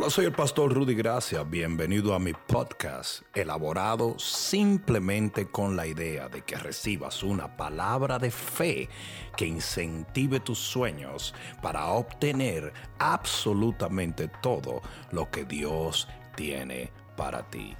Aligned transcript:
Hola, 0.00 0.08
soy 0.08 0.24
el 0.24 0.32
pastor 0.32 0.72
Rudy 0.72 0.94
Gracia. 0.94 1.42
Bienvenido 1.42 2.14
a 2.14 2.18
mi 2.18 2.32
podcast, 2.32 3.20
elaborado 3.34 4.18
simplemente 4.18 5.50
con 5.50 5.76
la 5.76 5.86
idea 5.86 6.26
de 6.30 6.42
que 6.42 6.56
recibas 6.56 7.22
una 7.22 7.54
palabra 7.54 8.18
de 8.18 8.30
fe 8.30 8.88
que 9.36 9.44
incentive 9.44 10.40
tus 10.40 10.58
sueños 10.58 11.34
para 11.60 11.88
obtener 11.88 12.72
absolutamente 12.98 14.28
todo 14.40 14.80
lo 15.12 15.30
que 15.30 15.44
Dios 15.44 16.08
tiene 16.34 16.90
para 17.14 17.42
ti. 17.50 17.76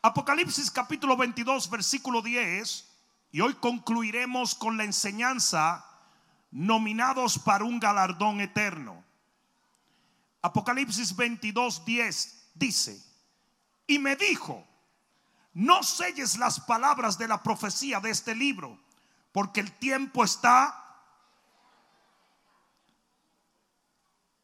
Apocalipsis 0.00 0.70
capítulo 0.70 1.18
22, 1.18 1.68
versículo 1.68 2.22
10. 2.22 2.88
Y 3.32 3.42
hoy 3.42 3.52
concluiremos 3.60 4.54
con 4.54 4.78
la 4.78 4.84
enseñanza 4.84 5.84
nominados 6.50 7.38
para 7.38 7.64
un 7.64 7.78
galardón 7.78 8.40
eterno. 8.40 9.09
Apocalipsis 10.42 11.14
22, 11.14 11.84
10 11.84 12.50
dice, 12.54 13.02
y 13.86 13.98
me 13.98 14.16
dijo, 14.16 14.66
no 15.52 15.82
selles 15.82 16.38
las 16.38 16.60
palabras 16.60 17.18
de 17.18 17.28
la 17.28 17.42
profecía 17.42 18.00
de 18.00 18.10
este 18.10 18.34
libro, 18.34 18.78
porque 19.32 19.60
el 19.60 19.72
tiempo 19.72 20.24
está... 20.24 20.76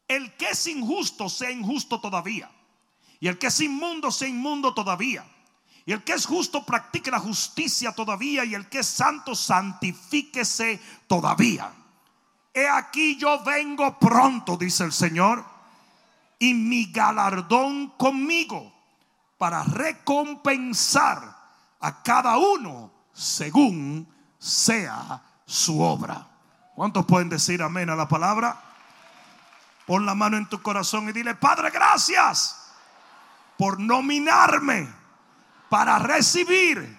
El 0.09 0.37
que 0.37 0.51
es 0.51 0.67
injusto 0.69 1.29
sea 1.29 1.51
injusto 1.51 2.01
todavía, 2.01 2.49
y 3.19 3.29
el 3.29 3.39
que 3.39 3.49
es 3.49 3.61
inmundo 3.61 4.11
sea 4.11 4.29
inmundo 4.29 4.73
todavía. 4.75 5.27
Y 5.87 5.93
el 5.93 6.03
que 6.03 6.15
es 6.15 6.27
justo 6.27 6.67
practique 6.67 7.13
la 7.13 7.21
justicia 7.21 7.93
todavía. 7.93 8.45
Y 8.45 8.55
el 8.55 8.69
que 8.69 8.81
es 8.81 8.87
santo 8.87 9.37
santifíquese 9.37 10.81
todavía. 11.07 11.73
He 12.53 12.69
aquí 12.69 13.17
yo 13.17 13.43
vengo 13.45 13.97
pronto, 13.99 14.57
dice 14.57 14.83
el 14.83 14.93
Señor. 14.93 15.56
Y 16.39 16.55
mi 16.55 16.93
galardón 16.93 17.91
conmigo 17.97 18.73
para 19.39 19.63
recompensar 19.65 21.37
a 21.81 22.03
cada 22.03 22.39
uno 22.39 22.93
según 23.13 24.09
sea 24.39 25.23
su 25.47 25.81
obra. 25.81 26.27
¿Cuántos 26.75 27.07
pueden 27.07 27.29
decir 27.29 27.63
amén 27.63 27.89
a 27.89 27.97
la 27.97 28.07
palabra? 28.07 28.61
Pon 29.87 30.05
la 30.05 30.15
mano 30.15 30.37
en 30.37 30.47
tu 30.47 30.61
corazón 30.61 31.09
y 31.09 31.13
dile, 31.13 31.35
Padre, 31.37 31.71
gracias 31.71 32.67
por 33.57 33.81
nominarme 33.81 34.89
para 35.69 35.99
recibir 35.99 36.99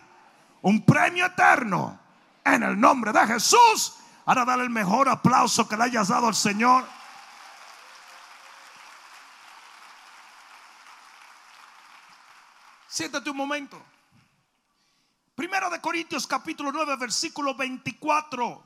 un 0.61 0.83
premio 0.83 1.25
eterno 1.25 1.99
en 2.43 2.63
el 2.63 2.79
nombre 2.79 3.11
de 3.11 3.27
Jesús. 3.27 3.93
Ahora 4.25 4.45
dale 4.45 4.63
el 4.63 4.69
mejor 4.69 5.09
aplauso 5.09 5.67
que 5.67 5.77
le 5.77 5.83
hayas 5.83 6.07
dado 6.07 6.27
al 6.27 6.35
Señor. 6.35 6.85
Siéntate 12.97 13.29
un 13.29 13.37
momento. 13.37 13.79
Primero 15.35 15.69
de 15.69 15.79
Corintios 15.79 16.25
capítulo 16.25 16.71
9 16.71 16.95
versículo 16.95 17.53
24 17.53 18.63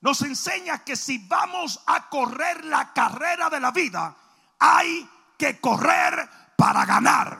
nos 0.00 0.22
enseña 0.22 0.82
que 0.82 0.96
si 0.96 1.18
vamos 1.18 1.80
a 1.86 2.08
correr 2.08 2.64
la 2.64 2.92
carrera 2.92 3.48
de 3.48 3.60
la 3.60 3.70
vida, 3.70 4.16
hay 4.58 5.08
que 5.36 5.60
correr 5.60 6.28
para 6.56 6.84
ganar. 6.84 7.38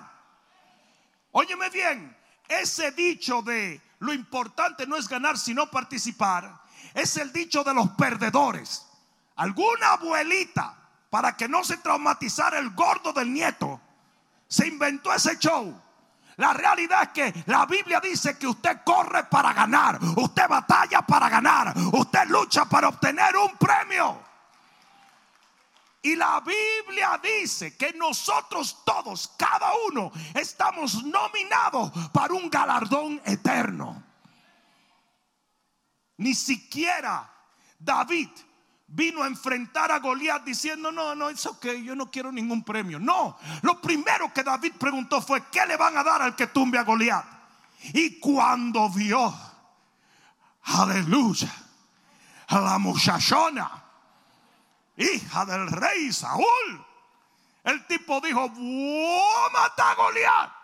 Óyeme 1.33 1.69
bien, 1.69 2.17
ese 2.47 2.93
dicho 2.93 3.43
de 3.43 3.83
lo 3.99 4.13
importante 4.13 4.87
no 4.87 4.95
es 4.97 5.09
ganar 5.09 5.37
sino 5.37 5.69
participar, 5.69 6.63
es 6.95 7.17
el 7.17 7.33
dicho 7.33 7.65
de 7.65 7.75
los 7.75 7.89
perdedores. 7.95 8.87
Alguna 9.35 9.95
abuelita, 9.95 10.77
para 11.11 11.37
que 11.37 11.49
no 11.49 11.65
se 11.65 11.79
traumatizara 11.79 12.61
el 12.61 12.71
gordo 12.71 13.13
del 13.13 13.33
nieto, 13.33 13.81
se 14.47 14.69
inventó 14.69 15.13
ese 15.13 15.37
show. 15.41 15.88
La 16.39 16.53
realidad 16.53 17.03
es 17.03 17.09
que 17.09 17.43
la 17.47 17.67
Biblia 17.67 17.99
dice 18.01 18.39
que 18.39 18.47
usted 18.47 18.83
corre 18.85 19.25
para 19.25 19.53
ganar, 19.53 19.99
usted 20.17 20.49
batalla 20.49 21.03
para 21.03 21.29
ganar, 21.29 21.75
usted 21.93 22.27
lucha 22.29 22.65
para 22.65 22.89
obtener 22.89 23.37
un 23.37 23.57
premio. 23.57 24.23
Y 26.01 26.15
la 26.15 26.41
Biblia 26.41 27.21
dice 27.21 27.77
que 27.77 27.93
nosotros 27.95 28.85
todos, 28.85 29.35
cada 29.37 29.73
uno, 29.89 30.13
estamos 30.33 31.03
nominados 31.03 31.91
para 32.13 32.35
un 32.35 32.49
galardón 32.49 33.21
eterno. 33.25 34.01
Ni 36.19 36.35
siquiera 36.35 37.29
David 37.81 38.31
vino 38.89 39.23
a 39.23 39.27
enfrentar 39.27 39.93
a 39.93 39.99
Goliat 39.99 40.43
diciendo, 40.45 40.91
no, 40.91 41.15
no, 41.15 41.29
es 41.29 41.45
ok, 41.47 41.67
yo 41.85 41.95
no 41.95 42.11
quiero 42.11 42.33
ningún 42.33 42.65
premio. 42.65 42.99
No, 42.99 43.37
lo 43.63 43.81
primero 43.81 44.33
que 44.33 44.43
David 44.43 44.73
preguntó 44.79 45.21
fue, 45.21 45.45
¿qué 45.51 45.65
le 45.67 45.77
van 45.77 45.97
a 45.97 46.03
dar 46.03 46.23
al 46.23 46.35
que 46.35 46.49
tumbe 46.49 46.79
a 46.79 46.85
Goliat? 46.85 47.25
Y 47.93 48.19
cuando 48.19 48.89
vio, 48.91 49.33
aleluya, 50.65 51.53
a 52.49 52.61
la 52.61 52.79
muchachona, 52.79 53.71
hija 54.97 55.45
del 55.45 55.69
rey 55.69 56.13
Saúl. 56.13 56.87
El 57.65 57.87
tipo 57.87 58.21
dijo, 58.21 58.49
voy 58.49 59.21
a 59.47 59.53
matar 59.53 59.93
a 59.93 59.95
Goliat. 59.95 60.58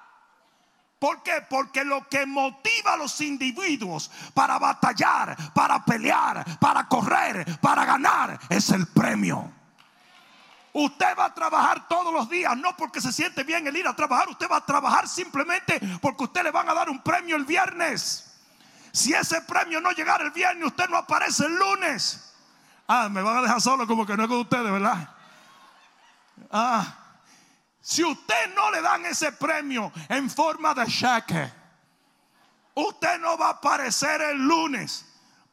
¿Por 1.05 1.23
qué? 1.23 1.45
Porque 1.51 1.85
lo 1.85 2.09
que 2.09 2.25
motiva 2.25 2.95
a 2.95 2.97
los 2.97 3.21
individuos 3.21 4.11
para 4.33 4.59
batallar, 4.59 5.37
para 5.53 5.85
pelear, 5.85 6.59
para 6.59 6.89
correr, 6.89 7.61
para 7.61 7.85
ganar, 7.85 8.41
es 8.49 8.71
el 8.71 8.87
premio. 8.87 9.53
Usted 10.73 11.15
va 11.19 11.27
a 11.27 11.35
trabajar 11.35 11.87
todos 11.89 12.11
los 12.11 12.31
días, 12.31 12.57
no 12.57 12.75
porque 12.75 13.03
se 13.03 13.13
siente 13.13 13.45
bien 13.45 13.67
el 13.67 13.77
ir 13.77 13.87
a 13.87 13.95
trabajar, 13.95 14.31
usted 14.31 14.49
va 14.51 14.57
a 14.57 14.65
trabajar 14.65 15.07
simplemente 15.07 15.79
porque 16.01 16.25
usted 16.25 16.43
le 16.43 16.51
van 16.51 16.71
a 16.71 16.73
dar 16.73 16.89
un 16.89 17.03
premio 17.03 17.37
el 17.37 17.45
viernes. 17.45 18.41
Si 18.91 19.13
ese 19.13 19.43
premio 19.43 19.83
no 19.83 19.91
llegara 19.91 20.25
el 20.25 20.31
viernes, 20.31 20.69
usted 20.69 20.89
no 20.89 20.97
aparece 20.97 21.45
el 21.45 21.55
lunes. 21.55 22.33
Ah, 22.89 23.11
me 23.11 23.21
van 23.21 23.37
a 23.37 23.43
dejar 23.43 23.61
solo 23.61 23.87
como 23.87 24.07
que 24.07 24.17
no 24.17 24.23
es 24.23 24.29
con 24.31 24.39
ustedes, 24.39 24.73
¿verdad? 24.73 25.07
Ah, 26.51 27.04
si 27.87 28.03
usted 28.03 28.55
no 28.55 28.71
le 28.71 28.81
dan 28.81 29.05
ese 29.05 29.31
premio 29.33 29.93
en 30.09 30.31
forma 30.31 30.73
de 30.73 30.87
cheque, 30.87 31.53
usted 32.73 33.21
no 33.21 33.37
va 33.37 33.49
a 33.49 33.51
aparecer 33.51 34.23
el 34.23 34.39
lunes. 34.39 35.05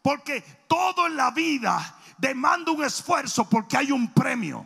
Porque 0.01 0.39
todo 0.65 1.07
en 1.07 1.17
la 1.17 1.31
vida 1.31 1.99
demanda 2.17 2.71
un 2.71 2.85
esfuerzo 2.85 3.49
porque 3.49 3.75
hay 3.75 3.91
un 3.91 4.13
premio. 4.13 4.65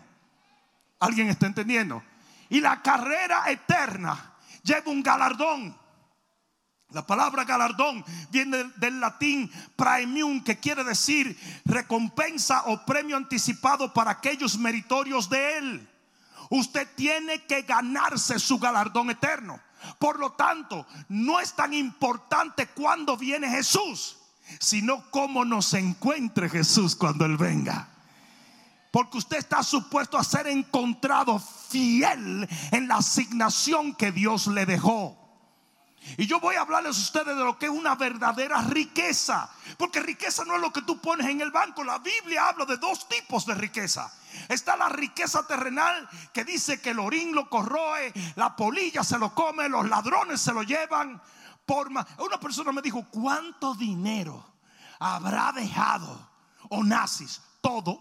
¿Alguien 0.99 1.27
está 1.27 1.47
entendiendo? 1.47 2.03
Y 2.49 2.61
la 2.61 2.83
carrera 2.83 3.49
eterna 3.49 4.35
lleva 4.61 4.91
un 4.91 5.01
galardón. 5.01 5.75
La 6.89 7.03
palabra 7.03 7.45
galardón 7.45 8.05
viene 8.29 8.65
del 8.75 8.99
latín 8.99 9.51
praemium, 9.75 10.43
que 10.43 10.59
quiere 10.59 10.83
decir 10.83 11.35
recompensa 11.65 12.65
o 12.67 12.85
premio 12.85 13.17
anticipado 13.17 13.91
para 13.91 14.11
aquellos 14.11 14.55
meritorios 14.55 15.27
de 15.27 15.57
él. 15.57 15.94
Usted 16.49 16.87
tiene 16.95 17.43
que 17.45 17.63
ganarse 17.63 18.39
su 18.39 18.59
galardón 18.59 19.09
eterno. 19.09 19.59
Por 19.99 20.19
lo 20.19 20.31
tanto, 20.33 20.85
no 21.09 21.39
es 21.39 21.53
tan 21.53 21.73
importante 21.73 22.67
cuándo 22.67 23.17
viene 23.17 23.49
Jesús, 23.49 24.17
sino 24.59 25.09
cómo 25.11 25.45
nos 25.45 25.73
encuentre 25.73 26.49
Jesús 26.49 26.95
cuando 26.95 27.25
Él 27.25 27.37
venga. 27.37 27.89
Porque 28.91 29.17
usted 29.17 29.37
está 29.37 29.61
supuesto 29.61 30.17
a 30.17 30.23
ser 30.23 30.47
encontrado 30.47 31.37
fiel 31.39 32.47
en 32.71 32.87
la 32.87 32.97
asignación 32.97 33.93
que 33.93 34.11
Dios 34.11 34.47
le 34.47 34.65
dejó. 34.65 35.24
Y 36.17 36.27
yo 36.27 36.39
voy 36.39 36.55
a 36.55 36.61
hablarles 36.61 36.97
a 36.97 37.01
ustedes 37.01 37.35
de 37.35 37.43
lo 37.43 37.57
que 37.57 37.65
es 37.65 37.71
una 37.71 37.95
verdadera 37.95 38.61
riqueza. 38.61 39.49
Porque 39.77 39.99
riqueza 39.99 40.45
no 40.45 40.55
es 40.55 40.61
lo 40.61 40.71
que 40.71 40.81
tú 40.83 40.99
pones 40.99 41.27
en 41.27 41.41
el 41.41 41.51
banco. 41.51 41.83
La 41.83 41.99
Biblia 41.99 42.47
habla 42.47 42.65
de 42.65 42.77
dos 42.77 43.07
tipos 43.09 43.45
de 43.45 43.55
riqueza. 43.55 44.11
Está 44.49 44.75
la 44.75 44.89
riqueza 44.89 45.47
terrenal 45.47 46.07
que 46.33 46.43
dice 46.43 46.81
que 46.81 46.91
el 46.91 46.99
orín 46.99 47.33
lo 47.33 47.49
corroe, 47.49 48.13
la 48.35 48.55
polilla 48.55 49.03
se 49.03 49.17
lo 49.17 49.33
come, 49.33 49.69
los 49.69 49.87
ladrones 49.87 50.41
se 50.41 50.53
lo 50.53 50.63
llevan. 50.63 51.21
Una 52.19 52.39
persona 52.39 52.71
me 52.71 52.81
dijo, 52.81 53.05
¿cuánto 53.09 53.73
dinero 53.73 54.45
habrá 54.99 55.51
dejado 55.51 56.29
Onassis? 56.69 57.41
Todo. 57.61 57.99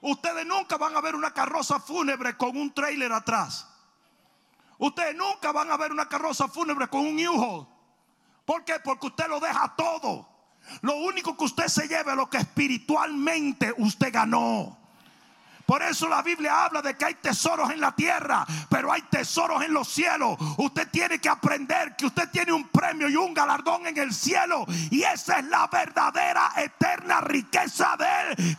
Ustedes 0.00 0.46
nunca 0.46 0.76
van 0.76 0.96
a 0.96 1.00
ver 1.00 1.14
una 1.14 1.32
carroza 1.32 1.80
fúnebre 1.80 2.36
con 2.36 2.56
un 2.56 2.72
trailer 2.72 3.12
atrás. 3.12 3.66
Ustedes 4.78 5.14
nunca 5.16 5.52
van 5.52 5.70
a 5.70 5.76
ver 5.76 5.92
una 5.92 6.08
carroza 6.08 6.48
fúnebre 6.48 6.88
con 6.88 7.00
un 7.00 7.26
U-Haul. 7.26 7.66
¿Por 8.44 8.64
qué? 8.64 8.74
Porque 8.82 9.08
usted 9.08 9.28
lo 9.28 9.40
deja 9.40 9.74
todo. 9.76 10.28
Lo 10.82 10.96
único 10.96 11.36
que 11.36 11.44
usted 11.44 11.66
se 11.66 11.88
lleva 11.88 12.12
es 12.12 12.16
lo 12.16 12.30
que 12.30 12.38
espiritualmente 12.38 13.74
usted 13.76 14.12
ganó. 14.12 14.76
Por 15.66 15.82
eso 15.82 16.08
la 16.08 16.22
Biblia 16.22 16.64
habla 16.64 16.80
de 16.80 16.96
que 16.96 17.04
hay 17.04 17.14
tesoros 17.16 17.70
en 17.70 17.80
la 17.80 17.94
tierra, 17.94 18.46
pero 18.70 18.90
hay 18.90 19.02
tesoros 19.02 19.62
en 19.62 19.74
los 19.74 19.86
cielos. 19.86 20.38
Usted 20.56 20.88
tiene 20.90 21.18
que 21.18 21.28
aprender 21.28 21.94
que 21.94 22.06
usted 22.06 22.30
tiene 22.30 22.52
un 22.54 22.68
premio 22.68 23.06
y 23.06 23.16
un 23.16 23.34
galardón 23.34 23.86
en 23.86 23.98
el 23.98 24.14
cielo. 24.14 24.64
Y 24.90 25.02
esa 25.02 25.40
es 25.40 25.44
la 25.44 25.66
verdadera, 25.66 26.52
eterna 26.56 27.20
riqueza 27.20 27.96
de 27.98 28.06
él. 28.32 28.56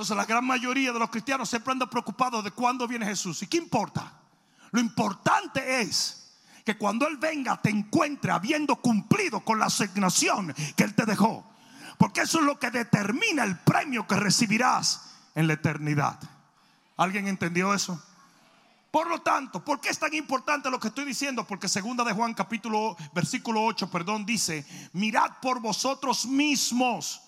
Entonces 0.00 0.16
la 0.16 0.24
gran 0.24 0.46
mayoría 0.46 0.94
de 0.94 0.98
los 0.98 1.10
cristianos 1.10 1.50
siempre 1.50 1.72
andan 1.72 1.90
preocupados 1.90 2.42
de 2.42 2.52
cuándo 2.52 2.88
viene 2.88 3.04
Jesús. 3.04 3.42
¿Y 3.42 3.46
qué 3.48 3.58
importa? 3.58 4.10
Lo 4.70 4.80
importante 4.80 5.82
es 5.82 6.38
que 6.64 6.78
cuando 6.78 7.06
Él 7.06 7.18
venga 7.18 7.60
te 7.60 7.68
encuentre 7.68 8.32
habiendo 8.32 8.76
cumplido 8.76 9.44
con 9.44 9.58
la 9.58 9.66
asignación 9.66 10.54
que 10.74 10.84
Él 10.84 10.94
te 10.94 11.04
dejó. 11.04 11.44
Porque 11.98 12.22
eso 12.22 12.38
es 12.38 12.46
lo 12.46 12.58
que 12.58 12.70
determina 12.70 13.44
el 13.44 13.58
premio 13.58 14.06
que 14.06 14.16
recibirás 14.16 15.16
en 15.34 15.46
la 15.46 15.52
eternidad. 15.52 16.18
¿Alguien 16.96 17.28
entendió 17.28 17.74
eso? 17.74 18.02
Por 18.90 19.06
lo 19.06 19.20
tanto, 19.20 19.62
¿por 19.62 19.82
qué 19.82 19.90
es 19.90 19.98
tan 19.98 20.14
importante 20.14 20.70
lo 20.70 20.80
que 20.80 20.88
estoy 20.88 21.04
diciendo? 21.04 21.46
Porque 21.46 21.68
segunda 21.68 22.04
de 22.04 22.14
Juan 22.14 22.32
capítulo 22.32 22.96
versículo 23.12 23.62
8, 23.64 23.90
perdón, 23.90 24.24
dice, 24.24 24.64
mirad 24.94 25.32
por 25.42 25.60
vosotros 25.60 26.24
mismos. 26.24 27.20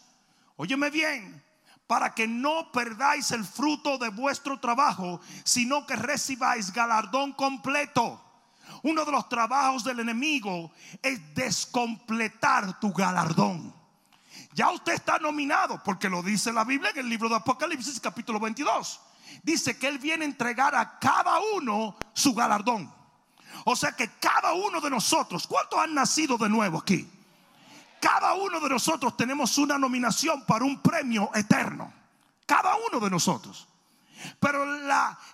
Óyeme 0.56 0.88
bien, 0.88 1.42
para 1.92 2.14
que 2.14 2.26
no 2.26 2.72
perdáis 2.72 3.32
el 3.32 3.44
fruto 3.44 3.98
de 3.98 4.08
vuestro 4.08 4.58
trabajo, 4.58 5.20
sino 5.44 5.86
que 5.86 5.94
recibáis 5.94 6.72
galardón 6.72 7.34
completo. 7.34 8.18
Uno 8.82 9.04
de 9.04 9.12
los 9.12 9.28
trabajos 9.28 9.84
del 9.84 10.00
enemigo 10.00 10.72
es 11.02 11.34
descompletar 11.34 12.80
tu 12.80 12.94
galardón. 12.94 13.74
Ya 14.54 14.70
usted 14.70 14.94
está 14.94 15.18
nominado, 15.18 15.82
porque 15.84 16.08
lo 16.08 16.22
dice 16.22 16.50
la 16.50 16.64
Biblia 16.64 16.92
en 16.92 17.00
el 17.00 17.10
libro 17.10 17.28
de 17.28 17.34
Apocalipsis 17.34 18.00
capítulo 18.00 18.40
22. 18.40 18.98
Dice 19.42 19.76
que 19.76 19.88
Él 19.88 19.98
viene 19.98 20.24
a 20.24 20.28
entregar 20.28 20.74
a 20.74 20.98
cada 20.98 21.40
uno 21.54 21.94
su 22.14 22.32
galardón. 22.32 22.90
O 23.66 23.76
sea 23.76 23.92
que 23.92 24.08
cada 24.18 24.54
uno 24.54 24.80
de 24.80 24.88
nosotros, 24.88 25.46
¿cuántos 25.46 25.78
han 25.78 25.92
nacido 25.92 26.38
de 26.38 26.48
nuevo 26.48 26.78
aquí? 26.78 27.06
Cada 28.02 28.34
uno 28.34 28.58
de 28.58 28.68
nosotros 28.68 29.16
tenemos 29.16 29.56
una 29.58 29.78
nominación 29.78 30.44
para 30.44 30.64
un 30.64 30.82
premio 30.82 31.30
eterno. 31.36 31.92
Cada 32.44 32.74
uno 32.74 32.98
de 32.98 33.08
nosotros. 33.08 33.68
Pero 34.40 34.64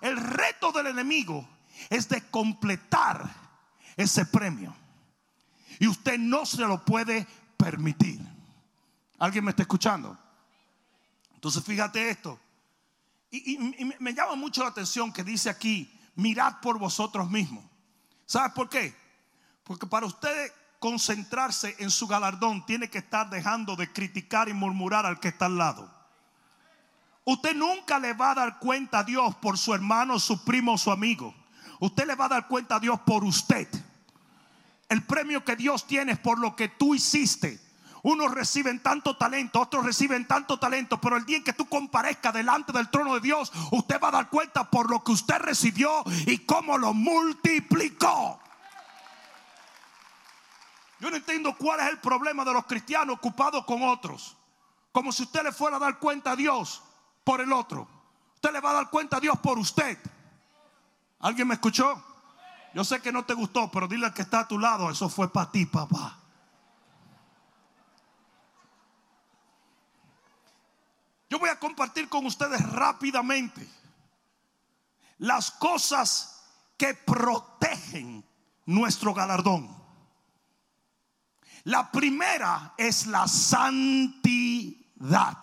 el 0.03 0.17
reto 0.19 0.71
del 0.71 0.89
enemigo 0.89 1.49
es 1.89 2.11
de 2.11 2.29
completar 2.29 3.27
ese 3.97 4.27
premio. 4.27 4.77
Y 5.79 5.87
usted 5.87 6.19
no 6.19 6.45
se 6.45 6.61
lo 6.61 6.85
puede 6.85 7.27
permitir. 7.57 8.21
¿Alguien 9.19 9.47
me 9.47 9.53
está 9.53 9.63
escuchando? 9.63 10.19
Entonces 11.33 11.65
fíjate 11.65 12.11
esto. 12.11 12.39
Y, 13.31 13.57
me 13.99 14.13
llama 14.13 14.35
mucho 14.35 14.63
la 14.63 14.69
atención 14.69 15.11
que 15.11 15.25
dice 15.25 15.49
aquí, 15.49 15.91
mirad 16.17 16.61
por 16.61 16.79
vosotros 16.79 17.31
mismos. 17.31 17.65
¿Sabes 18.27 18.53
por 18.53 18.69
qué? 18.69 18.95
Porque 19.65 19.87
para 19.87 20.05
usted 20.05 20.53
concentrarse 20.79 21.77
en 21.79 21.91
su 21.91 22.07
galardón 22.07 22.65
tiene 22.65 22.89
que 22.89 22.99
estar 22.99 23.31
dejando 23.31 23.77
de 23.77 23.93
criticar 23.93 24.49
y 24.49 24.55
murmurar 24.55 25.07
al 25.07 25.21
que 25.21 25.29
está 25.29 25.47
al 25.47 25.59
lado. 25.59 25.91
Usted 27.25 27.55
nunca 27.55 27.99
le 27.99 28.15
va 28.15 28.31
a 28.31 28.35
dar 28.35 28.59
cuenta 28.59 29.01
a 29.01 29.05
Dios 29.05 29.35
por 29.37 29.59
su 29.59 29.75
hermano, 29.75 30.19
su 30.19 30.45
primo 30.45 30.79
su 30.79 30.91
amigo. 30.91 31.35
Usted 31.81 32.07
le 32.07 32.15
va 32.15 32.25
a 32.25 32.29
dar 32.29 32.49
cuenta 32.49 32.77
a 32.77 32.81
Dios 32.81 32.99
por 33.01 33.23
usted. 33.23 33.69
El 34.89 35.05
premio 35.05 35.45
que 35.45 35.55
Dios 35.55 35.87
tiene 35.87 36.13
es 36.13 36.19
por 36.19 36.39
lo 36.39 36.57
que 36.57 36.69
tú 36.69 36.95
hiciste. 36.95 37.61
Unos 38.03 38.33
reciben 38.33 38.81
tanto 38.81 39.17
talento, 39.17 39.61
otros 39.61 39.85
reciben 39.85 40.27
tanto 40.27 40.59
talento, 40.59 41.01
pero 41.01 41.17
el 41.17 41.27
día 41.27 41.37
en 41.37 41.45
que 41.45 41.53
tú 41.53 41.69
comparezcas 41.69 42.33
delante 42.33 42.73
del 42.73 42.89
trono 42.89 43.15
de 43.15 43.21
Dios, 43.21 43.53
usted 43.73 44.01
va 44.03 44.09
a 44.09 44.13
dar 44.13 44.31
cuenta 44.31 44.71
por 44.71 44.89
lo 44.89 45.03
que 45.05 45.13
usted 45.13 45.37
recibió 45.39 46.05
y 46.27 46.39
cómo 46.39 46.79
lo 46.79 46.95
multiplicó. 46.95 48.41
Yo 51.01 51.11
no 51.11 51.17
entiendo 51.17 51.55
cuál 51.57 51.81
es 51.81 51.87
el 51.87 51.99
problema 51.99 52.45
de 52.45 52.53
los 52.53 52.67
cristianos 52.67 53.17
ocupados 53.17 53.65
con 53.65 53.83
otros. 53.83 54.37
Como 54.91 55.13
si 55.13 55.23
usted 55.23 55.43
le 55.45 55.53
fuera 55.53 55.77
a 55.77 55.81
dar 55.81 55.99
cuenta 55.99 56.33
a 56.33 56.37
Dios 56.37 56.83
por 57.23 57.41
el 57.41 57.53
otro. 57.53 57.87
Usted 58.35 58.53
le 58.53 58.61
va 58.61 58.71
a 58.71 58.75
dar 58.75 58.91
cuenta 58.91 59.19
a 59.19 59.21
Dios 59.21 59.39
por 59.39 59.59
usted. 59.59 59.99
¿Alguien 61.21 61.49
me 61.49 61.55
escuchó? 61.55 62.03
Yo 62.75 62.85
sé 62.85 63.01
que 63.01 63.13
no 63.13 63.25
te 63.25 63.35
gustó, 63.35 63.71
pero 63.71 63.89
dile 63.89 64.07
al 64.07 64.15
que 64.15 64.23
está 64.23 64.41
a 64.41 64.49
tu 64.49 64.59
lado, 64.59 64.91
eso 64.91 65.09
fue 65.09 65.33
para 65.33 65.51
ti, 65.51 65.67
papá. 65.67 66.19
Yo 71.31 71.39
voy 71.39 71.51
a 71.51 71.59
compartir 71.59 72.09
con 72.09 72.25
ustedes 72.27 72.61
rápidamente 72.73 73.69
las 75.19 75.51
cosas 75.51 76.45
que 76.77 76.95
protegen 76.95 78.25
nuestro 78.65 79.13
galardón. 79.13 79.78
La 81.69 81.93
primera 81.93 82.73
es 82.79 83.07
la 83.09 83.29
santidad. 83.29 85.37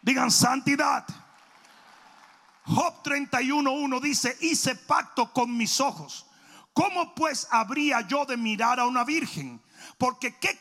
Digan 0.00 0.30
santidad. 0.30 1.04
Job 2.64 3.02
31.1 3.02 4.00
dice, 4.00 4.38
hice 4.40 4.74
pacto 4.74 5.30
con 5.34 5.54
mis 5.54 5.82
ojos. 5.82 6.24
¿Cómo 6.72 7.14
pues 7.14 7.46
habría 7.50 8.00
yo 8.08 8.24
de 8.24 8.38
mirar 8.38 8.80
a 8.80 8.86
una 8.86 9.04
virgen? 9.04 9.60
Porque 9.98 10.38
qué 10.38 10.58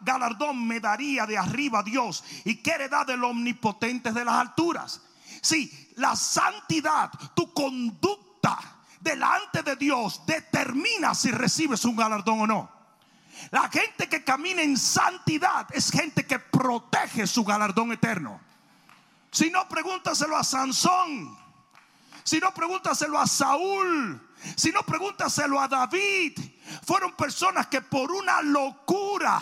galardón 0.00 0.66
me 0.66 0.80
daría 0.80 1.26
de 1.26 1.36
arriba 1.36 1.82
Dios 1.82 2.24
y 2.46 2.62
qué 2.62 2.70
heredad 2.70 3.06
del 3.06 3.22
omnipotente 3.24 4.12
de 4.12 4.24
las 4.24 4.36
alturas. 4.36 5.02
Sí, 5.42 5.90
la 5.96 6.16
santidad, 6.16 7.10
tu 7.34 7.52
conducta 7.52 8.58
delante 8.98 9.62
de 9.62 9.76
Dios 9.76 10.22
determina 10.24 11.14
si 11.14 11.30
recibes 11.30 11.84
un 11.84 11.96
galardón 11.96 12.40
o 12.40 12.46
no. 12.46 12.81
La 13.50 13.68
gente 13.68 14.08
que 14.08 14.24
camina 14.24 14.62
en 14.62 14.76
santidad 14.76 15.66
es 15.70 15.90
gente 15.90 16.26
que 16.26 16.38
protege 16.38 17.26
su 17.26 17.44
galardón 17.44 17.92
eterno. 17.92 18.40
Si 19.30 19.50
no, 19.50 19.68
pregúntaselo 19.68 20.36
a 20.36 20.44
Sansón. 20.44 21.36
Si 22.24 22.38
no, 22.38 22.52
pregúntaselo 22.54 23.18
a 23.18 23.26
Saúl. 23.26 24.20
Si 24.56 24.70
no, 24.70 24.82
pregúntaselo 24.82 25.60
a 25.60 25.68
David. 25.68 26.38
Fueron 26.84 27.12
personas 27.12 27.66
que 27.66 27.80
por 27.80 28.12
una 28.12 28.42
locura 28.42 29.40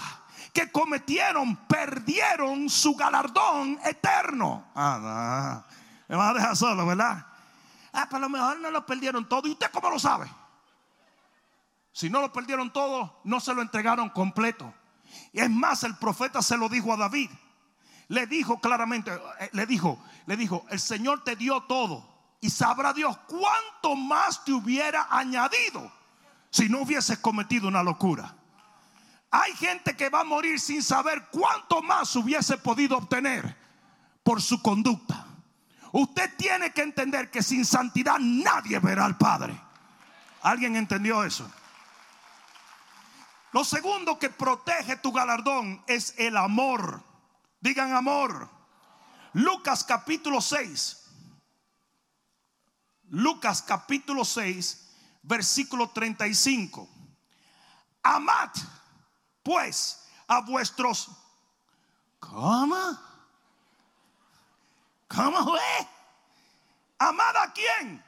que 0.53 0.71
cometieron 0.71 1.57
perdieron 1.67 2.69
su 2.69 2.95
galardón 2.95 3.79
eterno. 3.85 4.67
Ah, 4.75 5.63
Me 6.09 6.17
va 6.17 6.31
a 6.31 6.35
dejar 6.35 6.57
solo, 6.57 6.87
¿verdad? 6.87 7.27
Ah, 7.93 8.07
pero 8.09 8.19
a 8.19 8.21
lo 8.21 8.29
mejor 8.29 8.61
no 8.61 8.71
lo 8.71 8.87
perdieron 8.87 9.29
todo. 9.29 9.49
¿Y 9.49 9.53
usted 9.53 9.71
cómo 9.73 9.91
lo 9.91 9.99
sabe? 9.99 10.31
Si 12.01 12.09
no 12.09 12.23
lo 12.23 12.33
perdieron 12.33 12.73
todo, 12.73 13.21
no 13.25 13.41
se 13.41 13.53
lo 13.53 13.61
entregaron 13.61 14.09
completo. 14.09 14.73
Y 15.35 15.41
es 15.41 15.51
más, 15.51 15.85
el 15.85 15.99
profeta 15.99 16.41
se 16.41 16.57
lo 16.57 16.71
dijo 16.71 16.95
a 16.95 16.97
David. 16.97 17.29
Le 18.09 18.27
dijo 18.27 18.59
claramente, 18.59 19.13
eh, 19.39 19.51
le 19.53 19.67
dijo, 19.67 20.03
le 20.25 20.39
dijo, 20.39 20.65
el 20.71 20.81
Señor 20.81 21.25
te 21.25 21.37
dio 21.37 21.61
todo. 21.65 22.09
Y 22.41 22.49
sabrá 22.49 22.95
Dios 22.95 23.19
cuánto 23.29 23.97
más 23.97 24.43
te 24.47 24.53
hubiera 24.55 25.09
añadido 25.11 25.93
si 26.49 26.71
no 26.71 26.81
hubieses 26.81 27.19
cometido 27.19 27.69
una 27.69 27.83
locura. 27.83 28.35
Hay 29.31 29.55
gente 29.57 29.95
que 29.95 30.09
va 30.09 30.21
a 30.21 30.25
morir 30.25 30.59
sin 30.59 30.83
saber 30.83 31.27
cuánto 31.31 31.83
más 31.83 32.17
hubiese 32.17 32.57
podido 32.57 32.97
obtener 32.97 33.59
por 34.23 34.41
su 34.41 34.63
conducta. 34.63 35.27
Usted 35.93 36.35
tiene 36.39 36.73
que 36.73 36.81
entender 36.81 37.31
que 37.31 37.43
sin 37.43 37.67
santidad 37.67 38.19
nadie 38.19 38.79
verá 38.79 39.05
al 39.05 39.19
Padre. 39.19 39.61
¿Alguien 40.41 40.77
entendió 40.77 41.25
eso? 41.25 41.47
Lo 43.53 43.65
segundo 43.65 44.19
que 44.19 44.31
protege 44.31 44.97
tu 44.97 45.13
galardón 45.13 45.83
es 45.87 46.15
el 46.19 46.37
amor. 46.37 47.03
Digan 47.61 47.95
amor. 47.95 48.49
Lucas 49.33 49.85
capítulo 49.85 50.41
6. 50.41 50.97
Lucas 53.09 53.63
capítulo 53.63 54.25
6 54.25 54.91
versículo 55.23 55.91
35. 55.91 56.89
Amad, 58.03 58.51
pues, 59.43 60.09
a 60.27 60.41
vuestros... 60.41 61.11
¿Cómo? 62.19 62.77
¿Cómo 65.09 65.45
fue? 65.45 65.89
¿Amad 66.99 67.37
a 67.37 67.53
quién? 67.53 68.05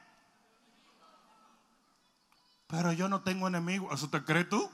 Pero 2.67 2.93
yo 2.93 3.09
no 3.09 3.21
tengo 3.21 3.47
enemigo. 3.47 3.91
¿Eso 3.91 4.09
te 4.09 4.23
crees 4.23 4.49
tú? 4.49 4.69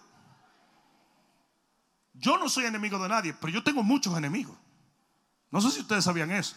Yo 2.19 2.37
no 2.37 2.49
soy 2.49 2.65
enemigo 2.65 2.99
de 2.99 3.09
nadie, 3.09 3.33
pero 3.33 3.51
yo 3.51 3.63
tengo 3.63 3.81
muchos 3.81 4.15
enemigos. 4.17 4.57
No 5.49 5.61
sé 5.61 5.71
si 5.71 5.79
ustedes 5.79 6.03
sabían 6.03 6.31
eso. 6.31 6.55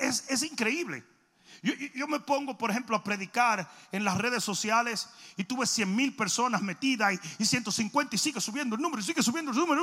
Es, 0.00 0.24
es 0.28 0.42
increíble. 0.42 1.04
Yo, 1.62 2.08
me 2.08 2.20
pongo, 2.20 2.56
por 2.56 2.70
ejemplo, 2.70 2.96
a 2.96 3.04
predicar 3.04 3.70
en 3.92 4.02
las 4.04 4.16
redes 4.16 4.42
sociales 4.42 5.08
y 5.36 5.44
tuve 5.44 5.66
100 5.66 5.94
mil 5.94 6.16
personas 6.16 6.62
metidas 6.62 7.18
y, 7.38 7.44
150 7.44 8.14
y 8.14 8.18
sigue 8.18 8.40
subiendo 8.40 8.76
el 8.76 8.82
número 8.82 9.02
y 9.02 9.04
sigue 9.04 9.22
subiendo 9.22 9.50
el 9.50 9.56
número. 9.58 9.82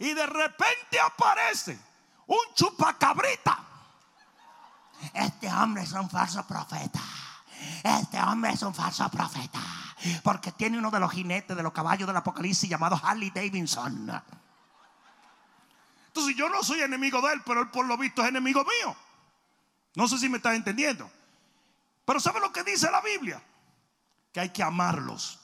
Y 0.00 0.14
de 0.14 0.26
repente 0.26 0.98
aparece 1.04 1.78
un 2.26 2.54
chupacabrita. 2.54 3.68
Este 5.14 5.48
hombre 5.48 5.84
es 5.84 5.92
un 5.92 6.10
falso 6.10 6.44
profeta. 6.46 7.00
Este 7.84 8.20
hombre 8.20 8.52
es 8.52 8.62
un 8.62 8.74
falso 8.74 9.08
profeta. 9.08 9.60
Porque 10.22 10.52
tiene 10.52 10.78
uno 10.78 10.90
de 10.90 11.00
los 11.00 11.12
jinetes 11.12 11.56
de 11.56 11.62
los 11.62 11.72
caballos 11.72 12.06
del 12.06 12.16
Apocalipsis 12.16 12.68
llamado 12.68 13.00
Harley 13.02 13.30
Davidson. 13.30 14.22
Entonces 16.08 16.36
yo 16.36 16.48
no 16.48 16.62
soy 16.62 16.80
enemigo 16.80 17.20
de 17.22 17.34
él, 17.34 17.42
pero 17.44 17.62
él 17.62 17.70
por 17.70 17.86
lo 17.86 17.96
visto 17.96 18.22
es 18.22 18.28
enemigo 18.28 18.64
mío. 18.64 18.94
No 19.94 20.08
sé 20.08 20.18
si 20.18 20.28
me 20.28 20.36
estás 20.38 20.54
entendiendo. 20.54 21.10
Pero 22.04 22.20
¿sabe 22.20 22.40
lo 22.40 22.52
que 22.52 22.62
dice 22.62 22.90
la 22.90 23.00
Biblia? 23.00 23.42
Que 24.32 24.40
hay 24.40 24.50
que 24.50 24.62
amarlos. 24.62 25.40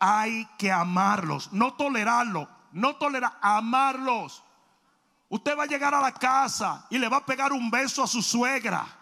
Hay 0.00 0.46
que 0.58 0.70
amarlos, 0.70 1.52
no 1.52 1.74
tolerarlos, 1.74 2.48
no 2.72 2.96
tolerar, 2.96 3.38
amarlos. 3.40 4.44
Usted 5.28 5.58
va 5.58 5.64
a 5.64 5.66
llegar 5.66 5.94
a 5.94 6.00
la 6.00 6.12
casa 6.12 6.86
y 6.90 6.98
le 6.98 7.08
va 7.08 7.18
a 7.18 7.26
pegar 7.26 7.52
un 7.52 7.70
beso 7.70 8.02
a 8.02 8.06
su 8.06 8.22
suegra. 8.22 8.97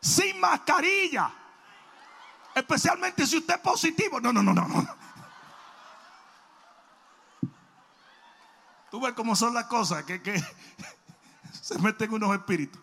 Sin 0.00 0.40
mascarilla. 0.40 1.30
Especialmente 2.54 3.26
si 3.26 3.38
usted 3.38 3.54
es 3.54 3.60
positivo. 3.60 4.20
No, 4.20 4.32
no, 4.32 4.42
no, 4.42 4.52
no. 4.52 4.98
Tú 8.90 9.00
ves 9.00 9.12
cómo 9.12 9.36
son 9.36 9.54
las 9.54 9.66
cosas 9.66 10.04
que, 10.04 10.22
que 10.22 10.42
se 11.62 11.78
meten 11.78 12.12
unos 12.12 12.34
espíritus. 12.34 12.80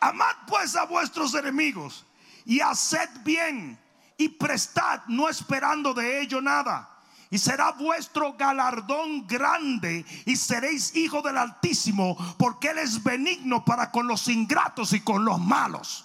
Amad 0.00 0.34
pues 0.46 0.76
a 0.76 0.84
vuestros 0.84 1.34
enemigos 1.34 2.06
y 2.44 2.60
haced 2.60 3.08
bien 3.22 3.78
y 4.16 4.28
prestad 4.28 5.02
no 5.08 5.28
esperando 5.28 5.94
de 5.94 6.20
ello 6.20 6.40
nada. 6.40 6.93
Y 7.34 7.38
será 7.38 7.72
vuestro 7.72 8.34
galardón 8.34 9.26
grande 9.26 10.06
y 10.24 10.36
seréis 10.36 10.94
hijos 10.94 11.24
del 11.24 11.36
Altísimo 11.36 12.16
porque 12.38 12.68
Él 12.68 12.78
es 12.78 13.02
benigno 13.02 13.64
para 13.64 13.90
con 13.90 14.06
los 14.06 14.28
ingratos 14.28 14.92
y 14.92 15.00
con 15.00 15.24
los 15.24 15.40
malos. 15.40 16.04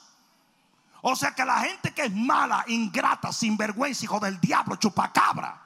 O 1.04 1.16
sea 1.16 1.36
que 1.36 1.46
la 1.46 1.60
gente 1.60 1.94
que 1.94 2.06
es 2.06 2.16
mala, 2.16 2.66
ingrata, 2.66 3.32
sinvergüenza, 3.32 4.06
hijo 4.06 4.20
del 4.20 4.42
diablo, 4.42 4.78
chupacabra 4.78 5.62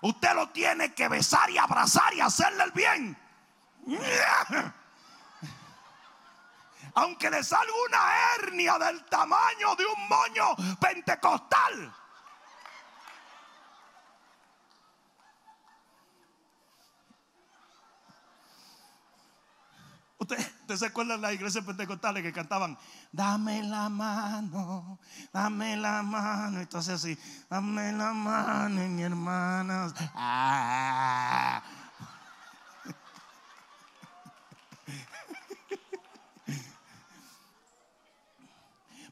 Usted 0.00 0.32
lo 0.32 0.50
tiene 0.50 0.94
que 0.94 1.08
besar 1.08 1.50
y 1.50 1.58
abrazar 1.58 2.14
y 2.14 2.20
hacerle 2.20 2.62
el 2.62 2.70
bien. 2.70 3.18
Aunque 6.94 7.30
le 7.30 7.42
salga 7.42 7.72
una 7.88 8.44
hernia 8.46 8.78
del 8.78 9.04
tamaño 9.06 9.74
de 9.74 9.86
un 9.86 10.08
moño 10.08 10.78
pentecostal. 10.78 11.92
¿Usted, 20.24 20.38
se 20.76 20.86
acuerda 20.86 21.16
de 21.16 21.20
las 21.20 21.34
iglesias 21.34 21.62
pentecostales 21.66 22.22
que 22.22 22.32
cantaban? 22.32 22.78
Dame 23.12 23.62
la 23.62 23.90
mano, 23.90 24.98
dame 25.30 25.76
la 25.76 26.02
mano. 26.02 26.60
Entonces 26.60 26.94
así, 26.94 27.18
dame 27.50 27.92
la 27.92 28.14
mano, 28.14 28.88
mi 28.88 29.02
hermana. 29.02 29.92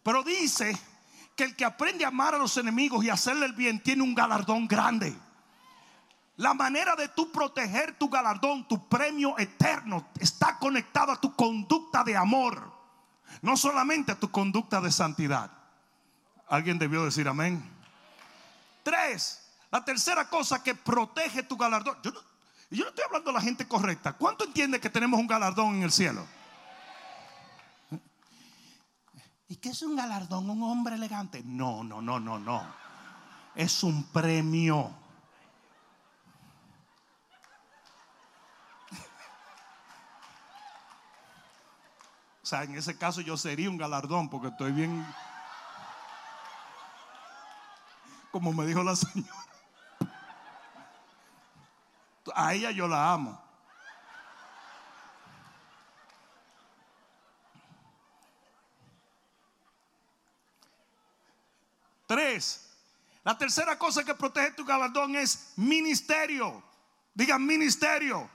Pero 0.02 0.22
dice 0.22 0.74
que 1.36 1.44
el 1.44 1.54
que 1.54 1.66
aprende 1.66 2.06
a 2.06 2.08
amar 2.08 2.34
a 2.34 2.38
los 2.38 2.56
enemigos 2.56 3.04
y 3.04 3.10
hacerle 3.10 3.44
el 3.44 3.52
bien 3.52 3.82
tiene 3.82 4.02
un 4.02 4.14
galardón 4.14 4.66
grande. 4.66 5.14
La 6.36 6.54
manera 6.54 6.96
de 6.96 7.08
tú 7.08 7.30
proteger 7.30 7.98
tu 7.98 8.08
galardón, 8.08 8.66
tu 8.66 8.88
premio 8.88 9.38
eterno, 9.38 10.08
está 10.18 10.58
conectado 10.58 11.12
a 11.12 11.20
tu 11.20 11.34
conducta 11.36 12.02
de 12.02 12.16
amor, 12.16 12.72
no 13.42 13.56
solamente 13.56 14.12
a 14.12 14.18
tu 14.18 14.30
conducta 14.30 14.80
de 14.80 14.90
santidad. 14.90 15.50
Alguien 16.48 16.78
debió 16.78 17.04
decir 17.04 17.28
amén. 17.28 17.62
Tres, 18.82 19.42
la 19.70 19.84
tercera 19.84 20.28
cosa 20.28 20.62
que 20.62 20.74
protege 20.74 21.42
tu 21.42 21.56
galardón. 21.56 21.96
Yo 22.02 22.10
no, 22.12 22.88
estoy 22.88 23.04
hablando 23.06 23.30
de 23.30 23.34
la 23.34 23.40
gente 23.42 23.68
correcta. 23.68 24.14
¿Cuánto 24.14 24.44
entiende 24.44 24.80
que 24.80 24.90
tenemos 24.90 25.20
un 25.20 25.26
galardón 25.26 25.76
en 25.76 25.82
el 25.82 25.92
cielo? 25.92 26.26
¿Y 29.48 29.56
qué 29.56 29.68
es 29.68 29.82
un 29.82 29.94
galardón? 29.94 30.48
¿Un 30.48 30.62
hombre 30.62 30.94
elegante? 30.94 31.42
No, 31.44 31.84
no, 31.84 32.00
no, 32.00 32.18
no, 32.18 32.38
no. 32.38 32.64
Es 33.54 33.82
un 33.82 34.04
premio. 34.04 35.01
En 42.60 42.76
ese 42.76 42.98
caso 42.98 43.20
yo 43.20 43.36
sería 43.36 43.70
un 43.70 43.78
galardón 43.78 44.28
porque 44.28 44.48
estoy 44.48 44.72
bien, 44.72 45.06
como 48.30 48.52
me 48.52 48.66
dijo 48.66 48.82
la 48.82 48.96
señora. 48.96 49.32
A 52.34 52.54
ella 52.54 52.70
yo 52.70 52.86
la 52.86 53.12
amo. 53.12 53.42
Tres. 62.06 62.68
La 63.24 63.38
tercera 63.38 63.78
cosa 63.78 64.04
que 64.04 64.14
protege 64.14 64.52
tu 64.52 64.64
galardón 64.64 65.16
es 65.16 65.54
ministerio. 65.56 66.62
Digan 67.14 67.44
ministerio. 67.44 68.28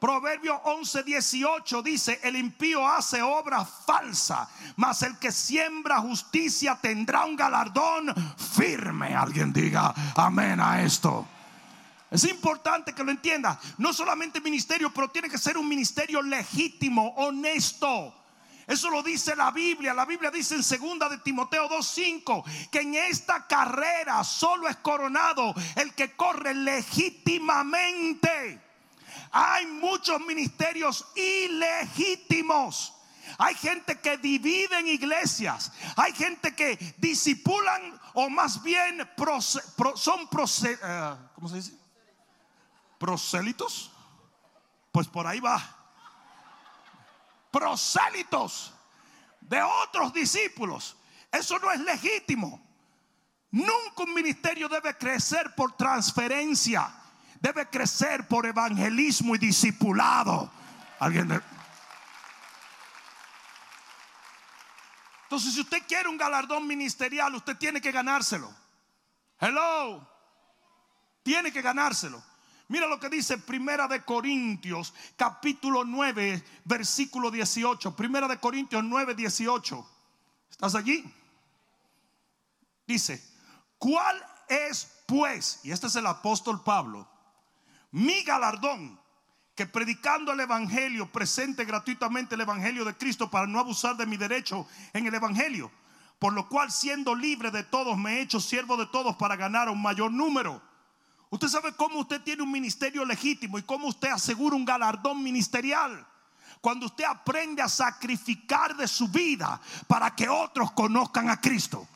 Proverbio 0.00 0.54
11, 0.64 1.02
18 1.02 1.82
dice, 1.82 2.20
el 2.22 2.36
impío 2.36 2.86
hace 2.86 3.20
obra 3.20 3.64
falsa, 3.64 4.48
mas 4.76 5.02
el 5.02 5.18
que 5.18 5.32
siembra 5.32 6.00
justicia 6.00 6.78
tendrá 6.80 7.24
un 7.24 7.34
galardón 7.34 8.14
firme. 8.36 9.14
Alguien 9.14 9.52
diga 9.52 9.92
amén 10.14 10.60
a 10.60 10.82
esto. 10.82 11.26
Es 12.10 12.24
importante 12.24 12.94
que 12.94 13.04
lo 13.04 13.10
entienda. 13.10 13.60
No 13.78 13.92
solamente 13.92 14.40
ministerio, 14.40 14.90
pero 14.90 15.10
tiene 15.10 15.28
que 15.28 15.36
ser 15.36 15.58
un 15.58 15.68
ministerio 15.68 16.22
legítimo, 16.22 17.08
honesto. 17.16 18.14
Eso 18.68 18.90
lo 18.90 19.02
dice 19.02 19.34
la 19.34 19.50
Biblia. 19.50 19.92
La 19.94 20.04
Biblia 20.04 20.30
dice 20.30 20.54
en 20.54 20.62
segunda 20.62 21.08
de 21.08 21.18
Timoteo 21.18 21.68
2:5 21.68 22.44
que 22.70 22.82
en 22.82 22.94
esta 22.94 23.46
carrera 23.46 24.22
solo 24.22 24.68
es 24.68 24.76
coronado 24.76 25.54
el 25.74 25.92
que 25.94 26.14
corre 26.14 26.54
legítimamente. 26.54 28.67
Hay 29.30 29.66
muchos 29.66 30.20
ministerios 30.20 31.04
ilegítimos. 31.14 32.94
Hay 33.36 33.54
gente 33.54 34.00
que 34.00 34.16
divide 34.16 34.78
en 34.78 34.88
iglesias. 34.88 35.72
Hay 35.96 36.12
gente 36.12 36.54
que 36.54 36.76
disipulan 36.96 38.00
o 38.14 38.30
más 38.30 38.62
bien 38.62 39.06
son 39.96 40.28
eh, 40.64 41.16
¿cómo 41.34 41.48
se 41.48 41.56
dice? 41.56 41.72
Prosélitos. 42.98 43.92
Pues 44.90 45.06
por 45.06 45.26
ahí 45.26 45.40
va. 45.40 45.62
Prosélitos 47.50 48.72
de 49.40 49.62
otros 49.62 50.12
discípulos. 50.12 50.96
Eso 51.30 51.58
no 51.58 51.70
es 51.70 51.80
legítimo. 51.80 52.66
Nunca 53.50 54.02
un 54.02 54.14
ministerio 54.14 54.68
debe 54.68 54.96
crecer 54.96 55.54
por 55.54 55.76
transferencia 55.76 56.92
debe 57.40 57.68
crecer 57.68 58.26
por 58.28 58.46
evangelismo 58.46 59.34
y 59.34 59.38
discipulado. 59.38 60.50
Alguien 60.98 61.42
Entonces, 65.24 65.54
si 65.54 65.60
usted 65.60 65.82
quiere 65.86 66.08
un 66.08 66.16
galardón 66.16 66.66
ministerial, 66.66 67.34
usted 67.34 67.56
tiene 67.56 67.80
que 67.80 67.92
ganárselo. 67.92 68.50
Hello. 69.38 70.08
Tiene 71.22 71.52
que 71.52 71.60
ganárselo. 71.60 72.22
Mira 72.68 72.86
lo 72.86 72.98
que 72.98 73.08
dice 73.08 73.38
Primera 73.38 73.86
de 73.88 74.04
Corintios, 74.04 74.92
capítulo 75.16 75.84
9, 75.84 76.42
versículo 76.64 77.30
18. 77.30 77.94
Primera 77.94 78.26
de 78.26 78.38
Corintios 78.38 78.82
9, 78.82 79.14
18. 79.14 79.90
¿Estás 80.50 80.74
allí? 80.74 81.04
Dice, 82.86 83.22
¿cuál 83.78 84.22
es 84.48 85.02
pues? 85.06 85.60
Y 85.62 85.70
este 85.70 85.86
es 85.86 85.96
el 85.96 86.06
apóstol 86.06 86.62
Pablo 86.62 87.06
mi 87.90 88.22
galardón, 88.22 89.00
que 89.54 89.66
predicando 89.66 90.32
el 90.32 90.40
Evangelio 90.40 91.10
presente 91.10 91.64
gratuitamente 91.64 92.34
el 92.34 92.42
Evangelio 92.42 92.84
de 92.84 92.96
Cristo 92.96 93.28
para 93.28 93.46
no 93.46 93.58
abusar 93.58 93.96
de 93.96 94.06
mi 94.06 94.16
derecho 94.16 94.66
en 94.92 95.06
el 95.06 95.14
Evangelio. 95.14 95.70
Por 96.18 96.32
lo 96.32 96.48
cual 96.48 96.70
siendo 96.70 97.14
libre 97.14 97.50
de 97.50 97.64
todos 97.64 97.96
me 97.96 98.14
he 98.14 98.20
hecho 98.20 98.40
siervo 98.40 98.76
de 98.76 98.86
todos 98.86 99.16
para 99.16 99.36
ganar 99.36 99.68
un 99.68 99.82
mayor 99.82 100.12
número. 100.12 100.62
Usted 101.30 101.48
sabe 101.48 101.72
cómo 101.74 101.98
usted 102.00 102.22
tiene 102.22 102.42
un 102.42 102.50
ministerio 102.50 103.04
legítimo 103.04 103.58
y 103.58 103.62
cómo 103.62 103.88
usted 103.88 104.10
asegura 104.10 104.56
un 104.56 104.64
galardón 104.64 105.22
ministerial. 105.22 106.06
Cuando 106.60 106.86
usted 106.86 107.04
aprende 107.04 107.62
a 107.62 107.68
sacrificar 107.68 108.76
de 108.76 108.88
su 108.88 109.08
vida 109.08 109.60
para 109.86 110.14
que 110.14 110.28
otros 110.28 110.72
conozcan 110.72 111.30
a 111.30 111.40
Cristo. 111.40 111.86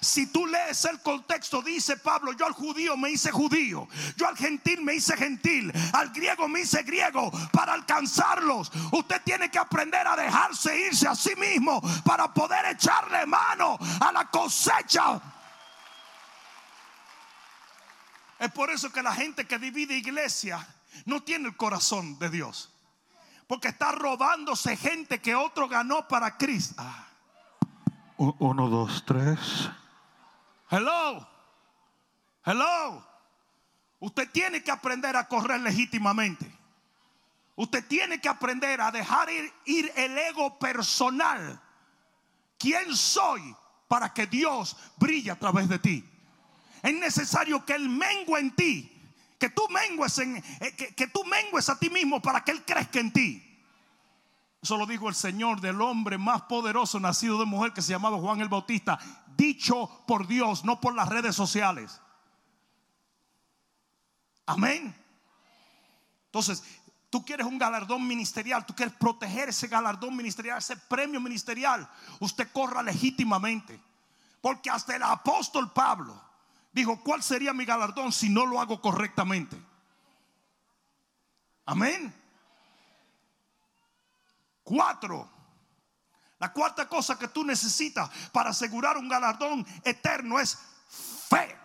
Si 0.00 0.26
tú 0.26 0.46
lees 0.46 0.84
el 0.84 1.00
contexto, 1.00 1.62
dice 1.62 1.96
Pablo, 1.96 2.32
yo 2.32 2.46
al 2.46 2.52
judío 2.52 2.96
me 2.96 3.10
hice 3.10 3.30
judío, 3.30 3.88
yo 4.16 4.26
al 4.26 4.36
gentil 4.36 4.82
me 4.82 4.94
hice 4.94 5.16
gentil, 5.16 5.72
al 5.92 6.10
griego 6.10 6.48
me 6.48 6.60
hice 6.60 6.82
griego 6.82 7.30
para 7.52 7.72
alcanzarlos. 7.72 8.70
Usted 8.92 9.22
tiene 9.22 9.50
que 9.50 9.58
aprender 9.58 10.06
a 10.06 10.16
dejarse 10.16 10.78
irse 10.78 11.08
a 11.08 11.14
sí 11.14 11.34
mismo 11.36 11.80
para 12.04 12.32
poder 12.32 12.66
echarle 12.66 13.26
mano 13.26 13.78
a 14.00 14.12
la 14.12 14.30
cosecha. 14.30 15.20
Es 18.38 18.52
por 18.52 18.70
eso 18.70 18.92
que 18.92 19.02
la 19.02 19.14
gente 19.14 19.46
que 19.46 19.58
divide 19.58 19.96
iglesia 19.96 20.66
no 21.06 21.22
tiene 21.22 21.48
el 21.48 21.56
corazón 21.56 22.18
de 22.18 22.30
Dios. 22.30 22.70
Porque 23.46 23.68
está 23.68 23.92
robándose 23.92 24.76
gente 24.76 25.20
que 25.20 25.34
otro 25.34 25.68
ganó 25.68 26.06
para 26.06 26.36
Cristo. 26.36 26.74
Ah. 26.78 27.07
Uno, 28.18 28.68
dos, 28.68 29.04
tres. 29.06 29.70
Hello. 30.68 31.26
Hello. 32.44 33.06
Usted 34.00 34.28
tiene 34.32 34.62
que 34.62 34.72
aprender 34.72 35.16
a 35.16 35.28
correr 35.28 35.60
legítimamente. 35.60 36.52
Usted 37.54 37.86
tiene 37.86 38.20
que 38.20 38.28
aprender 38.28 38.80
a 38.80 38.90
dejar 38.90 39.28
ir, 39.66 39.92
el 39.94 40.18
ego 40.18 40.58
personal. 40.58 41.60
¿Quién 42.58 42.96
soy 42.96 43.54
para 43.86 44.12
que 44.12 44.26
Dios 44.26 44.76
brille 44.96 45.30
a 45.30 45.38
través 45.38 45.68
de 45.68 45.78
ti? 45.78 46.04
Es 46.82 46.94
necesario 46.94 47.64
que 47.64 47.74
Él 47.74 47.88
mengue 47.88 48.38
en 48.38 48.54
ti. 48.56 48.94
Que 49.38 49.50
tú 49.50 49.62
mengues, 49.68 50.18
en, 50.18 50.36
eh, 50.38 50.94
que 50.96 51.06
tú 51.06 51.22
mengues 51.24 51.68
a 51.68 51.78
ti 51.78 51.88
mismo 51.88 52.20
para 52.20 52.42
que 52.42 52.50
Él 52.50 52.64
crezca 52.64 52.98
en 52.98 53.12
ti. 53.12 53.47
Eso 54.60 54.76
lo 54.76 54.86
dijo 54.86 55.08
el 55.08 55.14
Señor 55.14 55.60
del 55.60 55.80
hombre 55.80 56.18
más 56.18 56.42
poderoso 56.42 56.98
nacido 56.98 57.38
de 57.38 57.44
mujer 57.44 57.72
que 57.72 57.82
se 57.82 57.92
llamaba 57.92 58.18
Juan 58.18 58.40
el 58.40 58.48
Bautista. 58.48 58.98
Dicho 59.36 60.02
por 60.06 60.26
Dios, 60.26 60.64
no 60.64 60.80
por 60.80 60.94
las 60.94 61.08
redes 61.08 61.36
sociales. 61.36 62.00
Amén. 64.46 64.94
Entonces, 66.26 66.64
tú 67.10 67.24
quieres 67.24 67.46
un 67.46 67.58
galardón 67.58 68.06
ministerial, 68.06 68.66
tú 68.66 68.74
quieres 68.74 68.94
proteger 68.96 69.50
ese 69.50 69.68
galardón 69.68 70.16
ministerial, 70.16 70.58
ese 70.58 70.76
premio 70.76 71.20
ministerial. 71.20 71.88
Usted 72.18 72.50
corra 72.52 72.82
legítimamente. 72.82 73.80
Porque 74.40 74.70
hasta 74.70 74.96
el 74.96 75.02
apóstol 75.02 75.72
Pablo 75.72 76.20
dijo, 76.72 77.00
¿cuál 77.02 77.22
sería 77.22 77.52
mi 77.52 77.64
galardón 77.64 78.12
si 78.12 78.28
no 78.28 78.46
lo 78.46 78.60
hago 78.60 78.80
correctamente? 78.80 79.60
Amén. 81.66 82.14
Cuatro. 84.68 85.26
La 86.38 86.52
cuarta 86.52 86.86
cosa 86.86 87.18
que 87.18 87.28
tú 87.28 87.42
necesitas 87.42 88.10
para 88.32 88.50
asegurar 88.50 88.98
un 88.98 89.08
galardón 89.08 89.66
eterno 89.82 90.38
es 90.38 90.58
fe. 91.30 91.56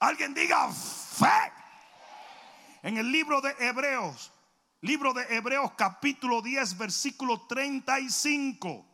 Alguien 0.00 0.34
diga 0.34 0.72
fe. 0.72 1.52
En 2.82 2.96
el 2.98 3.12
libro 3.12 3.40
de 3.40 3.54
Hebreos, 3.60 4.32
libro 4.80 5.12
de 5.12 5.22
Hebreos 5.36 5.70
capítulo 5.76 6.42
10, 6.42 6.78
versículo 6.78 7.46
35, 7.46 8.84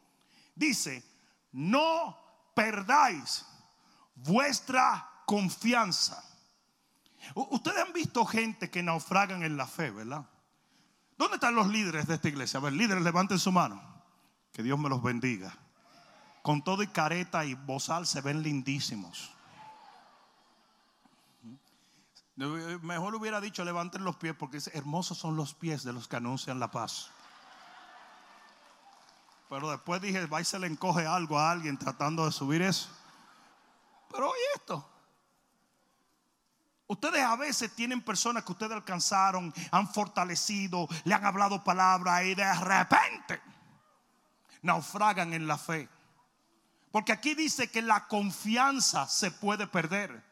dice, 0.54 1.02
no 1.52 2.18
perdáis 2.54 3.46
vuestra 4.14 5.10
confianza. 5.24 6.22
Ustedes 7.34 7.78
han 7.78 7.94
visto 7.94 8.26
gente 8.26 8.70
que 8.70 8.82
naufragan 8.82 9.42
en 9.42 9.56
la 9.56 9.66
fe, 9.66 9.90
¿verdad? 9.90 10.26
¿Dónde 11.16 11.36
están 11.36 11.54
los 11.54 11.68
líderes 11.68 12.06
de 12.06 12.14
esta 12.14 12.28
iglesia? 12.28 12.58
A 12.58 12.62
ver, 12.62 12.72
líderes, 12.72 13.02
levanten 13.02 13.38
su 13.38 13.52
mano. 13.52 13.80
Que 14.52 14.62
Dios 14.62 14.78
me 14.78 14.88
los 14.88 15.02
bendiga. 15.02 15.56
Con 16.42 16.62
todo 16.62 16.82
y 16.82 16.88
careta 16.88 17.44
y 17.44 17.54
bozal 17.54 18.06
se 18.06 18.20
ven 18.20 18.42
lindísimos. 18.42 19.32
Mejor 22.36 23.14
hubiera 23.14 23.40
dicho 23.40 23.64
levanten 23.64 24.02
los 24.02 24.16
pies 24.16 24.34
porque 24.36 24.58
hermosos 24.72 25.16
son 25.16 25.36
los 25.36 25.54
pies 25.54 25.84
de 25.84 25.92
los 25.92 26.08
que 26.08 26.16
anuncian 26.16 26.58
la 26.58 26.70
paz. 26.70 27.10
Pero 29.48 29.70
después 29.70 30.00
dije, 30.00 30.26
va 30.26 30.40
y 30.40 30.44
se 30.44 30.58
le 30.58 30.66
encoge 30.66 31.06
algo 31.06 31.38
a 31.38 31.50
alguien 31.50 31.78
tratando 31.78 32.24
de 32.24 32.32
subir 32.32 32.60
eso. 32.62 32.88
Pero 34.10 34.30
oye 34.30 34.40
esto. 34.56 34.93
Ustedes 36.86 37.22
a 37.22 37.36
veces 37.36 37.74
tienen 37.74 38.02
personas 38.02 38.44
que 38.44 38.52
ustedes 38.52 38.72
alcanzaron, 38.72 39.52
han 39.70 39.88
fortalecido, 39.88 40.86
le 41.04 41.14
han 41.14 41.24
hablado 41.24 41.64
palabras 41.64 42.24
y 42.24 42.34
de 42.34 42.54
repente 42.54 43.40
naufragan 44.60 45.32
en 45.32 45.46
la 45.46 45.56
fe. 45.56 45.88
Porque 46.92 47.12
aquí 47.12 47.34
dice 47.34 47.70
que 47.70 47.80
la 47.80 48.06
confianza 48.06 49.08
se 49.08 49.30
puede 49.30 49.66
perder. 49.66 50.22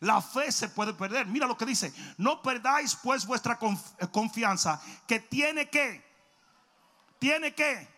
La 0.00 0.20
fe 0.20 0.50
se 0.50 0.68
puede 0.68 0.94
perder. 0.94 1.26
Mira 1.26 1.46
lo 1.46 1.56
que 1.56 1.64
dice. 1.64 1.94
No 2.18 2.42
perdáis 2.42 2.96
pues 2.96 3.24
vuestra 3.24 3.58
confianza 3.58 4.80
que 5.06 5.20
tiene 5.20 5.70
que, 5.70 6.04
tiene 7.18 7.54
que, 7.54 7.88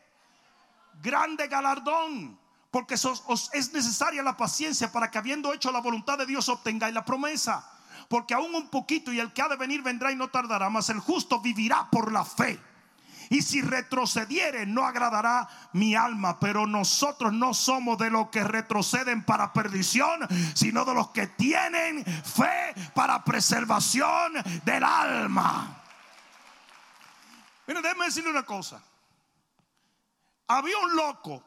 grande 1.03 1.49
galardón. 1.49 2.39
Porque 2.71 2.95
es 2.95 3.73
necesaria 3.73 4.23
la 4.23 4.37
paciencia 4.37 4.93
para 4.93 5.11
que 5.11 5.19
habiendo 5.19 5.53
hecho 5.53 5.73
la 5.73 5.81
voluntad 5.81 6.17
de 6.19 6.27
Dios 6.27 6.49
obtengáis 6.49 6.95
la 6.95 7.05
promesa 7.05 7.72
porque 8.13 8.35
aún 8.35 8.55
un 8.55 8.69
poquito 8.69 9.11
y 9.11 9.21
el 9.21 9.33
que 9.33 9.41
ha 9.41 9.49
de 9.49 9.57
venir 9.57 9.81
vendrá 9.81 10.13
y 10.13 10.17
no 10.17 10.29
tardará, 10.29 10.69
mas 10.69 10.91
el 10.91 11.01
justo 11.01 11.41
vivirá 11.41 11.89
por 11.91 12.13
la 12.13 12.27
fe. 12.27 12.61
Y 13.31 13.41
si 13.41 13.63
retrocediere, 13.63 14.67
no 14.67 14.85
agradará 14.85 15.49
mi 15.73 15.95
alma. 15.95 16.39
Pero 16.39 16.67
nosotros 16.67 17.33
no 17.33 17.55
somos 17.55 17.97
de 17.97 18.11
los 18.11 18.29
que 18.29 18.45
retroceden 18.45 19.25
para 19.25 19.55
perdición, 19.55 20.29
sino 20.55 20.85
de 20.85 20.93
los 20.93 21.09
que 21.09 21.29
tienen 21.29 22.05
fe 22.05 22.75
para 22.95 23.25
preservación 23.25 24.35
del 24.63 24.85
alma. 24.85 25.83
Miren, 27.67 27.83
déjenme 27.83 28.05
decirle 28.05 28.29
una 28.29 28.43
cosa. 28.43 28.79
Había 30.49 30.77
un 30.77 30.95
loco 30.95 31.43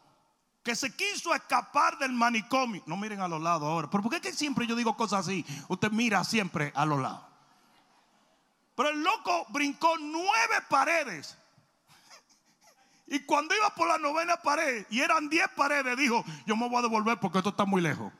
que 0.65 0.75
se 0.75 0.95
quiso 0.95 1.33
escapar 1.35 1.99
del 1.99 2.11
manicomio. 2.11 2.81
No 2.87 2.97
miren 2.97 3.21
a 3.21 3.27
los 3.27 3.39
lados 3.39 3.67
ahora. 3.67 3.87
Pero 3.87 4.01
¿por 4.01 4.11
qué 4.11 4.19
que 4.19 4.33
siempre 4.33 4.65
yo 4.65 4.75
digo 4.75 4.97
cosas 4.97 5.27
así? 5.27 5.45
Usted 5.67 5.91
mira 5.91 6.23
siempre 6.23 6.73
a 6.75 6.87
los 6.87 6.99
lados. 6.99 7.21
Pero 8.75 8.89
el 8.89 9.03
loco 9.03 9.45
brincó 9.49 9.95
nueve 9.99 10.55
paredes. 10.67 11.37
Y 13.07 13.19
cuando 13.19 13.55
iba 13.55 13.69
por 13.75 13.87
la 13.87 13.99
novena 13.99 14.37
pared 14.37 14.87
y 14.89 15.01
eran 15.01 15.29
diez 15.29 15.47
paredes, 15.55 15.95
dijo, 15.95 16.25
yo 16.47 16.55
me 16.55 16.67
voy 16.67 16.79
a 16.79 16.81
devolver 16.81 17.19
porque 17.19 17.37
esto 17.37 17.51
está 17.51 17.63
muy 17.63 17.79
lejos. 17.79 18.11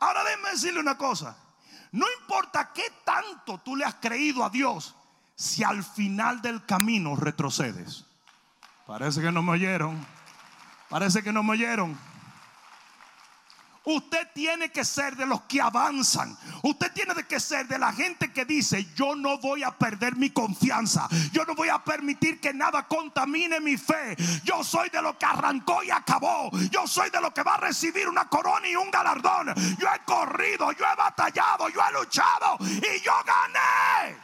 Ahora 0.00 0.24
déjeme 0.24 0.50
decirle 0.50 0.80
una 0.80 0.98
cosa. 0.98 1.36
No 1.92 2.04
importa 2.20 2.72
qué 2.74 2.82
tanto 3.04 3.58
tú 3.58 3.76
le 3.76 3.84
has 3.84 3.94
creído 3.94 4.44
a 4.44 4.50
Dios, 4.50 4.96
si 5.36 5.62
al 5.62 5.84
final 5.84 6.42
del 6.42 6.66
camino 6.66 7.14
retrocedes. 7.14 8.04
Parece 8.88 9.20
que 9.20 9.30
no 9.30 9.42
me 9.42 9.52
oyeron. 9.52 10.17
Parece 10.88 11.22
que 11.22 11.32
no 11.32 11.42
me 11.42 11.52
oyeron. 11.52 11.98
Usted 13.88 14.28
tiene 14.34 14.70
que 14.70 14.84
ser 14.84 15.16
de 15.16 15.24
los 15.24 15.40
que 15.44 15.62
avanzan. 15.62 16.36
Usted 16.62 16.92
tiene 16.92 17.14
que 17.24 17.40
ser 17.40 17.66
de 17.68 17.78
la 17.78 17.90
gente 17.90 18.30
que 18.34 18.44
dice, 18.44 18.86
yo 18.94 19.16
no 19.16 19.38
voy 19.38 19.62
a 19.62 19.70
perder 19.70 20.14
mi 20.14 20.28
confianza. 20.28 21.08
Yo 21.32 21.46
no 21.46 21.54
voy 21.54 21.70
a 21.70 21.82
permitir 21.82 22.38
que 22.38 22.52
nada 22.52 22.86
contamine 22.86 23.60
mi 23.60 23.78
fe. 23.78 24.14
Yo 24.44 24.62
soy 24.62 24.90
de 24.90 25.00
lo 25.00 25.16
que 25.16 25.24
arrancó 25.24 25.82
y 25.82 25.90
acabó. 25.90 26.50
Yo 26.70 26.86
soy 26.86 27.08
de 27.08 27.18
lo 27.18 27.32
que 27.32 27.42
va 27.42 27.54
a 27.54 27.60
recibir 27.60 28.06
una 28.10 28.28
corona 28.28 28.68
y 28.68 28.76
un 28.76 28.90
galardón. 28.90 29.54
Yo 29.78 29.86
he 29.88 30.04
corrido, 30.04 30.70
yo 30.72 30.84
he 30.84 30.94
batallado, 30.94 31.70
yo 31.70 31.80
he 31.80 31.92
luchado 31.94 32.58
y 32.60 33.00
yo 33.00 33.12
gané. 33.24 34.18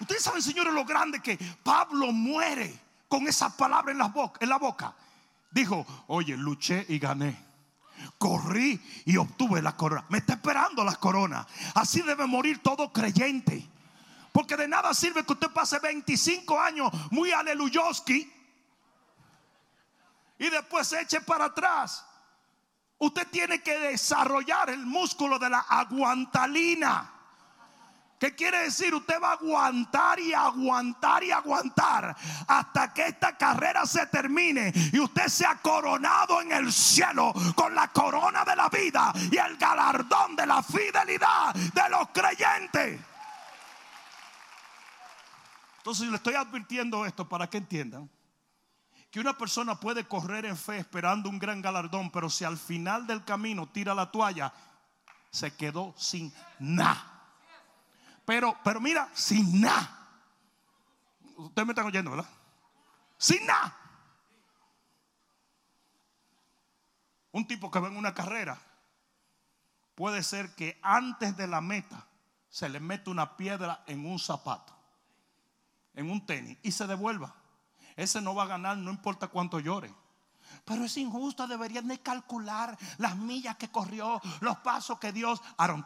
Ustedes 0.00 0.24
saben, 0.24 0.42
señores, 0.42 0.74
lo 0.74 0.84
grande 0.84 1.20
que 1.20 1.38
Pablo 1.62 2.10
muere 2.10 2.81
con 3.12 3.28
esa 3.28 3.54
palabra 3.54 3.92
en 3.92 3.98
la 3.98 4.08
boca. 4.08 4.38
En 4.40 4.48
la 4.48 4.56
boca. 4.56 4.94
Dijo, 5.50 5.84
oye, 6.06 6.34
luché 6.34 6.86
y 6.88 6.98
gané. 6.98 7.44
Corrí 8.16 8.80
y 9.04 9.18
obtuve 9.18 9.60
la 9.60 9.76
corona. 9.76 10.06
Me 10.08 10.16
está 10.16 10.32
esperando 10.32 10.82
la 10.82 10.96
corona. 10.96 11.46
Así 11.74 12.00
debe 12.00 12.26
morir 12.26 12.62
todo 12.62 12.90
creyente. 12.90 13.68
Porque 14.32 14.56
de 14.56 14.66
nada 14.66 14.94
sirve 14.94 15.26
que 15.26 15.32
usted 15.34 15.50
pase 15.50 15.78
25 15.78 16.58
años 16.58 16.90
muy 17.10 17.32
aleluyoski 17.32 18.32
y 20.38 20.48
después 20.48 20.88
se 20.88 21.02
eche 21.02 21.20
para 21.20 21.44
atrás. 21.44 22.06
Usted 22.96 23.28
tiene 23.28 23.60
que 23.60 23.78
desarrollar 23.78 24.70
el 24.70 24.86
músculo 24.86 25.38
de 25.38 25.50
la 25.50 25.58
aguantalina. 25.58 27.11
¿Qué 28.22 28.36
quiere 28.36 28.60
decir? 28.60 28.94
Usted 28.94 29.20
va 29.20 29.30
a 29.30 29.32
aguantar 29.32 30.20
y 30.20 30.32
aguantar 30.32 31.24
y 31.24 31.32
aguantar 31.32 32.16
hasta 32.46 32.94
que 32.94 33.06
esta 33.06 33.36
carrera 33.36 33.84
se 33.84 34.06
termine 34.06 34.72
y 34.92 35.00
usted 35.00 35.26
sea 35.26 35.56
coronado 35.56 36.40
en 36.40 36.52
el 36.52 36.72
cielo 36.72 37.34
con 37.56 37.74
la 37.74 37.88
corona 37.88 38.44
de 38.44 38.54
la 38.54 38.68
vida 38.68 39.12
y 39.28 39.36
el 39.36 39.56
galardón 39.56 40.36
de 40.36 40.46
la 40.46 40.62
fidelidad 40.62 41.52
de 41.52 41.90
los 41.90 42.10
creyentes. 42.12 43.00
Entonces 45.78 46.06
le 46.06 46.14
estoy 46.14 46.34
advirtiendo 46.34 47.04
esto 47.04 47.28
para 47.28 47.50
que 47.50 47.56
entiendan 47.56 48.08
que 49.10 49.18
una 49.18 49.36
persona 49.36 49.74
puede 49.80 50.06
correr 50.06 50.46
en 50.46 50.56
fe 50.56 50.76
esperando 50.76 51.28
un 51.28 51.40
gran 51.40 51.60
galardón, 51.60 52.08
pero 52.12 52.30
si 52.30 52.44
al 52.44 52.56
final 52.56 53.04
del 53.04 53.24
camino 53.24 53.68
tira 53.68 53.96
la 53.96 54.12
toalla, 54.12 54.52
se 55.32 55.56
quedó 55.56 55.92
sin 55.98 56.32
nada. 56.60 57.11
Pero, 58.24 58.56
pero 58.62 58.80
mira, 58.80 59.08
sin 59.14 59.60
nada. 59.60 59.98
Ustedes 61.36 61.66
me 61.66 61.72
están 61.72 61.86
oyendo, 61.86 62.10
¿verdad? 62.10 62.28
Sin 63.18 63.44
nada. 63.46 63.76
Un 67.32 67.46
tipo 67.46 67.70
que 67.70 67.80
va 67.80 67.88
en 67.88 67.96
una 67.96 68.14
carrera 68.14 68.60
puede 69.94 70.22
ser 70.22 70.54
que 70.54 70.78
antes 70.82 71.36
de 71.36 71.46
la 71.46 71.60
meta 71.60 72.06
se 72.48 72.68
le 72.68 72.80
mete 72.80 73.10
una 73.10 73.36
piedra 73.36 73.82
en 73.86 74.04
un 74.04 74.18
zapato, 74.18 74.76
en 75.94 76.10
un 76.10 76.26
tenis 76.26 76.58
y 76.62 76.72
se 76.72 76.86
devuelva. 76.86 77.34
Ese 77.96 78.20
no 78.20 78.34
va 78.34 78.44
a 78.44 78.48
ganar, 78.48 78.76
no 78.76 78.90
importa 78.90 79.28
cuánto 79.28 79.58
llore. 79.58 79.94
Pero 80.64 80.84
es 80.84 80.96
injusto, 80.96 81.46
deberían 81.46 81.88
de 81.88 82.00
calcular 82.00 82.76
las 82.98 83.16
millas 83.16 83.56
que 83.56 83.70
corrió, 83.70 84.20
los 84.40 84.58
pasos 84.58 84.98
que 84.98 85.12
Dios. 85.12 85.40
Aaron. 85.56 85.84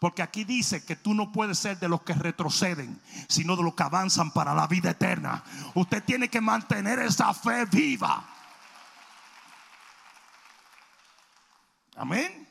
Porque 0.00 0.22
aquí 0.22 0.44
dice 0.44 0.84
que 0.84 0.96
tú 0.96 1.14
no 1.14 1.32
puedes 1.32 1.58
ser 1.58 1.78
de 1.78 1.88
los 1.88 2.02
que 2.02 2.12
retroceden, 2.12 3.00
sino 3.28 3.56
de 3.56 3.62
los 3.62 3.74
que 3.74 3.82
avanzan 3.82 4.30
para 4.30 4.54
la 4.54 4.66
vida 4.66 4.90
eterna. 4.90 5.42
Usted 5.74 6.02
tiene 6.04 6.28
que 6.28 6.40
mantener 6.40 6.98
esa 6.98 7.32
fe 7.32 7.64
viva. 7.64 8.24
Amén. 11.96 12.46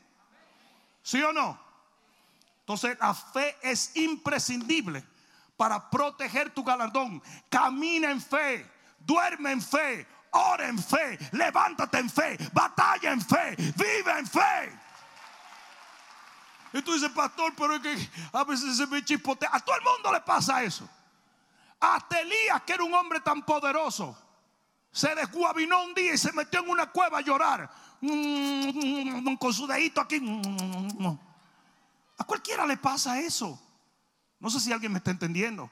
¿Sí 1.03 1.21
o 1.21 1.31
no? 1.31 1.59
Entonces 2.61 2.97
la 2.99 3.13
fe 3.13 3.55
es 3.61 3.95
imprescindible 3.95 5.03
para 5.55 5.89
proteger 5.89 6.49
tu 6.49 6.63
galardón. 6.63 7.21
Camina 7.47 8.09
en 8.09 8.19
fe, 8.19 8.67
duerme 8.99 9.51
en 9.51 9.61
fe, 9.61 10.07
ora 10.31 10.67
en 10.67 10.79
fe, 10.79 11.19
levántate 11.31 11.99
en 11.99 12.09
fe, 12.09 12.37
batalla 12.51 13.11
en 13.11 13.21
fe, 13.21 13.55
vive 13.55 14.19
en 14.19 14.25
fe. 14.25 14.84
Y 16.75 16.81
tú 16.81 16.91
dices, 16.91 17.09
pastor, 17.11 17.53
pero 17.55 17.75
es 17.75 17.81
que 17.81 18.09
a 18.33 18.43
veces 18.43 18.75
se 18.75 18.85
me 18.85 19.03
chispotea. 19.03 19.49
A 19.49 19.61
todo 19.61 19.77
el 19.77 19.81
mundo 19.81 20.11
le 20.11 20.19
pasa 20.19 20.61
eso. 20.61 20.87
Hasta 21.79 22.19
Elías, 22.19 22.63
que 22.63 22.73
era 22.73 22.83
un 22.83 22.93
hombre 22.93 23.21
tan 23.21 23.43
poderoso, 23.43 24.17
se 24.91 25.15
desguabinó 25.15 25.85
un 25.85 25.93
día 25.93 26.15
y 26.15 26.17
se 26.17 26.33
metió 26.33 26.59
en 26.59 26.69
una 26.69 26.91
cueva 26.91 27.19
a 27.19 27.21
llorar. 27.21 27.71
Con 28.01 29.53
su 29.53 29.65
dedito 29.65 30.01
aquí. 30.01 30.21
A 32.17 32.23
cualquiera 32.25 32.67
le 32.67 32.75
pasa 32.75 33.21
eso. 33.21 33.57
No 34.37 34.49
sé 34.49 34.59
si 34.59 34.73
alguien 34.73 34.91
me 34.91 34.97
está 34.97 35.11
entendiendo. 35.11 35.71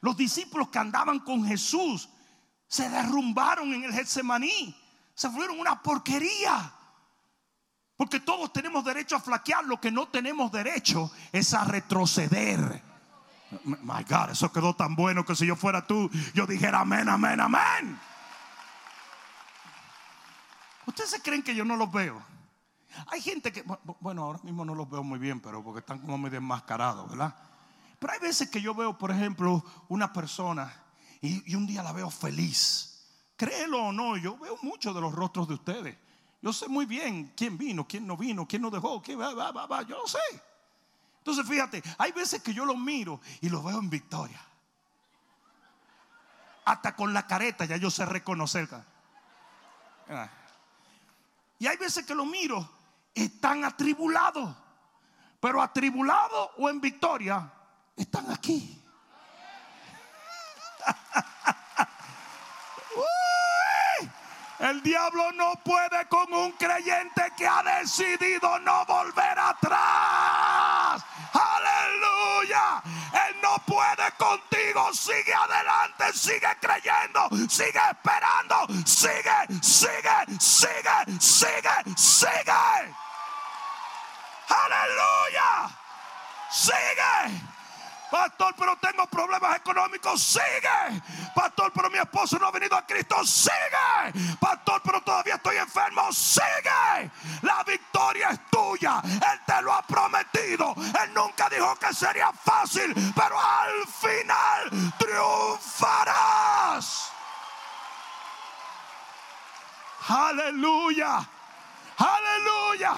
Los 0.00 0.16
discípulos 0.16 0.70
que 0.70 0.78
andaban 0.78 1.18
con 1.18 1.44
Jesús 1.44 2.08
se 2.66 2.88
derrumbaron 2.88 3.70
en 3.74 3.84
el 3.84 3.92
Getsemaní. 3.92 4.74
Se 5.14 5.28
fueron 5.28 5.60
una 5.60 5.82
porquería. 5.82 6.72
Porque 7.98 8.20
todos 8.20 8.52
tenemos 8.52 8.84
derecho 8.84 9.16
a 9.16 9.20
flaquear. 9.20 9.64
Lo 9.64 9.80
que 9.80 9.90
no 9.90 10.06
tenemos 10.06 10.52
derecho 10.52 11.10
es 11.32 11.52
a 11.52 11.64
retroceder. 11.64 12.80
My 13.66 14.04
God, 14.08 14.30
eso 14.30 14.52
quedó 14.52 14.74
tan 14.74 14.94
bueno 14.94 15.24
que 15.24 15.34
si 15.34 15.46
yo 15.46 15.56
fuera 15.56 15.84
tú, 15.84 16.08
yo 16.32 16.46
dijera 16.46 16.80
amén, 16.80 17.08
amén, 17.08 17.40
amén. 17.40 17.98
Ustedes 20.86 21.10
se 21.10 21.20
creen 21.20 21.42
que 21.42 21.56
yo 21.56 21.64
no 21.64 21.76
los 21.76 21.90
veo. 21.90 22.22
Hay 23.08 23.20
gente 23.20 23.52
que, 23.52 23.64
bueno, 24.00 24.22
ahora 24.22 24.38
mismo 24.44 24.64
no 24.64 24.76
los 24.76 24.88
veo 24.88 25.02
muy 25.02 25.18
bien, 25.18 25.40
pero 25.40 25.62
porque 25.64 25.80
están 25.80 25.98
como 25.98 26.16
medio 26.18 26.38
enmascarados, 26.38 27.10
¿verdad? 27.10 27.34
Pero 27.98 28.12
hay 28.12 28.20
veces 28.20 28.48
que 28.48 28.62
yo 28.62 28.74
veo, 28.74 28.96
por 28.96 29.10
ejemplo, 29.10 29.64
una 29.88 30.12
persona 30.12 30.72
y, 31.20 31.52
un 31.56 31.66
día 31.66 31.82
la 31.82 31.92
veo 31.92 32.10
feliz. 32.10 33.06
Créelo 33.36 33.86
o 33.86 33.92
no, 33.92 34.16
yo 34.16 34.38
veo 34.38 34.56
muchos 34.62 34.94
de 34.94 35.00
los 35.00 35.12
rostros 35.12 35.48
de 35.48 35.54
ustedes. 35.54 35.98
Yo 36.40 36.52
sé 36.52 36.68
muy 36.68 36.86
bien 36.86 37.32
quién 37.36 37.58
vino, 37.58 37.86
quién 37.86 38.06
no 38.06 38.16
vino, 38.16 38.46
quién 38.46 38.62
no 38.62 38.70
dejó, 38.70 39.02
quién 39.02 39.20
va, 39.20 39.34
va, 39.34 39.66
va, 39.66 39.82
yo 39.82 39.98
lo 39.98 40.06
sé. 40.06 40.18
Entonces 41.18 41.46
fíjate, 41.46 41.82
hay 41.98 42.12
veces 42.12 42.42
que 42.42 42.54
yo 42.54 42.64
los 42.64 42.78
miro 42.78 43.20
y 43.40 43.48
los 43.48 43.64
veo 43.64 43.78
en 43.78 43.90
victoria. 43.90 44.40
Hasta 46.64 46.94
con 46.94 47.12
la 47.12 47.26
careta 47.26 47.64
ya 47.64 47.76
yo 47.76 47.90
sé 47.90 48.06
reconocer. 48.06 48.68
Ah. 50.08 50.28
Y 51.58 51.66
hay 51.66 51.76
veces 51.76 52.06
que 52.06 52.14
los 52.14 52.26
miro, 52.26 52.68
están 53.14 53.64
atribulados. 53.64 54.54
Pero 55.40 55.62
atribulados 55.62 56.50
o 56.56 56.68
en 56.68 56.80
victoria, 56.80 57.52
están 57.96 58.30
aquí. 58.30 58.82
El 64.58 64.82
diablo 64.82 65.30
no 65.32 65.54
puede 65.64 66.04
con 66.08 66.32
un 66.32 66.50
creyente 66.52 67.32
que 67.36 67.46
ha 67.46 67.62
decidido 67.62 68.58
no 68.60 68.84
volver 68.86 69.38
atrás. 69.38 71.04
Aleluya. 71.32 72.82
Él 73.28 73.36
no 73.40 73.56
puede 73.64 74.10
contigo. 74.16 74.92
Sigue 74.92 75.32
adelante, 75.32 76.12
sigue 76.12 76.48
creyendo, 76.60 77.28
sigue 77.48 77.80
esperando, 77.90 78.66
sigue, 78.84 79.62
sigue, 79.62 80.40
sigue, 80.40 81.20
sigue, 81.20 81.96
sigue. 81.96 82.94
Aleluya. 84.48 85.70
Sigue. 86.50 87.57
Pastor, 88.10 88.54
pero 88.58 88.76
tengo 88.76 89.06
problemas 89.06 89.56
económicos. 89.56 90.22
Sigue. 90.22 91.02
Pastor, 91.34 91.72
pero 91.74 91.90
mi 91.90 91.98
esposo 91.98 92.38
no 92.38 92.46
ha 92.46 92.50
venido 92.50 92.76
a 92.76 92.86
Cristo. 92.86 93.24
Sigue. 93.24 94.36
Pastor, 94.40 94.80
pero 94.82 95.02
todavía 95.02 95.34
estoy 95.34 95.56
enfermo. 95.56 96.12
Sigue. 96.12 97.10
La 97.42 97.62
victoria 97.64 98.30
es 98.30 98.40
tuya. 98.50 99.02
Él 99.04 99.40
te 99.46 99.62
lo 99.62 99.72
ha 99.72 99.82
prometido. 99.82 100.74
Él 100.76 101.14
nunca 101.14 101.48
dijo 101.48 101.74
que 101.76 101.92
sería 101.92 102.32
fácil, 102.32 102.94
pero 103.14 103.38
al 103.38 103.86
final 103.86 104.70
triunfarás. 104.98 106.58
Aleluya. 110.08 111.28
Aleluya. 111.98 112.94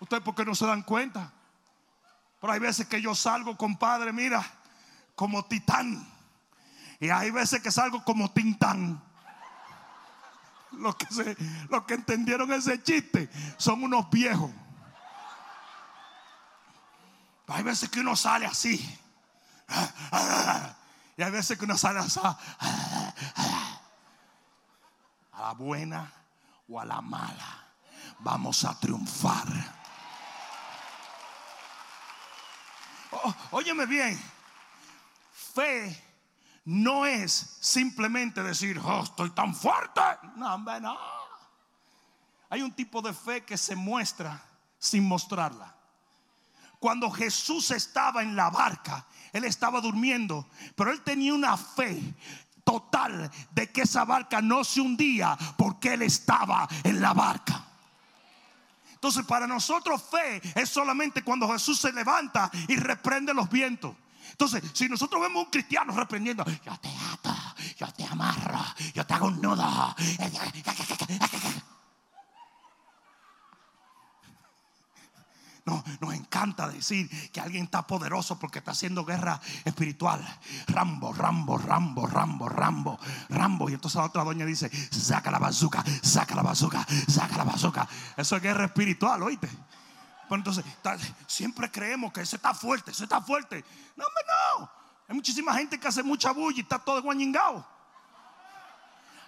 ¿Ustedes 0.00 0.22
por 0.22 0.34
qué 0.34 0.44
no 0.44 0.54
se 0.54 0.66
dan 0.66 0.82
cuenta? 0.82 1.32
Pero 2.46 2.54
hay 2.54 2.60
veces 2.60 2.86
que 2.86 3.02
yo 3.02 3.12
salgo, 3.12 3.56
compadre, 3.56 4.12
mira, 4.12 4.40
como 5.16 5.44
titán. 5.46 6.08
Y 7.00 7.10
hay 7.10 7.32
veces 7.32 7.60
que 7.60 7.72
salgo 7.72 8.04
como 8.04 8.30
tintán. 8.30 9.02
Los 10.70 10.94
que, 10.94 11.06
los 11.68 11.84
que 11.86 11.94
entendieron 11.94 12.52
ese 12.52 12.80
chiste 12.84 13.28
son 13.56 13.82
unos 13.82 14.08
viejos. 14.10 14.52
Hay 17.48 17.64
veces 17.64 17.88
que 17.88 17.98
uno 17.98 18.14
sale 18.14 18.46
así. 18.46 18.78
Y 21.16 21.22
hay 21.24 21.30
veces 21.32 21.58
que 21.58 21.64
uno 21.64 21.76
sale 21.76 21.98
así. 21.98 22.20
A 25.32 25.40
la 25.40 25.52
buena 25.54 26.12
o 26.68 26.78
a 26.78 26.84
la 26.84 27.00
mala. 27.00 27.64
Vamos 28.20 28.64
a 28.64 28.78
triunfar. 28.78 29.75
Oh, 33.10 33.34
óyeme 33.52 33.86
bien, 33.86 34.18
fe 35.54 36.04
no 36.66 37.06
es 37.06 37.58
simplemente 37.60 38.42
decir, 38.42 38.80
oh, 38.84 39.02
estoy 39.04 39.30
tan 39.30 39.54
fuerte. 39.54 40.00
No, 40.34 40.54
hombre, 40.54 40.80
no. 40.80 40.96
Hay 42.50 42.62
un 42.62 42.72
tipo 42.72 43.00
de 43.00 43.12
fe 43.12 43.44
que 43.44 43.56
se 43.56 43.76
muestra 43.76 44.42
sin 44.78 45.06
mostrarla. 45.06 45.74
Cuando 46.78 47.10
Jesús 47.10 47.70
estaba 47.70 48.22
en 48.22 48.36
la 48.36 48.50
barca, 48.50 49.06
él 49.32 49.44
estaba 49.44 49.80
durmiendo, 49.80 50.48
pero 50.74 50.90
él 50.90 51.02
tenía 51.02 51.34
una 51.34 51.56
fe 51.56 52.00
total 52.64 53.30
de 53.52 53.70
que 53.70 53.82
esa 53.82 54.04
barca 54.04 54.42
no 54.42 54.64
se 54.64 54.80
hundía 54.80 55.38
porque 55.56 55.94
él 55.94 56.02
estaba 56.02 56.68
en 56.82 57.00
la 57.00 57.14
barca. 57.14 57.65
Entonces 59.06 59.24
para 59.24 59.46
nosotros 59.46 60.02
fe 60.02 60.42
es 60.56 60.68
solamente 60.68 61.22
cuando 61.22 61.48
Jesús 61.52 61.78
se 61.78 61.92
levanta 61.92 62.50
y 62.66 62.74
reprende 62.74 63.32
los 63.32 63.48
vientos. 63.48 63.94
Entonces, 64.32 64.64
si 64.72 64.88
nosotros 64.88 65.22
vemos 65.22 65.44
un 65.44 65.50
cristiano 65.52 65.96
reprendiendo, 65.96 66.44
yo 66.44 66.76
te 66.78 66.88
ato, 66.88 67.32
yo 67.78 67.86
te 67.92 68.04
amarro, 68.04 68.64
yo 68.92 69.06
te 69.06 69.14
hago 69.14 69.28
un 69.28 69.40
nudo. 69.40 69.94
No, 75.66 75.82
nos 76.00 76.14
encanta 76.14 76.68
decir 76.68 77.10
que 77.32 77.40
alguien 77.40 77.64
está 77.64 77.84
poderoso 77.84 78.38
porque 78.38 78.60
está 78.60 78.70
haciendo 78.70 79.04
guerra 79.04 79.40
espiritual. 79.64 80.24
Rambo, 80.68 81.12
Rambo, 81.12 81.58
Rambo, 81.58 82.06
Rambo, 82.06 82.48
Rambo, 82.48 83.00
Rambo. 83.28 83.68
Y 83.68 83.74
entonces 83.74 83.96
la 83.96 84.04
otra 84.04 84.22
doña 84.22 84.46
dice, 84.46 84.70
saca 84.92 85.28
la 85.32 85.40
bazooka, 85.40 85.84
saca 86.02 86.36
la 86.36 86.42
bazooka, 86.42 86.86
saca 87.08 87.36
la 87.36 87.44
bazooka. 87.44 87.88
Eso 88.16 88.36
es 88.36 88.42
guerra 88.42 88.66
espiritual, 88.66 89.20
oíste. 89.24 89.48
Pero 90.28 90.36
entonces, 90.36 90.64
siempre 91.26 91.68
creemos 91.68 92.12
que 92.12 92.20
ese 92.20 92.36
está 92.36 92.54
fuerte, 92.54 92.92
ese 92.92 93.02
está 93.02 93.20
fuerte. 93.20 93.64
No, 93.96 94.04
no. 94.58 94.70
Hay 95.08 95.16
muchísima 95.16 95.52
gente 95.54 95.80
que 95.80 95.88
hace 95.88 96.04
mucha 96.04 96.30
bulla 96.30 96.58
y 96.58 96.60
está 96.60 96.78
todo 96.78 97.02
guañingado. 97.02 97.66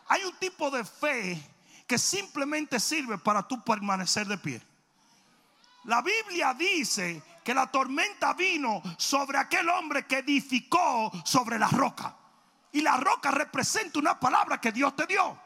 Hay 0.07 0.23
un 0.25 0.37
tipo 0.39 0.71
de 0.71 0.85
fe 0.85 1.57
que 1.89 1.99
simplemente 1.99 2.79
sirve 2.79 3.19
para 3.19 3.43
tú 3.43 3.61
permanecer 3.65 4.29
de 4.29 4.39
pie. 4.39 4.68
La 5.85 6.03
Biblia 6.03 6.55
dice 6.55 7.23
que 7.45 7.55
la 7.55 7.67
tormenta 7.67 8.35
vino 8.35 8.83
sobre 8.99 9.39
aquel 9.39 9.69
hombre 9.71 10.07
que 10.07 10.19
edificó 10.19 11.11
sobre 11.25 11.59
la 11.59 11.69
roca. 11.69 12.15
Y 12.73 12.83
la 12.83 12.97
roca 12.97 13.31
representa 13.31 13.99
una 13.99 14.21
palabra 14.21 14.61
que 14.61 14.73
Dios 14.73 14.95
te 14.95 15.07
dio. 15.07 15.39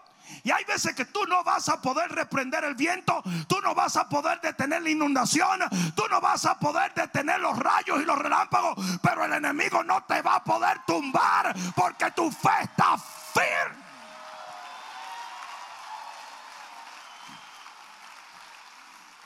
Y 0.45 0.51
hay 0.51 0.65
veces 0.65 0.95
que 0.95 1.05
tú 1.05 1.25
no 1.27 1.45
vas 1.45 1.69
a 1.69 1.81
poder 1.81 2.11
reprender 2.11 2.65
el 2.65 2.75
viento, 2.75 3.23
tú 3.47 3.61
no 3.61 3.75
vas 3.75 3.97
a 3.97 4.09
poder 4.09 4.41
detener 4.41 4.83
la 4.83 4.91
inundación, 4.91 5.61
tú 5.95 6.05
no 6.11 6.21
vas 6.21 6.45
a 6.47 6.59
poder 6.59 6.93
detener 6.95 7.41
los 7.41 7.59
rayos 7.59 8.01
y 8.01 8.05
los 8.05 8.19
relámpagos, 8.19 8.75
pero 9.03 9.25
el 9.25 9.33
enemigo 9.33 9.85
no 9.85 10.03
te 10.05 10.23
va 10.23 10.37
a 10.37 10.45
poder 10.45 10.81
tumbar 10.87 11.55
porque 11.75 12.11
tu 12.13 12.31
fe 12.31 12.51
está 12.63 12.97
firme. 12.99 13.92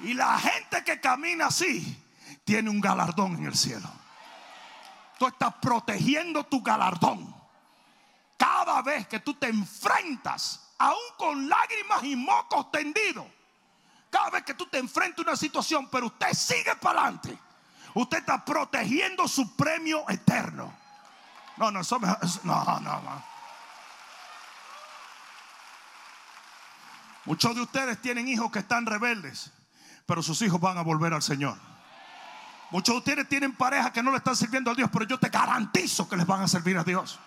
Y 0.01 0.15
la 0.15 0.39
gente 0.39 0.85
que 0.85 1.01
camina 1.01 1.47
así 1.47 2.03
tiene 2.45 2.71
un 2.71 2.81
galardón 2.81 3.37
en 3.37 3.47
el 3.47 3.57
cielo. 3.57 3.89
Tú 5.19 5.27
estás 5.27 5.55
protegiendo 5.61 6.45
tu 6.45 6.63
galardón. 6.63 7.35
Cada 8.37 8.83
vez 8.83 9.09
que 9.09 9.21
tú 9.21 9.33
te 9.35 9.49
enfrentas, 9.49 10.69
aún 10.79 10.99
con 11.17 11.49
lágrimas 11.49 12.05
y 12.05 12.15
mocos 12.17 12.71
tendidos, 12.71 13.27
cada 14.11 14.29
vez 14.31 14.45
que 14.45 14.53
tú 14.55 14.67
te 14.67 14.79
enfrentas 14.79 15.21
a 15.25 15.29
una 15.31 15.37
situación, 15.37 15.89
pero 15.91 16.07
usted 16.07 16.33
sigue 16.35 16.77
para 16.77 17.01
adelante, 17.01 17.39
usted 17.95 18.19
está 18.19 18.45
protegiendo 18.45 19.27
su 19.27 19.57
premio 19.57 20.05
eterno. 20.11 20.73
No, 21.57 21.71
no, 21.71 21.81
eso 21.81 21.99
me- 21.99 22.09
no, 22.45 22.65
no, 22.65 22.81
no. 22.81 23.25
Muchos 27.25 27.55
de 27.55 27.63
ustedes 27.63 28.01
tienen 28.03 28.29
hijos 28.29 28.51
que 28.53 28.61
están 28.61 28.87
rebeldes, 28.87 29.51
pero 30.07 30.23
sus 30.23 30.41
hijos 30.43 30.61
van 30.61 30.79
a 30.79 30.83
volver 30.83 31.13
al 31.13 31.23
Señor. 31.23 31.59
Muchos 32.71 32.95
de 32.95 32.99
ustedes 32.99 33.29
tienen 33.29 33.55
parejas 33.55 33.91
que 33.91 34.03
no 34.03 34.11
le 34.11 34.19
están 34.19 34.37
sirviendo 34.37 34.71
a 34.71 34.75
Dios, 34.75 34.89
pero 34.93 35.05
yo 35.05 35.19
te 35.19 35.29
garantizo 35.29 36.09
que 36.09 36.17
les 36.17 36.27
van 36.27 36.43
a 36.43 36.49
servir 36.49 36.79
a 36.79 36.85
Dios. 36.85 37.19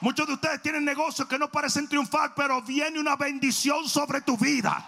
Muchos 0.00 0.26
de 0.26 0.34
ustedes 0.34 0.62
tienen 0.62 0.84
negocios 0.84 1.28
que 1.28 1.38
no 1.38 1.50
parecen 1.50 1.88
triunfar, 1.88 2.34
pero 2.34 2.62
viene 2.62 2.98
una 2.98 3.16
bendición 3.16 3.86
sobre 3.88 4.22
tu 4.22 4.36
vida. 4.36 4.82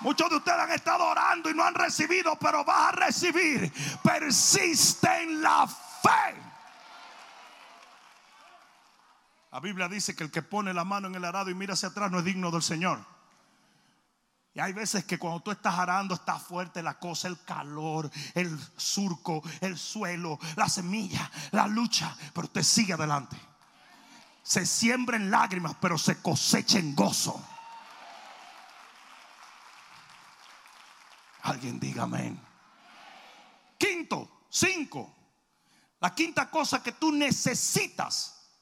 Muchos 0.00 0.28
de 0.30 0.36
ustedes 0.36 0.58
han 0.58 0.72
estado 0.72 1.04
orando 1.04 1.50
y 1.50 1.54
no 1.54 1.62
han 1.62 1.74
recibido, 1.74 2.36
pero 2.36 2.64
vas 2.64 2.88
a 2.88 2.92
recibir. 2.92 3.72
Persiste 4.02 5.22
en 5.22 5.42
la 5.42 5.66
fe. 5.66 6.34
La 9.52 9.60
Biblia 9.60 9.88
dice 9.88 10.16
que 10.16 10.24
el 10.24 10.30
que 10.30 10.42
pone 10.42 10.74
la 10.74 10.84
mano 10.84 11.08
en 11.08 11.14
el 11.14 11.24
arado 11.24 11.48
y 11.48 11.54
mira 11.54 11.74
hacia 11.74 11.90
atrás 11.90 12.10
no 12.10 12.18
es 12.18 12.24
digno 12.24 12.50
del 12.50 12.62
Señor. 12.62 13.13
Y 14.54 14.60
hay 14.60 14.72
veces 14.72 15.04
que 15.04 15.18
cuando 15.18 15.40
tú 15.40 15.50
estás 15.50 15.76
arando 15.76 16.14
está 16.14 16.38
fuerte 16.38 16.80
la 16.80 16.96
cosa, 16.96 17.26
el 17.26 17.42
calor, 17.42 18.08
el 18.34 18.56
surco, 18.76 19.42
el 19.60 19.76
suelo, 19.76 20.38
la 20.54 20.68
semilla, 20.68 21.28
la 21.50 21.66
lucha, 21.66 22.16
pero 22.32 22.46
usted 22.46 22.62
sigue 22.62 22.92
adelante. 22.92 23.36
Se 24.44 24.64
siembra 24.64 25.16
en 25.16 25.28
lágrimas, 25.28 25.74
pero 25.80 25.98
se 25.98 26.22
cosecha 26.22 26.78
en 26.78 26.94
gozo. 26.94 27.44
Alguien 31.42 31.80
diga 31.80 32.04
amén. 32.04 32.40
Quinto, 33.76 34.46
cinco. 34.48 35.12
La 35.98 36.14
quinta 36.14 36.48
cosa 36.48 36.80
que 36.80 36.92
tú 36.92 37.10
necesitas 37.10 38.52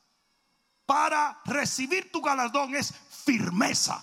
para 0.87 1.39
recibir 1.45 2.11
tu 2.11 2.23
galardón 2.23 2.75
es 2.75 2.95
firmeza. 3.25 4.03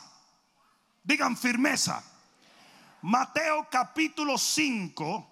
Digan 1.10 1.36
firmeza. 1.36 2.04
Mateo 3.02 3.68
capítulo 3.68 4.38
5. 4.38 5.28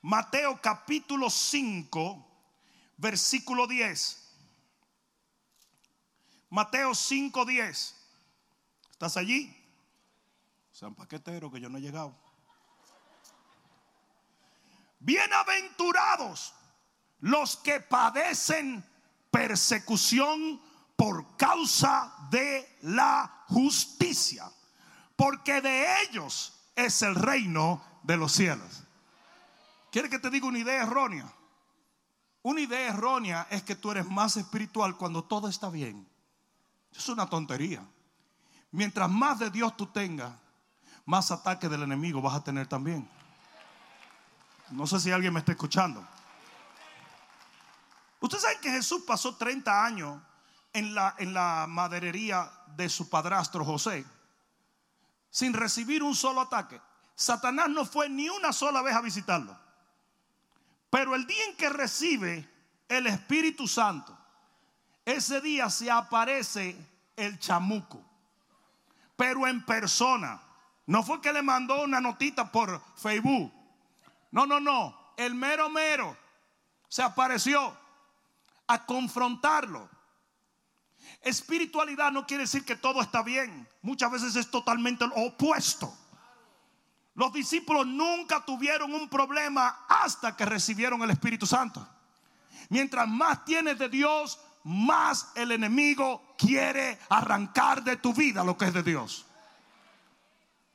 Mateo 0.00 0.58
capítulo 0.62 1.28
5, 1.28 2.26
versículo 2.96 3.66
10. 3.66 4.34
Mateo 6.48 6.94
5, 6.94 7.44
10. 7.44 7.94
¿Estás 8.92 9.18
allí? 9.18 9.54
San 10.72 10.94
paquetero 10.94 11.52
que 11.52 11.60
yo 11.60 11.68
no 11.68 11.76
he 11.76 11.82
llegado. 11.82 12.16
Bienaventurados 15.00 16.54
los 17.20 17.58
que 17.58 17.78
padecen 17.80 18.82
persecución 19.30 20.62
por 20.96 21.36
causa 21.36 22.14
de 22.30 22.78
la 22.82 23.44
justicia, 23.48 24.50
porque 25.22 25.60
de 25.60 26.02
ellos 26.02 26.52
es 26.74 27.00
el 27.02 27.14
reino 27.14 27.80
de 28.02 28.16
los 28.16 28.32
cielos. 28.32 28.82
¿Quiere 29.92 30.10
que 30.10 30.18
te 30.18 30.30
diga 30.30 30.48
una 30.48 30.58
idea 30.58 30.82
errónea? 30.82 31.32
Una 32.42 32.60
idea 32.60 32.88
errónea 32.88 33.46
es 33.48 33.62
que 33.62 33.76
tú 33.76 33.92
eres 33.92 34.04
más 34.04 34.36
espiritual 34.36 34.96
cuando 34.96 35.22
todo 35.22 35.46
está 35.46 35.70
bien. 35.70 36.08
Es 36.90 37.08
una 37.08 37.26
tontería. 37.26 37.86
Mientras 38.72 39.08
más 39.08 39.38
de 39.38 39.50
Dios 39.50 39.76
tú 39.76 39.86
tengas, 39.86 40.32
más 41.04 41.30
ataque 41.30 41.68
del 41.68 41.84
enemigo 41.84 42.20
vas 42.20 42.34
a 42.34 42.42
tener 42.42 42.66
también. 42.66 43.08
No 44.70 44.88
sé 44.88 44.98
si 44.98 45.12
alguien 45.12 45.32
me 45.32 45.38
está 45.38 45.52
escuchando. 45.52 46.04
Ustedes 48.18 48.42
saben 48.42 48.60
que 48.60 48.72
Jesús 48.72 49.04
pasó 49.06 49.36
30 49.36 49.84
años 49.84 50.20
en 50.72 50.96
la, 50.96 51.14
en 51.18 51.32
la 51.32 51.66
maderería 51.68 52.50
de 52.74 52.88
su 52.88 53.08
padrastro 53.08 53.64
José 53.64 54.04
sin 55.32 55.54
recibir 55.54 56.02
un 56.02 56.14
solo 56.14 56.42
ataque. 56.42 56.80
Satanás 57.16 57.70
no 57.70 57.86
fue 57.86 58.08
ni 58.08 58.28
una 58.28 58.52
sola 58.52 58.82
vez 58.82 58.94
a 58.94 59.00
visitarlo. 59.00 59.58
Pero 60.90 61.14
el 61.14 61.26
día 61.26 61.42
en 61.46 61.56
que 61.56 61.70
recibe 61.70 62.48
el 62.86 63.06
Espíritu 63.06 63.66
Santo, 63.66 64.16
ese 65.06 65.40
día 65.40 65.70
se 65.70 65.90
aparece 65.90 66.76
el 67.16 67.38
chamuco, 67.38 68.04
pero 69.16 69.48
en 69.48 69.64
persona. 69.64 70.40
No 70.84 71.02
fue 71.02 71.20
que 71.22 71.32
le 71.32 71.42
mandó 71.42 71.82
una 71.82 72.00
notita 72.00 72.52
por 72.52 72.82
Facebook. 72.96 73.50
No, 74.32 74.44
no, 74.44 74.60
no. 74.60 75.14
El 75.16 75.34
mero 75.34 75.70
mero 75.70 76.16
se 76.88 77.02
apareció 77.02 77.74
a 78.66 78.84
confrontarlo. 78.84 79.88
Espiritualidad 81.22 82.10
no 82.10 82.26
quiere 82.26 82.42
decir 82.42 82.64
que 82.64 82.76
todo 82.76 83.00
está 83.00 83.22
bien. 83.22 83.66
Muchas 83.80 84.10
veces 84.10 84.36
es 84.36 84.50
totalmente 84.50 85.06
lo 85.06 85.14
opuesto. 85.14 85.96
Los 87.14 87.32
discípulos 87.32 87.86
nunca 87.86 88.44
tuvieron 88.44 88.92
un 88.92 89.08
problema 89.08 89.84
hasta 89.88 90.36
que 90.36 90.44
recibieron 90.44 91.02
el 91.02 91.10
Espíritu 91.10 91.46
Santo. 91.46 91.86
Mientras 92.70 93.06
más 93.06 93.44
tienes 93.44 93.78
de 93.78 93.88
Dios, 93.88 94.40
más 94.64 95.30
el 95.34 95.52
enemigo 95.52 96.34
quiere 96.38 96.98
arrancar 97.08 97.84
de 97.84 97.96
tu 97.96 98.14
vida 98.14 98.42
lo 98.42 98.56
que 98.56 98.66
es 98.66 98.74
de 98.74 98.82
Dios. 98.82 99.26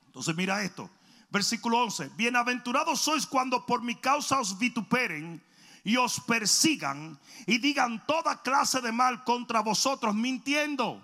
Entonces 0.06 0.36
mira 0.36 0.64
esto, 0.64 0.90
versículo 1.30 1.80
11, 1.84 2.12
bienaventurados 2.16 3.02
sois 3.02 3.26
cuando 3.26 3.66
por 3.66 3.82
mi 3.82 3.96
causa 3.96 4.40
os 4.40 4.58
vituperen 4.58 5.42
y 5.88 5.96
os 5.96 6.20
persigan 6.20 7.18
y 7.46 7.60
digan 7.60 8.06
toda 8.06 8.42
clase 8.42 8.82
de 8.82 8.92
mal 8.92 9.24
contra 9.24 9.62
vosotros 9.62 10.14
mintiendo. 10.14 11.02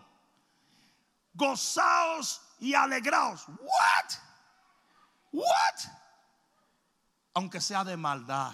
Gozaos 1.34 2.42
y 2.60 2.74
alegraos. 2.74 3.48
What? 3.48 4.12
What? 5.32 5.92
Aunque 7.34 7.62
sea 7.62 7.86
de 7.86 7.96
maldad. 7.96 8.52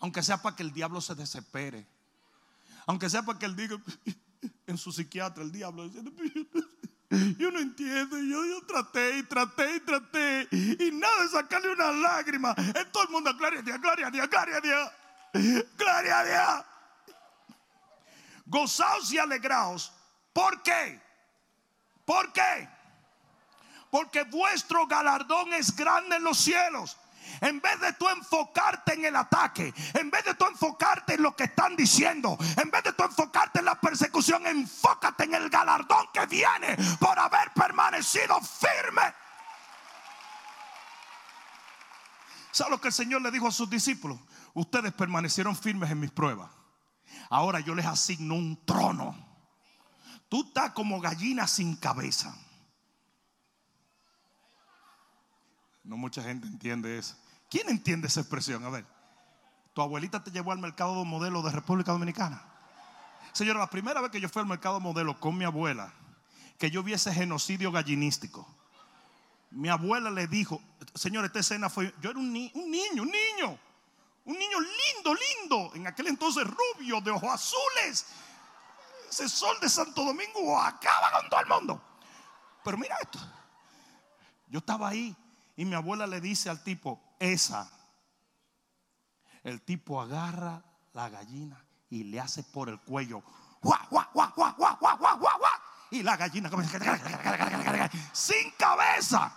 Aunque 0.00 0.22
sea 0.22 0.40
para 0.40 0.56
que 0.56 0.62
el 0.62 0.72
diablo 0.72 1.02
se 1.02 1.14
desespere. 1.14 1.86
Aunque 2.86 3.10
sea 3.10 3.22
para 3.22 3.38
que 3.38 3.44
él 3.44 3.56
diga 3.56 3.76
en 4.66 4.78
su 4.78 4.90
psiquiatra 4.90 5.44
el 5.44 5.52
diablo 5.52 5.86
yo 7.38 7.50
no 7.50 7.58
entiendo, 7.60 8.16
yo, 8.18 8.44
yo 8.44 8.62
traté 8.66 9.18
y 9.18 9.22
traté 9.24 9.76
y 9.76 9.80
traté 9.80 10.48
y 10.50 10.90
nada 10.92 11.22
de 11.22 11.28
sacarle 11.28 11.72
una 11.72 11.92
lágrima. 11.92 12.54
En 12.56 12.90
todo 12.92 13.04
el 13.04 13.10
mundo, 13.10 13.34
gloria 13.36 13.60
a 13.60 13.62
Dios, 13.62 13.80
gloria 13.80 14.06
a 14.06 14.10
Dios, 14.10 14.28
gloria 14.28 14.56
a 14.56 14.60
Dios, 14.60 14.92
gloria 15.76 16.18
a 16.18 16.24
Dios. 16.24 16.66
Gozaos 18.46 19.12
y 19.12 19.18
alegraos. 19.18 19.92
¿Por 20.32 20.62
qué? 20.62 21.00
¿Por 22.04 22.32
qué? 22.32 22.68
Porque 23.90 24.24
vuestro 24.24 24.86
galardón 24.86 25.52
es 25.52 25.74
grande 25.74 26.16
en 26.16 26.24
los 26.24 26.38
cielos. 26.38 26.96
En 27.40 27.60
vez 27.60 27.80
de 27.80 27.92
tú 27.94 28.08
enfocarte 28.08 28.94
en 28.94 29.04
el 29.06 29.16
ataque, 29.16 29.72
en 29.94 30.10
vez 30.10 30.24
de 30.24 30.34
tú 30.34 30.46
enfocarte 30.46 31.14
en 31.14 31.22
lo 31.22 31.34
que 31.34 31.44
están 31.44 31.76
diciendo, 31.76 32.36
en 32.62 32.70
vez 32.70 32.82
de 32.84 32.92
tú 32.92 33.04
enfocarte 33.04 33.58
en 33.58 33.64
la 33.64 33.80
persecución, 33.80 34.46
enfócate 34.46 35.24
en 35.24 35.34
el 35.34 35.48
galardón 35.50 36.06
que 36.12 36.26
viene 36.26 36.76
por 36.98 37.18
haber 37.18 37.52
permanecido 37.52 38.40
firme. 38.40 39.02
¿Sabes 42.50 42.70
lo 42.70 42.80
que 42.80 42.88
el 42.88 42.94
Señor 42.94 43.20
le 43.20 43.32
dijo 43.32 43.48
a 43.48 43.52
sus 43.52 43.68
discípulos? 43.68 44.18
Ustedes 44.54 44.92
permanecieron 44.92 45.56
firmes 45.56 45.90
en 45.90 45.98
mis 45.98 46.12
pruebas. 46.12 46.50
Ahora 47.28 47.58
yo 47.60 47.74
les 47.74 47.86
asigno 47.86 48.34
un 48.34 48.64
trono. 48.64 49.16
Tú 50.28 50.44
estás 50.46 50.70
como 50.70 51.00
gallina 51.00 51.48
sin 51.48 51.74
cabeza. 51.76 52.36
No 55.84 55.96
mucha 55.96 56.22
gente 56.22 56.46
entiende 56.46 56.98
eso. 56.98 57.16
¿Quién 57.50 57.68
entiende 57.68 58.08
esa 58.08 58.20
expresión? 58.20 58.64
A 58.64 58.70
ver, 58.70 58.86
tu 59.74 59.82
abuelita 59.82 60.24
te 60.24 60.30
llevó 60.30 60.50
al 60.52 60.58
mercado 60.58 61.04
modelo 61.04 61.42
de 61.42 61.52
República 61.52 61.92
Dominicana. 61.92 62.42
Señora, 63.32 63.58
la 63.58 63.68
primera 63.70 64.00
vez 64.00 64.10
que 64.10 64.20
yo 64.20 64.28
fui 64.28 64.40
al 64.40 64.48
mercado 64.48 64.80
modelo 64.80 65.18
con 65.20 65.36
mi 65.36 65.44
abuela, 65.44 65.92
que 66.58 66.70
yo 66.70 66.82
viese 66.82 67.12
genocidio 67.12 67.70
gallinístico. 67.70 68.46
Mi 69.50 69.68
abuela 69.68 70.10
le 70.10 70.26
dijo, 70.26 70.60
señor, 70.94 71.24
esta 71.24 71.40
escena 71.40 71.68
fue, 71.68 71.94
yo 72.00 72.10
era 72.10 72.18
un, 72.18 72.32
ni- 72.32 72.50
un 72.54 72.70
niño, 72.70 73.02
un 73.02 73.10
niño, 73.10 73.58
un 74.24 74.38
niño 74.38 74.58
lindo, 74.60 75.14
lindo, 75.14 75.74
en 75.74 75.86
aquel 75.86 76.06
entonces 76.08 76.44
rubio, 76.46 77.00
de 77.00 77.10
ojos 77.10 77.30
azules. 77.30 78.06
Ese 79.10 79.28
sol 79.28 79.56
de 79.60 79.68
Santo 79.68 80.04
Domingo 80.04 80.58
acaba 80.60 81.20
con 81.20 81.28
todo 81.28 81.40
el 81.40 81.46
mundo. 81.46 81.82
Pero 82.64 82.78
mira 82.78 82.96
esto, 83.02 83.18
yo 84.48 84.58
estaba 84.60 84.88
ahí 84.88 85.14
y 85.56 85.64
mi 85.64 85.74
abuela 85.74 86.06
le 86.06 86.20
dice 86.20 86.50
al 86.50 86.62
tipo, 86.62 87.16
esa. 87.18 87.70
El 89.42 89.62
tipo 89.62 90.00
agarra 90.00 90.62
la 90.92 91.08
gallina 91.08 91.64
y 91.90 92.04
le 92.04 92.20
hace 92.20 92.42
por 92.42 92.68
el 92.68 92.80
cuello. 92.80 93.22
¡Guau, 93.62 93.78
guau, 93.90 94.06
guau, 94.12 94.32
guau, 94.34 94.54
guau, 94.56 94.76
guau, 94.78 94.98
guau, 94.98 95.18
guau! 95.18 95.52
Y 95.90 96.02
la 96.02 96.16
gallina 96.16 96.50
comienza 96.50 96.78
sin 98.12 98.50
cabeza. 98.58 99.32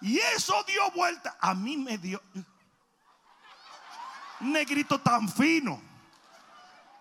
Y 0.00 0.18
eso 0.18 0.54
dio 0.64 0.90
vuelta. 0.92 1.36
A 1.40 1.54
mí 1.54 1.76
me 1.76 1.98
dio. 1.98 2.22
Negrito 4.40 5.00
tan 5.00 5.28
fino. 5.28 5.80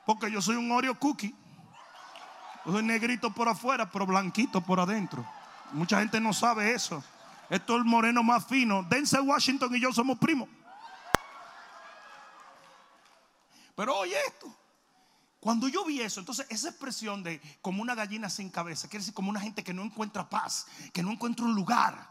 Porque 0.05 0.31
yo 0.31 0.41
soy 0.41 0.55
un 0.55 0.71
Oreo 0.71 0.97
cookie. 0.97 1.35
Yo 2.65 2.71
soy 2.71 2.83
negrito 2.83 3.31
por 3.31 3.47
afuera, 3.47 3.89
pero 3.89 4.05
blanquito 4.05 4.61
por 4.61 4.79
adentro. 4.79 5.25
Mucha 5.71 5.99
gente 5.99 6.19
no 6.19 6.33
sabe 6.33 6.73
eso. 6.73 7.03
Esto 7.49 7.75
es 7.75 7.79
el 7.79 7.85
moreno 7.85 8.23
más 8.23 8.45
fino. 8.45 8.83
Denzel 8.83 9.21
Washington 9.21 9.75
y 9.75 9.79
yo 9.79 9.91
somos 9.91 10.17
primos. 10.19 10.47
Pero 13.75 13.97
oye 13.97 14.17
esto. 14.27 14.55
Cuando 15.39 15.69
yo 15.69 15.85
vi 15.85 16.01
eso, 16.01 16.19
entonces 16.19 16.45
esa 16.49 16.69
expresión 16.69 17.23
de 17.23 17.41
como 17.61 17.81
una 17.81 17.95
gallina 17.95 18.29
sin 18.29 18.49
cabeza, 18.49 18.89
quiere 18.89 19.01
decir 19.01 19.13
como 19.13 19.29
una 19.29 19.39
gente 19.39 19.63
que 19.63 19.73
no 19.73 19.83
encuentra 19.83 20.29
paz, 20.29 20.67
que 20.91 21.01
no 21.01 21.11
encuentra 21.11 21.45
un 21.45 21.55
lugar. 21.55 22.08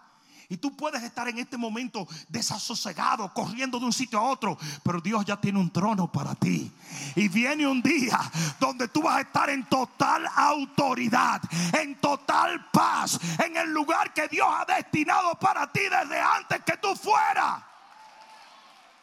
Y 0.50 0.56
tú 0.56 0.74
puedes 0.74 1.02
estar 1.02 1.28
en 1.28 1.38
este 1.38 1.58
momento 1.58 2.08
desasosegado, 2.28 3.32
corriendo 3.34 3.78
de 3.78 3.84
un 3.84 3.92
sitio 3.92 4.18
a 4.18 4.22
otro, 4.22 4.56
pero 4.82 4.98
Dios 4.98 5.22
ya 5.26 5.38
tiene 5.38 5.58
un 5.58 5.70
trono 5.70 6.10
para 6.10 6.34
ti. 6.34 6.72
Y 7.16 7.28
viene 7.28 7.66
un 7.66 7.82
día 7.82 8.18
donde 8.58 8.88
tú 8.88 9.02
vas 9.02 9.18
a 9.18 9.20
estar 9.20 9.50
en 9.50 9.66
total 9.66 10.26
autoridad, 10.34 11.42
en 11.78 12.00
total 12.00 12.70
paz, 12.70 13.20
en 13.44 13.58
el 13.58 13.70
lugar 13.70 14.14
que 14.14 14.26
Dios 14.28 14.48
ha 14.50 14.64
destinado 14.64 15.34
para 15.38 15.70
ti 15.70 15.82
desde 15.82 16.18
antes 16.18 16.62
que 16.64 16.78
tú 16.78 16.96
fueras. 16.96 17.62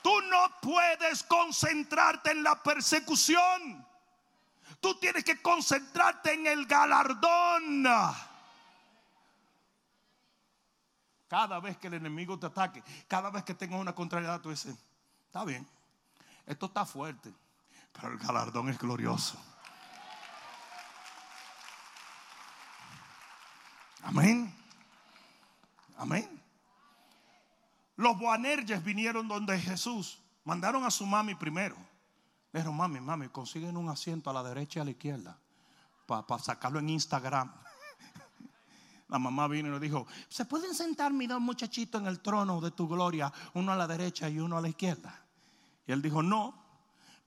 Tú 0.02 0.22
no 0.22 0.52
puedes 0.62 1.22
concentrarte 1.24 2.32
en 2.32 2.42
la 2.42 2.62
persecución. 2.62 3.86
Tú 4.80 4.96
tienes 5.00 5.24
que 5.24 5.42
concentrarte 5.44 6.34
en 6.34 6.48
el 6.48 6.66
galardón. 6.66 7.88
Cada 11.36 11.60
vez 11.60 11.76
que 11.76 11.88
el 11.88 11.96
enemigo 11.96 12.40
te 12.40 12.46
ataque, 12.46 12.82
cada 13.10 13.30
vez 13.30 13.44
que 13.44 13.54
tengas 13.54 13.82
una 13.82 13.94
contrariedad, 13.94 14.40
tú 14.40 14.52
dices, 14.52 14.74
está 15.26 15.44
bien, 15.44 15.68
esto 16.46 16.68
está 16.68 16.86
fuerte, 16.86 17.34
pero 17.92 18.14
el 18.14 18.18
galardón 18.18 18.70
es 18.70 18.80
glorioso. 18.80 19.38
Amén. 24.04 24.56
Amén. 25.98 26.42
Los 27.98 28.18
Boanerges 28.18 28.82
vinieron 28.82 29.28
donde 29.28 29.60
Jesús. 29.60 30.18
Mandaron 30.46 30.86
a 30.86 30.90
su 30.90 31.06
mami 31.06 31.36
primero. 31.36 31.76
Le 32.54 32.62
dijeron, 32.62 32.78
mami, 32.78 33.02
mami, 33.02 33.28
consiguen 33.28 33.76
un 33.76 33.90
asiento 33.90 34.30
a 34.30 34.34
la 34.34 34.42
derecha 34.42 34.80
y 34.80 34.82
a 34.84 34.86
la 34.86 34.92
izquierda. 34.92 35.38
Para 36.06 36.40
sacarlo 36.40 36.80
en 36.80 36.92
Instagram. 36.92 37.65
La 39.08 39.20
mamá 39.20 39.48
vino 39.48 39.70
y 39.70 39.72
le 39.72 39.80
dijo, 39.80 40.08
¿se 40.30 40.46
pueden 40.46 40.74
sentar 40.74 41.14
mis 41.14 41.30
dos 41.30 41.40
muchachitos 41.40 42.02
en 42.02 42.08
el 42.08 42.22
trono 42.22 42.60
de 42.60 42.72
tu 42.72 42.88
gloria? 42.88 43.32
Uno 43.54 43.72
a 43.72 43.76
la 43.76 43.88
derecha 43.88 44.30
y 44.30 44.40
uno 44.40 44.58
a 44.58 44.62
la 44.62 44.70
izquierda. 44.70 45.24
Y 45.86 45.92
él 45.92 46.02
dijo, 46.02 46.24
no, 46.24 46.66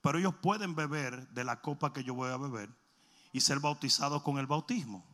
pero 0.01 0.17
ellos 0.17 0.35
pueden 0.41 0.75
beber 0.75 1.29
de 1.29 1.43
la 1.43 1.61
copa 1.61 1.93
que 1.93 2.03
yo 2.03 2.13
voy 2.13 2.31
a 2.31 2.37
beber 2.37 2.69
y 3.31 3.41
ser 3.41 3.59
bautizados 3.59 4.21
con 4.23 4.37
el 4.37 4.47
bautismo. 4.47 5.05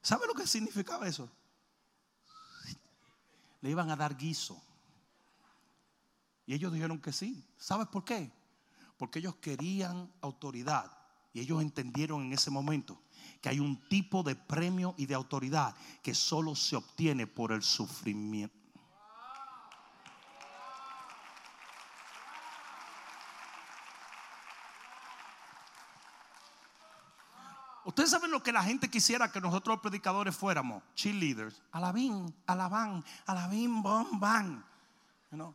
¿Sabe 0.00 0.26
lo 0.26 0.34
que 0.34 0.46
significaba 0.46 1.06
eso? 1.06 1.30
Le 3.60 3.70
iban 3.70 3.90
a 3.90 3.96
dar 3.96 4.16
guiso. 4.16 4.62
Y 6.46 6.54
ellos 6.54 6.72
dijeron 6.72 6.98
que 6.98 7.12
sí. 7.12 7.46
¿Sabes 7.58 7.88
por 7.88 8.04
qué? 8.04 8.32
Porque 8.96 9.18
ellos 9.18 9.36
querían 9.36 10.10
autoridad. 10.22 10.97
Ellos 11.40 11.62
entendieron 11.62 12.22
en 12.22 12.32
ese 12.32 12.50
momento 12.50 13.00
que 13.40 13.48
hay 13.48 13.60
un 13.60 13.76
tipo 13.88 14.22
de 14.22 14.34
premio 14.34 14.94
y 14.96 15.06
de 15.06 15.14
autoridad 15.14 15.74
que 16.02 16.14
solo 16.14 16.54
se 16.54 16.76
obtiene 16.76 17.26
por 17.26 17.52
el 17.52 17.62
sufrimiento. 17.62 18.56
Ustedes 27.84 28.10
saben 28.10 28.30
lo 28.30 28.42
que 28.42 28.52
la 28.52 28.62
gente 28.62 28.90
quisiera 28.90 29.32
que 29.32 29.40
nosotros 29.40 29.80
predicadores 29.80 30.36
fuéramos, 30.36 30.82
cheerleaders. 30.94 31.62
Alabín, 31.72 32.34
alabán, 32.46 33.02
alabín, 33.24 33.82
bom, 33.82 34.20
bam. 34.20 34.62
You 35.30 35.36
know? 35.36 35.54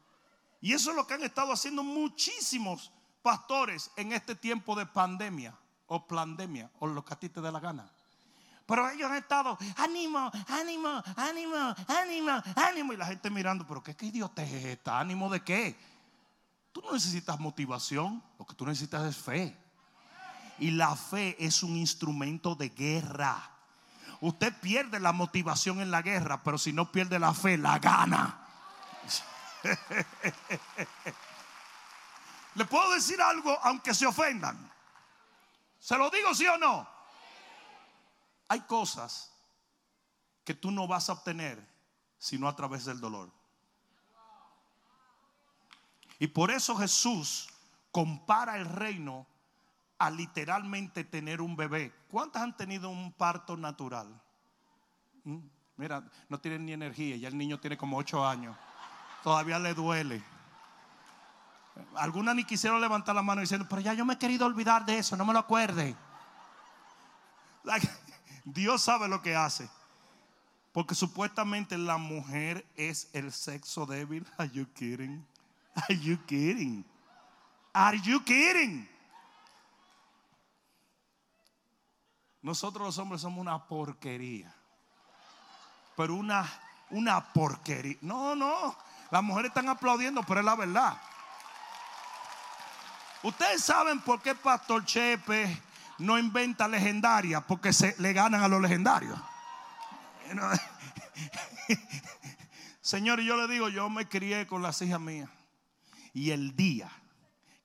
Y 0.60 0.74
eso 0.74 0.90
es 0.90 0.96
lo 0.96 1.06
que 1.06 1.14
han 1.14 1.24
estado 1.24 1.54
haciendo 1.54 1.84
muchísimos 1.84 2.92
pastores 3.22 3.92
en 3.98 4.14
este 4.14 4.34
tiempo 4.34 4.76
de 4.76 4.86
pandemia 4.86 5.56
o 5.88 6.08
pandemia 6.08 6.70
o 6.80 6.88
lo 6.88 7.04
que 7.04 7.14
a 7.14 7.20
ti 7.20 7.30
te 7.30 7.42
dé 7.42 7.52
la 7.52 7.60
gana. 7.60 7.90
Pero 8.66 8.90
ellos 8.90 9.12
han 9.12 9.18
estado, 9.18 9.58
ánimo, 9.78 10.32
ánimo, 10.48 11.04
ánimo, 11.18 11.76
ánimo, 11.88 12.44
ánimo. 12.56 12.94
Y 12.94 12.98
la 12.98 13.08
gente 13.08 13.30
mirando, 13.30 13.68
pero 13.68 13.84
qué, 13.84 13.96
qué 13.96 14.06
idiotez 14.06 14.52
es 14.52 14.66
esta, 14.66 15.00
ánimo 15.00 15.30
de 15.30 15.44
qué. 15.44 15.78
Tú 16.72 16.82
no 16.82 16.94
necesitas 16.94 17.40
motivación, 17.40 18.24
lo 18.40 18.46
que 18.46 18.56
tú 18.56 18.66
necesitas 18.66 19.06
es 19.06 19.18
fe. 19.18 19.58
Y 20.60 20.72
la 20.72 20.96
fe 20.96 21.36
es 21.40 21.62
un 21.62 21.76
instrumento 21.76 22.56
de 22.56 22.70
guerra. 22.70 23.52
Usted 24.22 24.54
pierde 24.62 25.02
la 25.02 25.12
motivación 25.12 25.82
en 25.82 25.92
la 25.92 26.02
guerra, 26.02 26.42
pero 26.42 26.58
si 26.58 26.72
no 26.72 26.90
pierde 26.92 27.20
la 27.20 27.34
fe, 27.34 27.58
la 27.58 27.80
gana. 27.80 28.40
Le 32.56 32.66
puedo 32.66 32.94
decir 32.94 33.22
algo 33.22 33.58
aunque 33.64 33.94
se 33.94 34.06
ofendan. 34.06 34.72
¿Se 35.84 35.98
lo 35.98 36.10
digo 36.10 36.34
sí 36.34 36.48
o 36.48 36.58
no? 36.58 36.88
Hay 38.48 38.62
cosas 38.62 39.34
que 40.46 40.54
tú 40.54 40.72
no 40.72 40.88
vas 40.88 41.10
a 41.10 41.12
obtener 41.12 41.62
sino 42.18 42.48
a 42.48 42.56
través 42.56 42.86
del 42.86 43.02
dolor. 43.02 43.30
Y 46.20 46.28
por 46.28 46.52
eso 46.52 46.78
Jesús 46.78 47.50
compara 47.92 48.56
el 48.56 48.66
reino 48.66 49.28
a 49.98 50.10
literalmente 50.10 51.04
tener 51.04 51.42
un 51.42 51.58
bebé. 51.58 51.94
¿Cuántas 52.10 52.44
han 52.44 52.56
tenido 52.56 52.90
un 52.90 53.12
parto 53.12 53.58
natural? 53.58 54.08
¿Mm? 55.26 55.40
Mira, 55.76 56.10
no 56.30 56.40
tienen 56.40 56.66
ni 56.66 56.72
energía, 56.72 57.18
ya 57.18 57.28
el 57.28 57.38
niño 57.38 57.60
tiene 57.60 57.78
como 57.78 57.98
ocho 57.98 58.26
años. 58.26 58.56
Todavía 59.22 59.60
le 59.60 59.74
duele. 59.74 60.24
Algunas 61.96 62.36
ni 62.36 62.44
quisieron 62.44 62.82
levantar 62.82 63.16
la 63.16 63.22
mano 63.22 63.42
diciendo, 63.42 63.68
pero 63.70 63.82
ya 63.82 63.94
yo 63.94 64.06
me 64.06 64.14
he 64.14 64.18
querido 64.18 64.46
olvidar 64.46 64.86
de 64.86 64.98
eso, 64.98 65.16
no 65.18 65.26
me 65.26 65.34
lo 65.34 65.40
acuerde. 65.40 65.96
Dios 68.46 68.82
sabe 68.82 69.08
lo 69.08 69.22
que 69.22 69.36
hace. 69.36 69.70
Porque 70.72 70.96
supuestamente 70.96 71.78
la 71.78 71.98
mujer 71.98 72.66
es 72.76 73.10
el 73.14 73.32
sexo 73.32 73.86
débil. 73.86 74.26
Are 74.38 74.50
you 74.50 74.66
kidding? 74.74 75.26
Are 75.76 75.98
you 75.98 76.18
kidding? 76.26 76.84
Are 77.74 78.00
you 78.02 78.24
kidding? 78.24 78.90
Nosotros 82.42 82.88
los 82.88 82.98
hombres 82.98 83.22
somos 83.22 83.40
una 83.40 83.68
porquería. 83.68 84.54
Pero 85.96 86.16
una, 86.16 86.50
una 86.90 87.34
porquería. 87.34 87.98
No, 88.02 88.36
no. 88.36 88.76
Las 89.12 89.24
mujeres 89.24 89.50
están 89.50 89.70
aplaudiendo, 89.70 90.24
pero 90.24 90.40
es 90.40 90.46
la 90.46 90.56
verdad. 90.56 90.98
Ustedes 93.24 93.64
saben 93.64 94.02
por 94.02 94.22
qué 94.22 94.36
Pastor 94.36 94.86
Chepe 94.86 95.62
no 96.00 96.20
inventa 96.20 96.68
legendaria, 96.68 97.40
porque 97.42 97.72
se 97.72 97.96
le 98.00 98.12
ganan 98.12 98.44
a 98.44 98.50
los 98.50 98.62
legendarios. 98.62 99.18
Señor, 102.82 103.22
yo 103.22 103.38
le 103.38 103.52
digo, 103.52 103.70
yo 103.70 103.90
me 103.90 104.10
crié 104.10 104.46
con 104.46 104.62
las 104.62 104.82
hijas 104.82 105.00
mías. 105.00 105.30
Y 106.14 106.32
el 106.32 106.56
día 106.56 106.92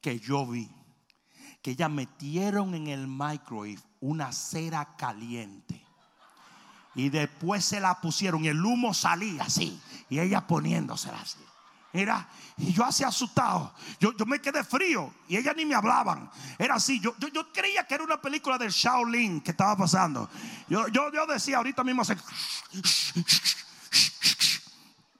que 0.01 0.21
yo 0.21 0.47
vi 0.47 0.71
que 1.61 1.73
ellas 1.73 1.91
metieron 1.91 2.75
en 2.75 2.87
el 2.87 3.09
microwave 3.09 3.81
una 4.01 4.33
cera 4.33 4.97
caliente. 4.97 5.85
Y 6.95 7.09
después 7.09 7.65
se 7.65 7.81
la 7.81 8.01
pusieron 8.01 8.45
el 8.45 8.65
humo 8.65 8.95
salía 8.95 9.43
así. 9.43 9.81
Y 10.09 10.21
ella 10.21 10.47
poniéndosela 10.47 11.21
así. 11.21 11.48
Mira, 11.93 12.29
y 12.59 12.73
yo 12.73 12.85
así 12.85 13.03
asustado. 13.03 13.73
Yo, 13.99 14.13
yo 14.13 14.27
me 14.27 14.41
quedé 14.41 14.63
frío 14.63 15.13
y 15.27 15.37
ellas 15.37 15.57
ni 15.57 15.65
me 15.65 15.75
hablaban. 15.75 16.31
Era 16.59 16.75
así. 16.75 17.01
Yo, 17.01 17.15
yo, 17.19 17.29
yo 17.29 17.51
creía 17.53 17.87
que 17.87 17.95
era 17.95 18.05
una 18.05 18.21
película 18.21 18.59
del 18.59 18.71
Shaolin 18.71 19.41
que 19.41 19.53
estaba 19.53 19.77
pasando. 19.77 20.29
Yo, 20.69 20.89
yo, 20.89 21.27
decía 21.27 21.57
ahorita 21.57 21.83
mismo 21.85 22.03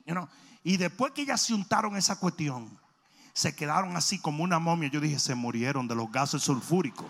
know, 0.05 0.29
y 0.63 0.77
después 0.77 1.13
que 1.13 1.23
ellas 1.23 1.41
se 1.41 1.55
untaron 1.55 1.97
esa 1.97 2.19
cuestión, 2.19 2.79
se 3.33 3.55
quedaron 3.55 3.97
así 3.97 4.19
como 4.19 4.45
una 4.45 4.59
momia. 4.59 4.91
Yo 4.91 5.01
dije, 5.01 5.19
se 5.19 5.35
murieron 5.35 5.89
de 5.89 5.95
los 5.95 6.13
gases 6.13 6.43
sulfúricos. 6.43 7.07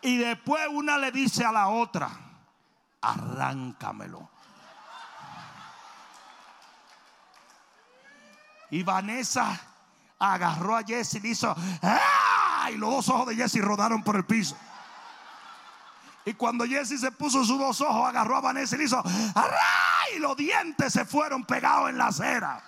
Y 0.00 0.16
después 0.16 0.66
una 0.70 0.96
le 0.96 1.12
dice 1.12 1.44
a 1.44 1.52
la 1.52 1.68
otra, 1.68 2.10
arráncamelo. 3.00 4.31
Y 8.72 8.82
Vanessa 8.82 9.60
agarró 10.18 10.74
a 10.74 10.82
Jesse 10.82 11.16
y 11.16 11.20
le 11.20 11.28
hizo, 11.28 11.54
¡ah! 11.82 12.70
Y 12.72 12.78
los 12.78 12.90
dos 12.90 13.08
ojos 13.10 13.26
de 13.26 13.36
Jesse 13.36 13.60
rodaron 13.60 14.02
por 14.02 14.16
el 14.16 14.24
piso. 14.24 14.56
Y 16.24 16.32
cuando 16.32 16.64
Jesse 16.64 16.98
se 16.98 17.12
puso 17.12 17.44
sus 17.44 17.58
dos 17.58 17.82
ojos, 17.82 18.08
agarró 18.08 18.38
a 18.38 18.40
Vanessa 18.40 18.74
y 18.76 18.78
le 18.78 18.84
hizo. 18.84 19.02
Y 20.16 20.20
los 20.20 20.34
dientes 20.38 20.90
se 20.90 21.04
fueron 21.04 21.44
pegados 21.44 21.90
en 21.90 21.98
la 21.98 22.06
acera. 22.06 22.64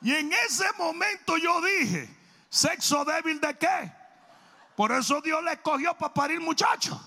Y 0.00 0.14
en 0.14 0.32
ese 0.32 0.64
momento 0.78 1.36
yo 1.36 1.60
dije, 1.60 2.08
¿sexo 2.48 3.04
débil 3.04 3.38
de 3.38 3.58
qué? 3.58 3.92
Por 4.76 4.92
eso 4.92 5.20
Dios 5.20 5.44
le 5.44 5.52
escogió 5.52 5.92
para 5.92 6.14
parir 6.14 6.40
muchachos. 6.40 6.98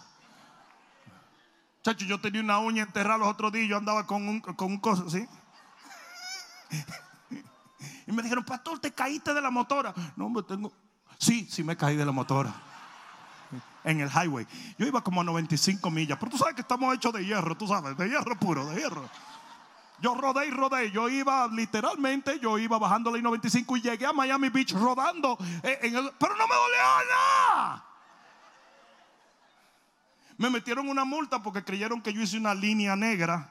Chacho, 1.84 2.06
yo 2.06 2.22
tenía 2.22 2.42
una 2.42 2.60
uña 2.60 2.84
enterrada 2.84 3.18
los 3.18 3.30
otros 3.30 3.52
días. 3.52 3.68
Yo 3.68 3.78
andaba 3.78 4.06
con 4.06 4.28
un, 4.28 4.42
con 4.42 4.68
un 4.68 4.80
coso, 4.80 5.10
¿sí? 5.10 5.28
Y 8.08 8.12
me 8.12 8.24
dijeron, 8.24 8.44
pastor, 8.46 8.80
te 8.80 8.92
caíste 8.92 9.34
de 9.34 9.42
la 9.42 9.50
motora. 9.52 9.94
No, 10.16 10.30
me 10.30 10.42
tengo. 10.42 10.72
Sí, 11.18 11.46
sí 11.52 11.62
me 11.64 11.76
caí 11.76 11.96
de 11.96 12.06
la 12.06 12.12
motora. 12.12 12.54
En 13.84 14.00
el 14.02 14.10
highway. 14.10 14.46
Yo 14.78 14.86
iba 14.88 15.02
como 15.02 15.22
a 15.22 15.24
95 15.24 15.90
millas. 15.92 16.18
Pero 16.20 16.32
tú 16.32 16.38
sabes 16.38 16.56
que 16.56 16.62
estamos 16.62 16.94
hechos 16.96 17.14
de 17.14 17.26
hierro, 17.26 17.56
tú 17.56 17.68
sabes, 17.68 17.98
de 17.98 18.08
hierro 18.10 18.38
puro, 18.40 18.66
de 18.66 18.78
hierro. 18.82 19.10
Yo 20.02 20.14
rodé 20.16 20.48
y 20.48 20.52
rodé. 20.52 20.92
Yo 20.92 21.08
iba 21.10 21.48
literalmente, 21.48 22.40
yo 22.40 22.58
iba 22.58 22.78
bajando 22.80 23.12
la 23.12 23.18
I-95 23.18 23.78
y 23.78 23.82
llegué 23.82 24.06
a 24.06 24.14
Miami 24.14 24.50
Beach 24.50 24.72
rodando. 24.74 25.38
el- 25.64 26.12
pero 26.20 26.36
no 26.36 26.48
me 26.48 26.56
dolió 26.56 26.82
nada. 27.10 27.84
Me 30.38 30.50
metieron 30.50 30.88
una 30.88 31.04
multa 31.04 31.42
porque 31.42 31.64
creyeron 31.64 32.02
que 32.02 32.14
yo 32.14 32.22
hice 32.22 32.38
una 32.38 32.54
línea 32.54 32.96
negra, 32.96 33.50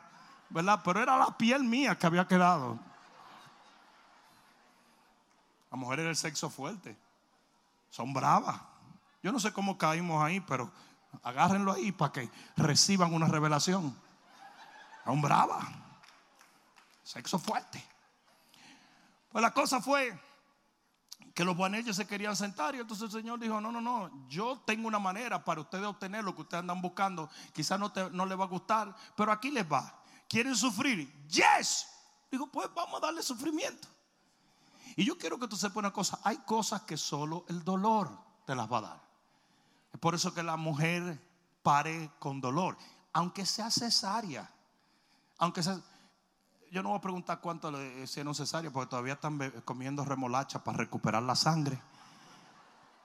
¿verdad? 0.51 0.81
Pero 0.85 1.03
era 1.03 1.17
la 1.19 1.37
piel 1.37 1.65
mía 1.65 1.97
que 1.99 2.07
había 2.07 2.27
quedado. 2.27 2.79
La 5.77 5.81
mujer 5.81 6.01
era 6.01 6.09
el 6.09 6.17
sexo 6.17 6.49
fuerte. 6.49 6.97
Son 7.91 8.15
bravas. 8.15 8.59
Yo 9.23 9.31
no 9.31 9.39
sé 9.39 9.53
cómo 9.53 9.77
caímos 9.77 10.25
ahí, 10.25 10.41
pero 10.41 10.73
agárrenlo 11.23 11.71
ahí 11.71 11.93
para 11.93 12.13
que 12.13 12.31
reciban 12.57 13.13
una 13.13 13.27
revelación. 13.27 13.95
Son 15.05 15.21
bravas. 15.21 15.67
Sexo 17.03 17.39
fuerte. 17.39 17.85
Pues 19.29 19.43
la 19.43 19.53
cosa 19.53 19.83
fue 19.83 20.19
que 21.35 21.45
los 21.45 21.55
buanellos 21.55 21.95
se 21.95 22.07
querían 22.07 22.35
sentar 22.35 22.75
y 22.75 22.79
entonces 22.79 23.05
el 23.15 23.21
Señor 23.21 23.39
dijo, 23.39 23.61
no, 23.61 23.71
no, 23.71 23.83
no, 23.83 24.11
yo 24.29 24.59
tengo 24.65 24.89
una 24.89 24.99
manera 24.99 25.45
para 25.45 25.61
ustedes 25.61 25.85
obtener 25.85 26.25
lo 26.25 26.35
que 26.35 26.41
ustedes 26.41 26.61
andan 26.63 26.81
buscando. 26.81 27.29
Quizás 27.53 27.79
no, 27.79 27.93
te- 27.93 28.09
no 28.13 28.25
les 28.25 28.41
va 28.41 28.45
a 28.45 28.49
gustar, 28.49 28.97
pero 29.15 29.31
aquí 29.31 29.51
les 29.51 29.71
va. 29.71 29.95
¿Quieren 30.27 30.57
sufrir? 30.57 31.13
Yes. 31.29 31.87
Digo, 32.31 32.47
pues 32.51 32.67
vamos 32.75 32.97
a 33.03 33.05
darle 33.05 33.23
sufrimiento. 33.23 33.89
Y 34.97 35.05
yo 35.05 35.19
quiero 35.19 35.39
que 35.39 35.47
tú 35.47 35.57
sepas 35.57 35.77
una 35.77 35.93
cosa, 35.93 36.19
hay 36.25 36.39
cosas 36.39 36.83
que 36.83 36.97
solo 36.97 37.45
el 37.49 37.63
dolor 37.63 38.11
te 38.47 38.55
las 38.55 38.71
va 38.71 38.79
a 38.79 38.81
dar. 38.81 39.01
Es 39.93 40.01
por 40.01 40.15
eso 40.15 40.33
que 40.33 40.43
la 40.43 40.57
mujer 40.57 41.23
pare 41.63 42.13
con 42.19 42.41
dolor, 42.41 42.79
aunque 43.13 43.45
sea 43.45 43.71
cesárea. 43.71 44.51
Aunque 45.39 45.63
sea, 45.63 45.79
yo 46.71 46.83
no 46.83 46.89
voy 46.91 46.99
a 46.99 47.03
preguntar 47.03 47.41
cuánto 47.41 47.71
le 47.71 48.05
hicieron 48.05 48.35
cesárea 48.35 48.71
porque 48.71 48.89
todavía 48.89 49.15
están 49.15 49.39
comiendo 49.67 50.03
remolacha 50.05 50.65
para 50.65 50.79
recuperar 50.79 51.23
la 51.23 51.37
sangre. 51.37 51.79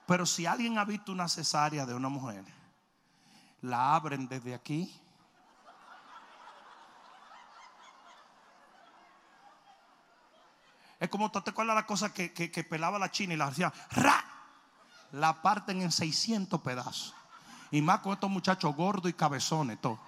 Pero 0.06 0.24
si 0.24 0.46
alguien 0.46 0.78
ha 0.78 0.84
visto 0.84 1.12
una 1.12 1.28
cesárea 1.28 1.84
de 1.84 1.94
una 1.94 2.08
mujer, 2.08 2.44
la 3.60 3.94
abren 3.94 4.28
desde 4.28 4.54
aquí. 4.54 4.98
Es 11.02 11.08
como, 11.08 11.32
¿tú 11.32 11.40
te 11.40 11.50
acuerdas 11.50 11.74
la 11.74 11.84
cosa 11.84 12.14
que, 12.14 12.32
que- 12.32 12.62
pelaba 12.62 12.96
la 12.96 13.10
china 13.10 13.34
y 13.34 13.36
la 13.36 13.48
hacía 13.48 13.72
¡ra! 13.90 14.24
La 15.10 15.42
parten 15.42 15.82
en 15.82 15.90
600 15.90 16.60
pedazos. 16.60 17.12
Y 17.72 17.82
más 17.82 17.98
con 17.98 18.12
estos 18.12 18.30
muchachos 18.30 18.72
gordos 18.76 19.10
y 19.10 19.12
cabezones, 19.12 19.80
todo. 19.80 19.98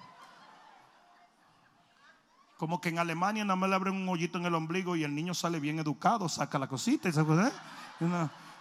Como 2.58 2.80
que 2.80 2.90
en 2.90 3.00
Alemania 3.00 3.44
nada 3.44 3.56
más 3.56 3.68
le 3.70 3.74
abren 3.74 3.94
un 3.96 4.08
hoyito 4.08 4.38
en 4.38 4.46
el 4.46 4.54
ombligo 4.54 4.94
y 4.94 5.02
el 5.02 5.12
niño 5.12 5.34
sale 5.34 5.58
bien 5.58 5.80
educado, 5.80 6.28
saca 6.28 6.60
la 6.60 6.68
cosita 6.68 7.08
y, 7.08 7.12
se, 7.12 7.22
¿eh? 7.22 7.52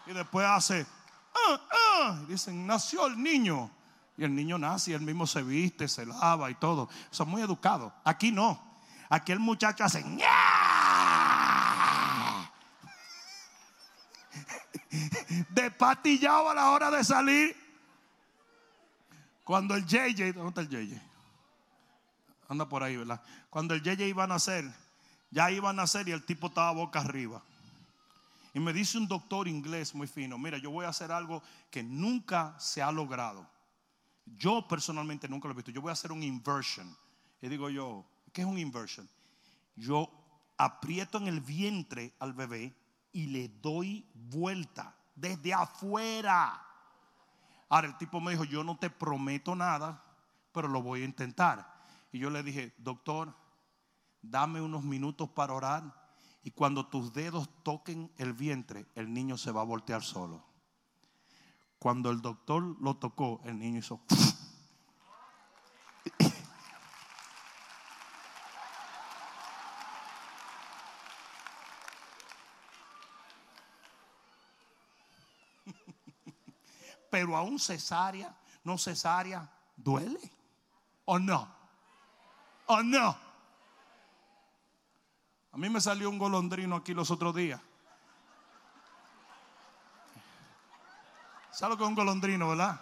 y, 0.07 0.13
después 0.13 0.47
hace, 0.47 0.88
"Ah, 1.36 1.61
ah", 1.71 2.21
dicen, 2.27 2.65
nació 2.65 3.05
el 3.05 3.21
niño. 3.21 3.69
Y 4.17 4.23
el 4.23 4.34
niño 4.34 4.57
nace 4.57 4.89
y 4.89 4.93
él 4.95 5.01
mismo 5.01 5.27
se 5.27 5.43
viste, 5.43 5.88
se 5.88 6.03
lava 6.07 6.49
y 6.49 6.55
todo. 6.55 6.89
Son 7.11 7.29
muy 7.29 7.43
educados. 7.43 7.93
Aquí 8.03 8.31
no. 8.31 8.59
Aquí 9.09 9.31
el 9.31 9.39
muchacho 9.39 9.84
hace, 9.84 10.03
"Ña". 10.03 10.25
Despatillado 15.49 16.49
a 16.49 16.53
la 16.53 16.71
hora 16.71 16.91
de 16.91 17.03
salir. 17.03 17.55
Cuando 19.43 19.75
el 19.75 19.86
JJ, 19.86 20.34
¿dónde 20.34 20.49
está 20.49 20.61
el 20.61 20.69
JJ? 20.69 21.01
Anda 22.49 22.67
por 22.67 22.84
ahí, 22.84 22.97
¿verdad? 22.97 23.21
Cuando 23.49 23.73
el 23.73 23.81
JJ 23.81 24.07
iba 24.07 24.23
a 24.23 24.27
nacer, 24.27 24.71
ya 25.31 25.51
iba 25.51 25.69
a 25.69 25.73
nacer 25.73 26.07
y 26.07 26.11
el 26.11 26.23
tipo 26.23 26.47
estaba 26.47 26.71
boca 26.71 26.99
arriba. 26.99 27.43
Y 28.53 28.59
me 28.59 28.71
dice 28.71 28.97
un 28.97 29.07
doctor 29.07 29.47
inglés 29.47 29.95
muy 29.95 30.07
fino, 30.07 30.38
mira, 30.38 30.57
yo 30.59 30.69
voy 30.69 30.86
a 30.86 30.89
hacer 30.89 31.11
algo 31.11 31.41
que 31.71 31.81
nunca 31.81 32.55
se 32.59 32.81
ha 32.81 32.91
logrado. 32.91 33.49
Yo 34.25 34.67
personalmente 34.67 35.27
nunca 35.27 35.47
lo 35.47 35.53
he 35.53 35.55
visto. 35.55 35.71
Yo 35.71 35.81
voy 35.81 35.89
a 35.89 35.93
hacer 35.93 36.11
un 36.11 36.23
inversion. 36.23 36.95
Y 37.41 37.49
digo 37.49 37.69
yo, 37.69 38.05
¿qué 38.31 38.41
es 38.41 38.47
un 38.47 38.57
inversion? 38.57 39.09
Yo 39.75 40.09
aprieto 40.57 41.17
en 41.17 41.27
el 41.27 41.41
vientre 41.41 42.13
al 42.19 42.34
bebé 42.34 42.73
y 43.11 43.27
le 43.27 43.49
doy 43.61 44.05
vuelta 44.13 44.95
desde 45.16 45.53
afuera. 45.53 46.66
Ahora 47.70 47.88
el 47.88 47.97
tipo 47.97 48.20
me 48.22 48.32
dijo, 48.32 48.43
yo 48.43 48.64
no 48.64 48.78
te 48.78 48.89
prometo 48.89 49.55
nada, 49.55 50.03
pero 50.51 50.68
lo 50.68 50.82
voy 50.82 51.01
a 51.01 51.05
intentar. 51.05 51.74
Y 52.11 52.20
yo 52.20 52.30
le 52.30 52.43
dije, 52.43 52.74
doctor, 52.78 53.36
dame 54.22 54.61
unos 54.61 54.84
minutos 54.84 55.30
para 55.30 55.53
orar 55.53 55.84
y 56.43 56.51
cuando 56.51 56.88
tus 56.88 57.14
dedos 57.14 57.49
toquen 57.64 58.11
el 58.18 58.34
vientre, 58.34 58.86
el 58.95 59.14
niño 59.14 59.38
se 59.38 59.51
va 59.51 59.61
a 59.61 59.66
voltear 59.66 60.03
solo. 60.03 60.43
Cuando 61.80 62.11
el 62.11 62.22
doctor 62.22 62.64
lo 62.82 62.95
tocó, 62.97 63.41
el 63.45 63.59
niño 63.59 63.80
hizo... 63.80 64.01
Pero 77.14 77.38
aún 77.38 77.59
cesárea, 77.59 78.34
no 78.64 78.76
cesárea, 78.76 79.47
duele. 79.78 80.20
¿O 81.05 81.20
no? 81.20 81.47
¿O 82.66 82.82
no? 82.82 83.16
A 85.51 85.57
mí 85.57 85.70
me 85.70 85.80
salió 85.80 86.09
un 86.09 86.18
golondrino 86.18 86.76
aquí 86.76 86.91
los 86.95 87.11
otros 87.11 87.36
días. 87.36 87.61
¿Sabes 91.51 91.74
lo 91.74 91.78
que 91.78 91.84
es 91.84 91.89
un 91.89 91.93
golondrino, 91.93 92.49
verdad? 92.49 92.82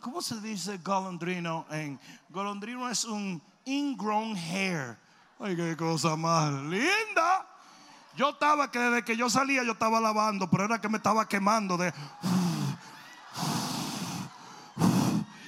¿Cómo 0.00 0.22
se 0.22 0.40
dice 0.40 0.78
golondrino? 0.78 1.66
En 1.70 1.98
golondrino 2.28 2.88
es 2.88 3.04
un 3.04 3.42
ingrown 3.64 4.36
hair. 4.36 4.96
Ay, 5.40 5.56
qué 5.56 5.76
cosa 5.76 6.14
más 6.14 6.52
linda. 6.52 7.29
Yo 8.16 8.30
estaba 8.30 8.70
que 8.70 8.78
desde 8.78 9.04
que 9.04 9.16
yo 9.16 9.30
salía 9.30 9.62
yo 9.62 9.72
estaba 9.72 10.00
lavando, 10.00 10.50
pero 10.50 10.64
era 10.64 10.80
que 10.80 10.88
me 10.88 10.96
estaba 10.96 11.26
quemando 11.28 11.76
de 11.76 11.92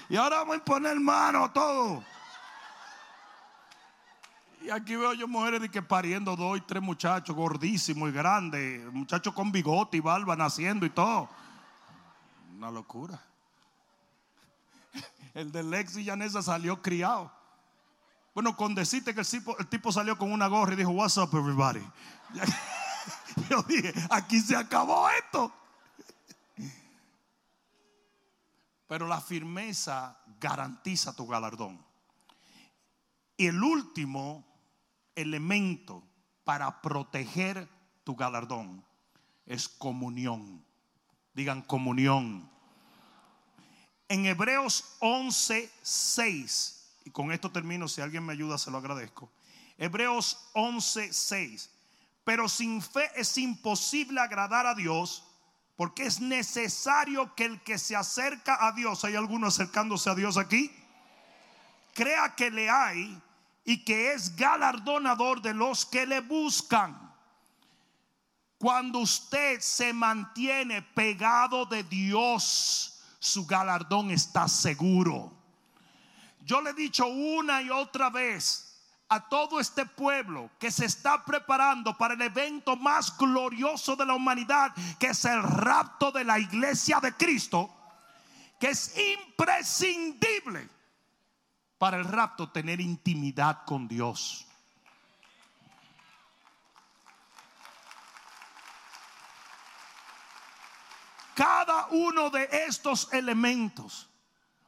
Y 0.08 0.16
ahora 0.16 0.38
vamos 0.38 0.58
a 0.58 0.64
poner 0.64 1.00
mano 1.00 1.50
todo. 1.50 2.04
Y 4.60 4.70
aquí 4.70 4.94
veo 4.94 5.12
yo 5.14 5.26
mujeres 5.26 5.60
de 5.60 5.70
que 5.70 5.82
pariendo 5.82 6.36
dos 6.36 6.58
y 6.58 6.60
tres 6.60 6.82
muchachos 6.82 7.34
gordísimos 7.34 8.10
y 8.10 8.12
grandes, 8.12 8.92
muchachos 8.92 9.34
con 9.34 9.50
bigote 9.50 9.96
y 9.96 10.00
barba 10.00 10.36
naciendo 10.36 10.86
y 10.86 10.90
todo. 10.90 11.28
Una 12.56 12.70
locura. 12.70 13.20
El 15.34 15.50
de 15.50 15.62
Lex 15.62 15.96
y 15.96 16.04
Janessa 16.04 16.42
salió 16.42 16.80
criado. 16.80 17.32
Bueno, 18.34 18.56
con 18.56 18.74
decirte 18.74 19.14
que 19.14 19.20
el 19.20 19.68
tipo, 19.68 19.92
salió 19.92 20.16
con 20.16 20.32
una 20.32 20.46
gorra 20.46 20.72
y 20.72 20.76
dijo, 20.76 20.90
What's 20.90 21.18
up, 21.18 21.30
everybody? 21.32 21.82
Yo 23.50 23.62
dije, 23.62 23.92
aquí 24.10 24.40
se 24.40 24.56
acabó 24.56 25.08
esto. 25.10 25.52
Pero 28.86 29.06
la 29.06 29.20
firmeza 29.20 30.18
garantiza 30.40 31.14
tu 31.14 31.26
galardón. 31.26 31.84
Y 33.36 33.46
el 33.46 33.62
último 33.62 34.46
elemento 35.14 36.02
para 36.44 36.80
proteger 36.80 37.68
tu 38.04 38.16
galardón 38.16 38.84
es 39.46 39.68
comunión. 39.68 40.64
Digan 41.34 41.62
comunión. 41.62 42.50
En 44.08 44.26
Hebreos 44.26 44.96
11, 45.00 45.70
6, 45.82 46.81
y 47.04 47.10
con 47.10 47.32
esto 47.32 47.50
termino, 47.50 47.88
si 47.88 48.00
alguien 48.00 48.24
me 48.24 48.32
ayuda 48.32 48.58
se 48.58 48.70
lo 48.70 48.78
agradezco. 48.78 49.30
Hebreos 49.78 50.50
11, 50.54 51.12
6. 51.12 51.70
Pero 52.24 52.48
sin 52.48 52.80
fe 52.82 53.10
es 53.16 53.36
imposible 53.38 54.20
agradar 54.20 54.66
a 54.66 54.74
Dios 54.74 55.24
porque 55.76 56.04
es 56.04 56.20
necesario 56.20 57.34
que 57.34 57.44
el 57.44 57.60
que 57.62 57.78
se 57.78 57.96
acerca 57.96 58.66
a 58.66 58.72
Dios, 58.72 59.04
¿hay 59.04 59.16
alguno 59.16 59.48
acercándose 59.48 60.10
a 60.10 60.14
Dios 60.14 60.36
aquí? 60.36 60.70
Crea 61.94 62.34
que 62.36 62.50
le 62.50 62.70
hay 62.70 63.20
y 63.64 63.84
que 63.84 64.12
es 64.12 64.36
galardonador 64.36 65.42
de 65.42 65.54
los 65.54 65.84
que 65.86 66.06
le 66.06 66.20
buscan. 66.20 67.12
Cuando 68.58 69.00
usted 69.00 69.60
se 69.60 69.92
mantiene 69.92 70.82
pegado 70.82 71.66
de 71.66 71.82
Dios, 71.82 73.02
su 73.18 73.44
galardón 73.44 74.12
está 74.12 74.46
seguro. 74.46 75.41
Yo 76.44 76.60
le 76.60 76.70
he 76.70 76.74
dicho 76.74 77.06
una 77.06 77.62
y 77.62 77.70
otra 77.70 78.10
vez, 78.10 78.72
a 79.08 79.28
todo 79.28 79.60
este 79.60 79.84
pueblo 79.84 80.50
que 80.58 80.70
se 80.70 80.86
está 80.86 81.24
preparando 81.24 81.96
para 81.96 82.14
el 82.14 82.22
evento 82.22 82.76
más 82.76 83.16
glorioso 83.16 83.94
de 83.94 84.06
la 84.06 84.14
humanidad, 84.14 84.72
que 84.98 85.08
es 85.08 85.24
el 85.24 85.42
rapto 85.42 86.10
de 86.10 86.24
la 86.24 86.38
iglesia 86.38 86.98
de 86.98 87.12
Cristo, 87.12 87.70
que 88.58 88.70
es 88.70 88.96
imprescindible 88.96 90.68
para 91.78 91.98
el 91.98 92.04
rapto 92.04 92.50
tener 92.50 92.80
intimidad 92.80 93.64
con 93.66 93.86
Dios. 93.86 94.46
Cada 101.34 101.86
uno 101.90 102.30
de 102.30 102.48
estos 102.66 103.12
elementos 103.12 104.08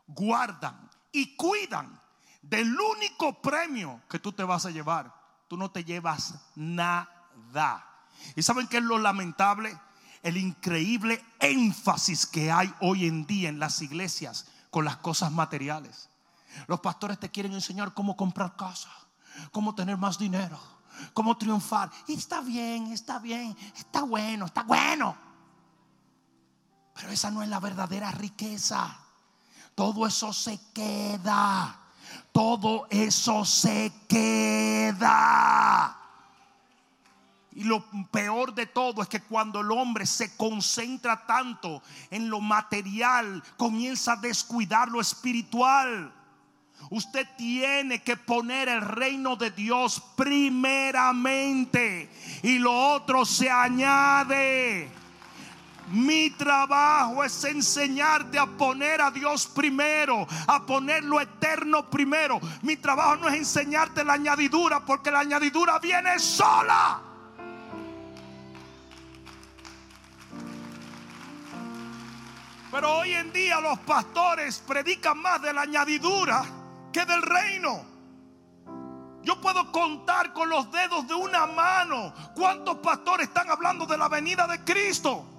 guardan 0.06 0.90
y 1.14 1.36
cuidan 1.36 2.00
del 2.42 2.76
único 2.78 3.40
premio 3.40 4.02
que 4.10 4.18
tú 4.18 4.32
te 4.32 4.42
vas 4.42 4.66
a 4.66 4.70
llevar, 4.70 5.14
tú 5.48 5.56
no 5.56 5.70
te 5.70 5.84
llevas 5.84 6.34
nada. 6.56 7.86
¿Y 8.34 8.42
saben 8.42 8.66
qué 8.66 8.78
es 8.78 8.82
lo 8.82 8.98
lamentable? 8.98 9.78
El 10.22 10.36
increíble 10.36 11.24
énfasis 11.38 12.26
que 12.26 12.50
hay 12.50 12.72
hoy 12.80 13.06
en 13.06 13.26
día 13.26 13.48
en 13.48 13.60
las 13.60 13.80
iglesias 13.80 14.48
con 14.70 14.84
las 14.84 14.96
cosas 14.96 15.30
materiales. 15.30 16.10
Los 16.66 16.80
pastores 16.80 17.20
te 17.20 17.30
quieren 17.30 17.52
enseñar 17.52 17.94
cómo 17.94 18.16
comprar 18.16 18.56
casa, 18.56 18.90
cómo 19.52 19.76
tener 19.76 19.96
más 19.96 20.18
dinero, 20.18 20.58
cómo 21.12 21.38
triunfar. 21.38 21.92
Y 22.08 22.14
está 22.14 22.40
bien, 22.40 22.92
está 22.92 23.20
bien, 23.20 23.56
está 23.76 24.02
bueno, 24.02 24.46
está 24.46 24.64
bueno. 24.64 25.16
Pero 26.94 27.10
esa 27.10 27.30
no 27.30 27.40
es 27.40 27.48
la 27.48 27.60
verdadera 27.60 28.10
riqueza. 28.10 29.03
Todo 29.74 30.06
eso 30.06 30.32
se 30.32 30.58
queda 30.72 31.80
todo 32.34 32.88
eso 32.90 33.44
se 33.44 33.92
queda. 34.08 35.96
Y 37.52 37.62
lo 37.62 37.84
peor 38.10 38.52
de 38.52 38.66
todo 38.66 39.02
es 39.02 39.08
que 39.08 39.20
cuando 39.20 39.60
el 39.60 39.70
hombre 39.70 40.04
se 40.04 40.36
concentra 40.36 41.24
tanto 41.26 41.80
en 42.10 42.28
lo 42.28 42.40
material, 42.40 43.40
comienza 43.56 44.14
a 44.14 44.16
descuidar 44.16 44.88
lo 44.88 45.00
espiritual. 45.00 46.12
Usted 46.90 47.24
tiene 47.38 48.02
que 48.02 48.16
poner 48.16 48.68
el 48.68 48.80
reino 48.80 49.36
de 49.36 49.52
Dios 49.52 50.02
primeramente 50.16 52.10
y 52.42 52.58
lo 52.58 52.94
otro 52.96 53.24
se 53.24 53.48
añade. 53.48 54.90
Mi 55.88 56.30
trabajo 56.30 57.22
es 57.24 57.44
enseñarte 57.44 58.38
a 58.38 58.46
poner 58.46 59.02
a 59.02 59.10
Dios 59.10 59.46
primero, 59.46 60.26
a 60.46 60.64
poner 60.64 61.04
lo 61.04 61.20
eterno 61.20 61.88
primero. 61.90 62.40
Mi 62.62 62.76
trabajo 62.76 63.16
no 63.16 63.28
es 63.28 63.34
enseñarte 63.34 64.04
la 64.04 64.14
añadidura, 64.14 64.84
porque 64.84 65.10
la 65.10 65.20
añadidura 65.20 65.78
viene 65.78 66.18
sola. 66.18 67.00
Pero 72.70 72.96
hoy 72.96 73.12
en 73.12 73.32
día 73.32 73.60
los 73.60 73.78
pastores 73.80 74.58
predican 74.66 75.18
más 75.18 75.40
de 75.40 75.52
la 75.52 75.62
añadidura 75.62 76.44
que 76.92 77.04
del 77.04 77.22
reino. 77.22 77.84
Yo 79.22 79.40
puedo 79.40 79.70
contar 79.70 80.32
con 80.32 80.48
los 80.48 80.70
dedos 80.72 81.06
de 81.06 81.14
una 81.14 81.46
mano 81.46 82.12
cuántos 82.34 82.78
pastores 82.78 83.28
están 83.28 83.48
hablando 83.50 83.86
de 83.86 83.96
la 83.96 84.08
venida 84.08 84.46
de 84.46 84.64
Cristo. 84.64 85.33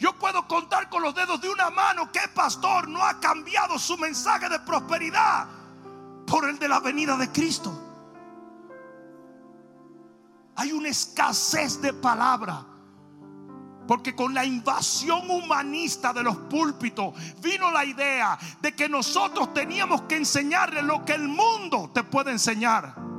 Yo 0.00 0.14
puedo 0.14 0.48
contar 0.48 0.88
con 0.88 1.02
los 1.02 1.14
dedos 1.14 1.42
de 1.42 1.50
una 1.50 1.68
mano 1.68 2.10
que 2.10 2.20
pastor 2.34 2.88
no 2.88 3.04
ha 3.04 3.20
cambiado 3.20 3.78
su 3.78 3.98
mensaje 3.98 4.48
de 4.48 4.58
prosperidad 4.60 5.46
por 6.26 6.48
el 6.48 6.58
de 6.58 6.68
la 6.68 6.80
venida 6.80 7.18
de 7.18 7.30
Cristo. 7.30 7.70
Hay 10.56 10.72
una 10.72 10.88
escasez 10.88 11.82
de 11.82 11.92
palabra. 11.92 12.64
Porque 13.86 14.16
con 14.16 14.32
la 14.32 14.44
invasión 14.44 15.28
humanista 15.30 16.14
de 16.14 16.22
los 16.22 16.36
púlpitos 16.36 17.12
vino 17.42 17.70
la 17.70 17.84
idea 17.84 18.38
de 18.62 18.74
que 18.74 18.88
nosotros 18.88 19.52
teníamos 19.52 20.02
que 20.02 20.16
enseñarle 20.16 20.80
lo 20.80 21.04
que 21.04 21.12
el 21.12 21.28
mundo 21.28 21.90
te 21.92 22.04
puede 22.04 22.30
enseñar 22.30 23.09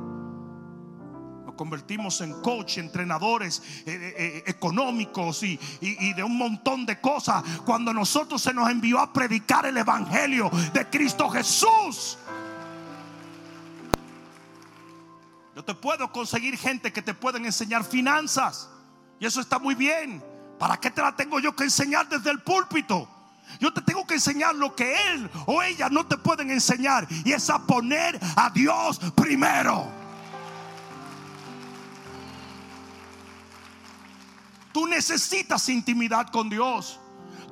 convertimos 1.62 2.20
en 2.22 2.32
coach, 2.42 2.78
entrenadores 2.78 3.62
eh, 3.86 3.92
eh, 3.94 4.14
eh, 4.16 4.42
económicos 4.46 5.44
y, 5.44 5.56
de 6.12 6.24
un 6.24 6.36
montón 6.36 6.84
de 6.84 7.00
cosas. 7.00 7.44
Cuando 7.64 7.94
nosotros 7.94 8.42
se 8.42 8.52
nos 8.52 8.68
envió 8.68 8.98
a 8.98 9.12
predicar 9.12 9.64
el 9.66 9.76
Evangelio 9.76 10.50
de 10.72 10.84
Cristo 10.90 11.30
Jesús. 11.30 12.18
Yo 15.54 15.64
te 15.64 15.72
puedo 15.74 16.10
conseguir 16.10 16.58
gente 16.58 16.92
que 16.92 17.00
te 17.00 17.14
pueden 17.14 17.44
enseñar 17.44 17.84
finanzas. 17.84 18.68
Y 19.20 19.26
eso 19.26 19.40
está 19.40 19.60
muy 19.60 19.76
bien. 19.76 20.20
¿Para 20.58 20.78
qué 20.78 20.90
te 20.90 21.00
la 21.00 21.14
tengo 21.14 21.38
yo 21.38 21.54
que 21.54 21.62
enseñar 21.62 22.08
desde 22.08 22.32
el 22.32 22.40
púlpito? 22.40 23.08
Yo 23.60 23.72
te 23.72 23.82
tengo 23.82 24.04
que 24.04 24.14
enseñar 24.14 24.56
lo 24.56 24.74
que 24.74 24.96
él 25.12 25.30
o 25.46 25.62
ella 25.62 25.88
no 25.88 26.04
te 26.08 26.16
pueden 26.16 26.50
enseñar. 26.50 27.06
Y 27.24 27.30
es 27.30 27.48
a 27.50 27.60
poner 27.60 28.18
a 28.34 28.50
Dios 28.50 28.98
primero. 29.14 30.01
Tú 34.72 34.86
necesitas 34.86 35.68
intimidad 35.68 36.28
con 36.28 36.48
Dios. 36.48 36.98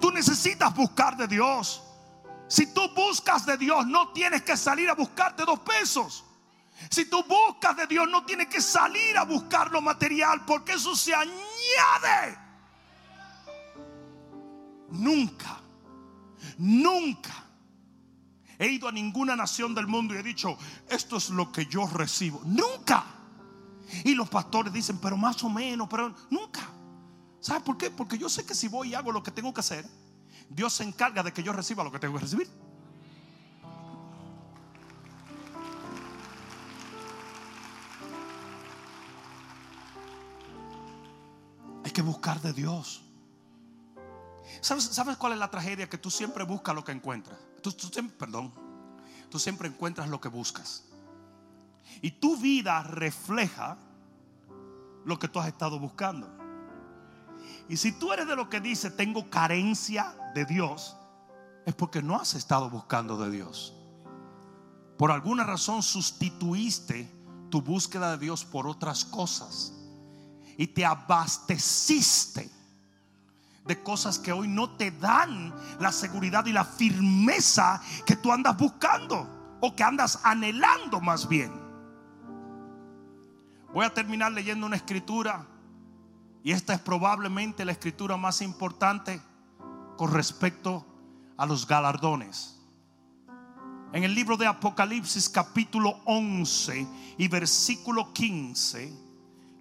Tú 0.01 0.11
necesitas 0.11 0.75
buscar 0.75 1.17
de 1.17 1.27
Dios. 1.29 1.83
Si 2.49 2.67
tú 2.67 2.81
buscas 2.95 3.47
de 3.47 3.57
Dios, 3.57 3.87
no 3.87 4.13
tienes 4.13 4.43
que 4.43 4.57
salir 4.57 4.89
a 4.89 4.95
buscarte 4.95 5.45
dos 5.45 5.61
pesos. 5.61 6.25
Si 6.89 7.05
tú 7.05 7.23
buscas 7.25 7.77
de 7.77 7.87
Dios, 7.87 8.09
no 8.09 8.25
tienes 8.25 8.49
que 8.49 8.61
salir 8.61 9.17
a 9.19 9.25
buscar 9.25 9.71
lo 9.71 9.81
material, 9.83 10.45
porque 10.47 10.73
eso 10.73 10.97
se 10.97 11.15
añade. 11.15 12.39
Nunca, 14.91 15.61
nunca 16.59 17.45
he 18.59 18.69
ido 18.69 18.89
a 18.89 18.93
ninguna 18.93 19.37
nación 19.37 19.75
del 19.75 19.87
mundo 19.87 20.15
y 20.15 20.19
he 20.19 20.23
dicho, 20.23 20.57
esto 20.89 21.19
es 21.19 21.31
lo 21.31 21.53
que 21.53 21.67
yo 21.67 21.87
recibo. 21.87 22.43
Nunca. 22.45 23.05
Y 24.05 24.15
los 24.15 24.29
pastores 24.29 24.73
dicen, 24.73 24.99
pero 24.99 25.17
más 25.17 25.43
o 25.45 25.49
menos, 25.49 25.89
pero 25.89 26.15
nunca. 26.31 26.70
¿Sabe 27.41 27.61
por 27.61 27.79
qué? 27.79 27.91
Porque 27.91 28.19
yo 28.19 28.29
sé 28.29 28.45
que 28.45 28.55
si 28.55 28.69
voy 28.69 28.91
y 28.91 28.95
hago 28.95 29.13
lo 29.13 29.23
que 29.23 29.31
tengo 29.31 29.53
que 29.55 29.61
hacer, 29.61 29.87
Dios 30.51 30.75
se 30.75 30.85
encarga 30.85 31.23
de 31.23 31.33
que 31.33 31.43
yo 31.43 31.53
reciba 31.53 31.83
lo 31.83 31.91
que 31.91 31.99
tengo 31.99 32.15
que 32.15 32.21
recibir. 32.21 32.51
Hay 41.85 41.91
que 41.91 42.03
buscar 42.03 42.41
de 42.43 42.53
Dios. 42.53 43.03
¿Sabes, 44.61 44.85
¿Sabes, 44.85 45.17
cuál 45.17 45.33
es 45.33 45.39
la 45.39 45.51
tragedia? 45.51 45.89
Que 45.89 45.97
tú 45.97 46.11
siempre 46.11 46.45
buscas 46.45 46.75
lo 46.75 46.85
que 46.85 46.93
encuentras. 46.93 47.39
Tú, 47.63 47.73
tú 47.73 47.91
perdón, 48.19 48.53
tú 49.31 49.39
siempre 49.39 49.69
encuentras 49.69 50.09
lo 50.09 50.21
que 50.21 50.29
buscas. 50.29 50.85
Y 52.03 52.11
tu 52.11 52.37
vida 52.37 52.83
refleja 52.83 53.79
lo 55.05 55.19
que 55.19 55.29
tú 55.29 55.41
has 55.41 55.49
estado 55.49 55.79
buscando. 55.79 56.40
Y 57.69 57.77
si 57.77 57.93
tú 57.93 58.13
eres 58.13 58.27
de 58.27 58.37
lo 58.37 58.49
que 58.49 58.61
dice, 58.61 58.91
tengo 58.91 59.31
carencia 59.31 60.15
de 60.35 60.45
Dios, 60.45 60.97
es 61.67 61.75
porque 61.75 62.03
no 62.03 62.17
has 62.17 62.35
estado 62.35 62.71
buscando 62.71 63.17
de 63.17 63.31
Dios. 63.31 63.75
por 64.97 65.11
alguna 65.11 65.45
razón 65.45 65.83
sustituiste 65.83 67.11
tu 67.51 67.63
búsqueda 67.63 68.11
de 68.11 68.19
Dios 68.19 68.45
por 68.45 68.67
otras 68.67 69.07
cosas 69.07 69.73
y 70.59 70.67
te 70.67 70.85
abasteciste 70.85 72.51
de 73.65 73.83
cosas 73.83 74.19
que 74.19 74.31
hoy 74.31 74.47
no 74.47 74.77
te 74.77 74.91
dan 74.91 75.55
la 75.79 75.91
seguridad 75.91 76.45
y 76.45 76.53
la 76.53 76.65
firmeza 76.65 77.81
que 78.05 78.17
tú 78.17 78.31
andas 78.31 78.57
buscando 78.59 79.59
o 79.63 79.75
que 79.75 79.83
andas 79.83 80.21
anhelando 80.23 81.01
más 81.01 81.27
bien. 81.27 81.53
Voy 83.73 83.87
a 83.87 83.95
terminar 83.95 84.33
leyendo 84.33 84.67
una 84.67 84.77
escritura 84.77 85.47
y 86.43 86.53
esta 86.53 86.75
es 86.75 86.81
probablemente 86.81 87.65
la 87.65 87.73
escritura 87.73 88.17
más 88.17 88.41
importante 88.41 89.21
con 89.97 90.13
respecto 90.13 90.87
a 91.37 91.45
los 91.45 91.67
galardones. 91.67 92.57
En 93.93 94.05
el 94.05 94.15
libro 94.15 94.37
de 94.37 94.47
Apocalipsis 94.47 95.29
capítulo 95.29 96.01
11 96.07 96.87
y 97.19 97.29
versículo 97.29 98.13
15, 98.13 98.93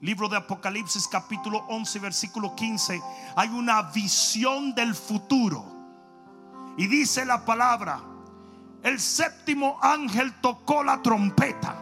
libro 0.01 0.29
de 0.29 0.37
Apocalipsis 0.37 1.07
capítulo 1.07 1.65
11 1.67 1.99
versículo 1.99 2.55
15, 2.55 3.01
hay 3.35 3.49
una 3.49 3.81
visión 3.81 4.73
del 4.73 4.95
futuro. 4.95 5.65
Y 6.77 6.87
dice 6.87 7.25
la 7.25 7.43
palabra, 7.43 8.01
el 8.83 8.99
séptimo 8.99 9.77
ángel 9.81 10.33
tocó 10.39 10.83
la 10.83 11.01
trompeta 11.01 11.75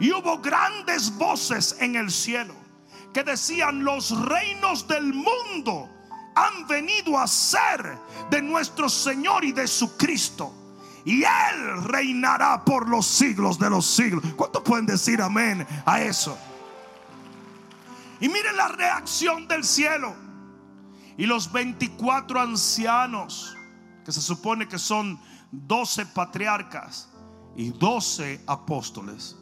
y 0.00 0.10
hubo 0.10 0.38
grandes 0.38 1.16
voces 1.16 1.76
en 1.78 1.94
el 1.94 2.10
cielo 2.10 2.65
que 3.16 3.24
decían, 3.24 3.82
los 3.82 4.10
reinos 4.26 4.86
del 4.86 5.14
mundo 5.14 5.88
han 6.34 6.66
venido 6.68 7.18
a 7.18 7.26
ser 7.26 7.98
de 8.28 8.42
nuestro 8.42 8.90
Señor 8.90 9.42
y 9.42 9.52
de 9.52 9.66
su 9.66 9.96
Cristo. 9.96 10.52
Y 11.02 11.22
Él 11.22 11.82
reinará 11.84 12.62
por 12.62 12.86
los 12.90 13.06
siglos 13.06 13.58
de 13.58 13.70
los 13.70 13.86
siglos. 13.86 14.22
¿Cuántos 14.36 14.62
pueden 14.62 14.84
decir 14.84 15.22
amén 15.22 15.66
a 15.86 16.02
eso? 16.02 16.36
Y 18.20 18.28
miren 18.28 18.54
la 18.54 18.68
reacción 18.68 19.48
del 19.48 19.64
cielo. 19.64 20.14
Y 21.16 21.24
los 21.24 21.50
24 21.50 22.38
ancianos, 22.38 23.56
que 24.04 24.12
se 24.12 24.20
supone 24.20 24.68
que 24.68 24.78
son 24.78 25.18
12 25.52 26.04
patriarcas 26.04 27.08
y 27.56 27.70
12 27.70 28.42
apóstoles, 28.46 29.36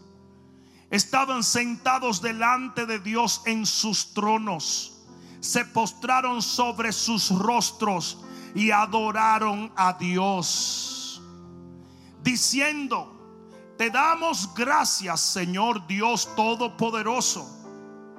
estaban 0.94 1.42
sentados 1.42 2.22
delante 2.22 2.86
de 2.86 3.00
Dios 3.00 3.42
en 3.46 3.66
sus 3.66 4.14
tronos. 4.14 4.92
Se 5.40 5.64
postraron 5.64 6.40
sobre 6.40 6.92
sus 6.92 7.30
rostros 7.30 8.18
y 8.54 8.70
adoraron 8.70 9.72
a 9.74 9.94
Dios. 9.94 11.20
Diciendo, 12.22 13.10
te 13.76 13.90
damos 13.90 14.54
gracias 14.54 15.20
Señor 15.20 15.84
Dios 15.88 16.28
Todopoderoso, 16.36 17.44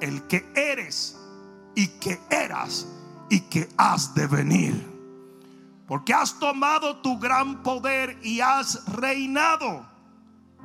el 0.01 0.28
que 0.28 0.45
eres 0.53 1.17
y 1.76 1.88
que 1.88 2.19
eras 2.30 2.88
y 3.30 3.39
que 3.39 3.69
has 3.78 4.13
de 4.13 4.28
venir. 4.28 4.95
Porque 5.88 6.13
has 6.13 6.38
tomado 6.39 6.97
tu 6.97 7.17
gran 7.19 7.63
poder 7.63 8.19
y 8.21 8.41
has 8.41 8.86
reinado. 8.88 9.86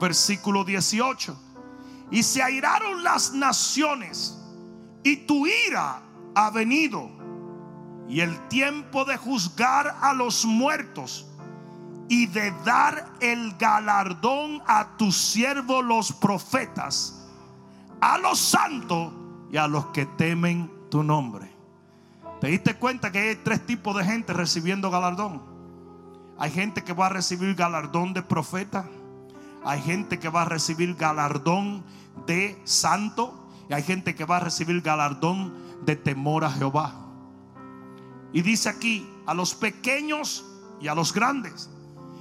Versículo 0.01 0.65
18 0.65 1.50
y 2.11 2.23
se 2.23 2.43
airaron 2.43 3.03
las 3.05 3.33
naciones 3.33 4.37
y 5.03 5.17
tu 5.17 5.47
ira 5.47 6.03
ha 6.35 6.51
venido 6.51 7.11
y 8.09 8.21
el 8.21 8.49
tiempo 8.49 9.05
de 9.05 9.17
juzgar 9.17 9.97
a 10.01 10.13
los 10.13 10.45
muertos 10.45 11.27
y 12.09 12.27
de 12.27 12.51
dar 12.65 13.07
el 13.21 13.55
galardón 13.57 14.61
a 14.67 14.97
tus 14.97 15.17
siervos 15.17 15.85
los 15.85 16.13
profetas, 16.13 17.29
a 18.01 18.19
los 18.19 18.41
santos 18.41 19.13
y 19.53 19.57
a 19.57 19.69
los 19.69 19.87
que 19.87 20.07
temen 20.07 20.69
tu 20.91 21.05
nombre. 21.05 21.49
¿Te 22.41 22.49
diste 22.49 22.75
cuenta 22.75 23.13
que 23.13 23.21
hay 23.21 23.37
tres 23.37 23.65
tipos 23.65 23.97
de 23.97 24.05
gente 24.05 24.33
recibiendo 24.33 24.91
galardón? 24.91 25.41
Hay 26.37 26.51
gente 26.51 26.83
que 26.83 26.95
va 26.95 27.07
a 27.07 27.11
recibir 27.11 27.55
galardón 27.55 28.13
de 28.13 28.23
profeta. 28.23 28.89
Hay 29.65 29.83
gente 29.83 30.19
que 30.19 30.29
va 30.29 30.43
a 30.43 30.47
recibir 30.47 30.95
galardón 30.95 31.85
de 32.27 32.61
santo 32.65 33.49
y 33.69 33.75
hay 33.75 33.83
gente 33.83 34.15
que 34.15 34.25
va 34.25 34.39
a 34.39 34.41
recibir 34.41 34.81
galardón 34.81 35.55
de 35.85 35.97
temor 35.97 36.45
a 36.45 36.51
Jehová. 36.51 36.95
Y 38.33 38.43
dice 38.43 38.69
aquí, 38.69 39.09
a 39.27 39.35
los 39.35 39.55
pequeños 39.55 40.45
y 40.81 40.89
a 40.89 40.95
los 40.95 41.13
grandes, 41.13 41.71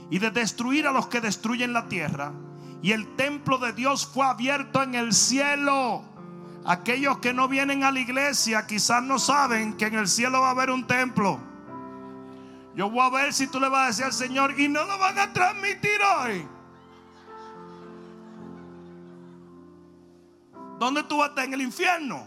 y 0.09 0.19
de 0.19 0.31
destruir 0.31 0.87
a 0.87 0.91
los 0.91 1.07
que 1.07 1.21
destruyen 1.21 1.73
la 1.73 1.87
tierra. 1.87 2.33
Y 2.81 2.91
el 2.91 3.15
templo 3.15 3.57
de 3.57 3.73
Dios 3.73 4.05
fue 4.05 4.25
abierto 4.25 4.81
en 4.81 4.95
el 4.95 5.13
cielo. 5.13 6.03
Aquellos 6.65 7.19
que 7.19 7.33
no 7.33 7.47
vienen 7.47 7.83
a 7.83 7.91
la 7.91 7.99
iglesia 7.99 8.67
quizás 8.67 9.01
no 9.03 9.17
saben 9.17 9.73
que 9.73 9.87
en 9.87 9.95
el 9.95 10.07
cielo 10.07 10.41
va 10.41 10.49
a 10.49 10.51
haber 10.51 10.71
un 10.71 10.85
templo. 10.87 11.39
Yo 12.75 12.89
voy 12.89 13.01
a 13.01 13.09
ver 13.09 13.33
si 13.33 13.47
tú 13.47 13.59
le 13.59 13.69
vas 13.69 13.83
a 13.83 13.87
decir 13.87 14.05
al 14.05 14.13
Señor 14.13 14.59
y 14.59 14.67
no 14.67 14.85
lo 14.85 14.97
van 14.97 15.19
a 15.19 15.33
transmitir 15.33 15.99
hoy. 16.17 16.47
¿Dónde 20.80 21.03
tú 21.03 21.17
vas? 21.17 21.32
En 21.38 21.53
el 21.53 21.61
infierno. 21.61 22.25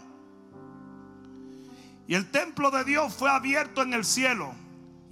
Y 2.07 2.15
el 2.15 2.29
templo 2.29 2.69
de 2.69 2.83
Dios 2.83 3.13
fue 3.13 3.29
abierto 3.29 3.81
en 3.81 3.93
el 3.93 4.05
cielo. 4.05 4.53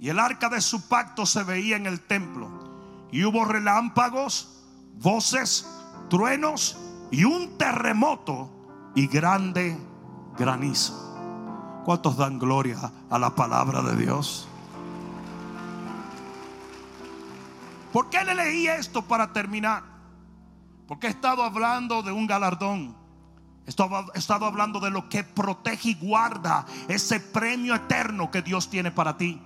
Y 0.00 0.08
el 0.08 0.18
arca 0.18 0.48
de 0.48 0.60
su 0.60 0.88
pacto 0.88 1.26
se 1.26 1.42
veía 1.42 1.76
en 1.76 1.86
el 1.86 2.00
templo. 2.00 2.48
Y 3.10 3.24
hubo 3.24 3.44
relámpagos, 3.44 4.62
voces, 4.94 5.66
truenos 6.08 6.78
y 7.10 7.24
un 7.24 7.58
terremoto 7.58 8.50
y 8.94 9.06
grande 9.06 9.76
granizo. 10.38 11.82
¿Cuántos 11.84 12.16
dan 12.16 12.38
gloria 12.38 12.78
a 13.10 13.18
la 13.18 13.34
palabra 13.34 13.82
de 13.82 13.96
Dios? 13.96 14.48
¿Por 17.92 18.08
qué 18.08 18.24
le 18.24 18.34
leí 18.34 18.68
esto 18.68 19.02
para 19.02 19.32
terminar? 19.32 19.82
Porque 20.86 21.08
he 21.08 21.10
estado 21.10 21.42
hablando 21.42 22.02
de 22.02 22.12
un 22.12 22.26
galardón 22.26 23.01
He 23.64 23.70
estado 23.70 24.46
hablando 24.46 24.80
de 24.80 24.90
lo 24.90 25.08
que 25.08 25.22
protege 25.22 25.90
y 25.90 25.94
guarda 25.94 26.66
ese 26.88 27.20
premio 27.20 27.74
eterno 27.74 28.30
que 28.30 28.42
Dios 28.42 28.68
tiene 28.68 28.90
para 28.90 29.16
ti. 29.16 29.40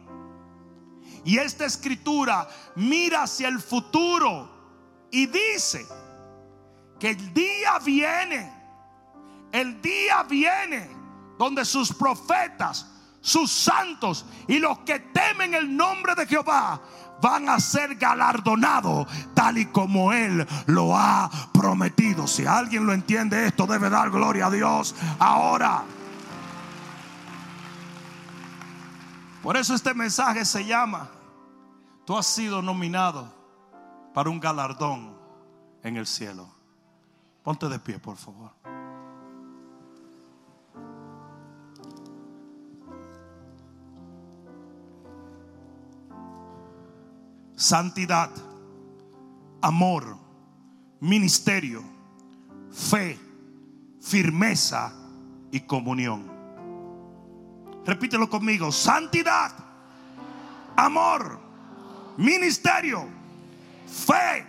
Y 1.24 1.38
esta 1.38 1.66
escritura 1.66 2.48
mira 2.76 3.24
hacia 3.24 3.48
el 3.48 3.60
futuro 3.60 5.08
y 5.10 5.26
dice 5.26 5.86
que 6.98 7.10
el 7.10 7.34
día 7.34 7.78
viene, 7.84 8.52
el 9.52 9.82
día 9.82 10.22
viene 10.22 10.88
donde 11.38 11.64
sus 11.64 11.92
profetas, 11.92 12.86
sus 13.20 13.52
santos 13.52 14.24
y 14.48 14.58
los 14.58 14.78
que 14.78 15.00
temen 15.00 15.52
el 15.52 15.76
nombre 15.76 16.14
de 16.14 16.26
Jehová 16.26 16.80
van 17.20 17.48
a 17.48 17.60
ser 17.60 17.96
galardonados 17.96 19.06
tal 19.34 19.58
y 19.58 19.66
como 19.66 20.12
Él 20.12 20.46
lo 20.66 20.96
ha 20.96 21.30
prometido. 21.52 22.26
Si 22.26 22.46
alguien 22.46 22.86
lo 22.86 22.92
entiende 22.92 23.46
esto, 23.46 23.66
debe 23.66 23.90
dar 23.90 24.10
gloria 24.10 24.46
a 24.46 24.50
Dios 24.50 24.94
ahora. 25.18 25.84
Por 29.42 29.56
eso 29.56 29.74
este 29.74 29.94
mensaje 29.94 30.44
se 30.44 30.64
llama, 30.64 31.08
tú 32.04 32.18
has 32.18 32.26
sido 32.26 32.62
nominado 32.62 33.32
para 34.12 34.28
un 34.28 34.40
galardón 34.40 35.16
en 35.84 35.96
el 35.96 36.06
cielo. 36.06 36.48
Ponte 37.44 37.68
de 37.68 37.78
pie, 37.78 38.00
por 38.00 38.16
favor. 38.16 38.55
Santidad, 47.56 48.30
amor, 49.62 50.18
ministerio, 51.00 51.82
fe, 52.70 53.18
firmeza 54.00 54.92
y 55.50 55.60
comunión. 55.60 56.30
Repítelo 57.84 58.28
conmigo, 58.28 58.70
santidad, 58.70 59.52
amor, 60.76 61.40
ministerio, 62.18 63.08
fe, 63.86 64.46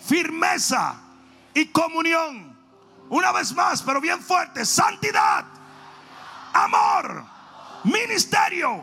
firmeza 0.00 0.98
y 1.52 1.66
comunión. 1.66 2.58
Una 3.10 3.32
vez 3.32 3.52
más, 3.54 3.82
pero 3.82 4.00
bien 4.00 4.20
fuerte, 4.20 4.64
santidad, 4.64 5.44
amor, 6.54 7.24
ministerio, 7.84 8.82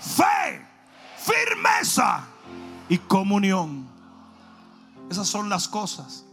fe, 0.00 0.64
firmeza 1.18 2.28
y 2.88 2.98
comunión. 2.98 3.88
Esas 5.10 5.28
son 5.28 5.48
las 5.48 5.68
cosas 5.68 6.24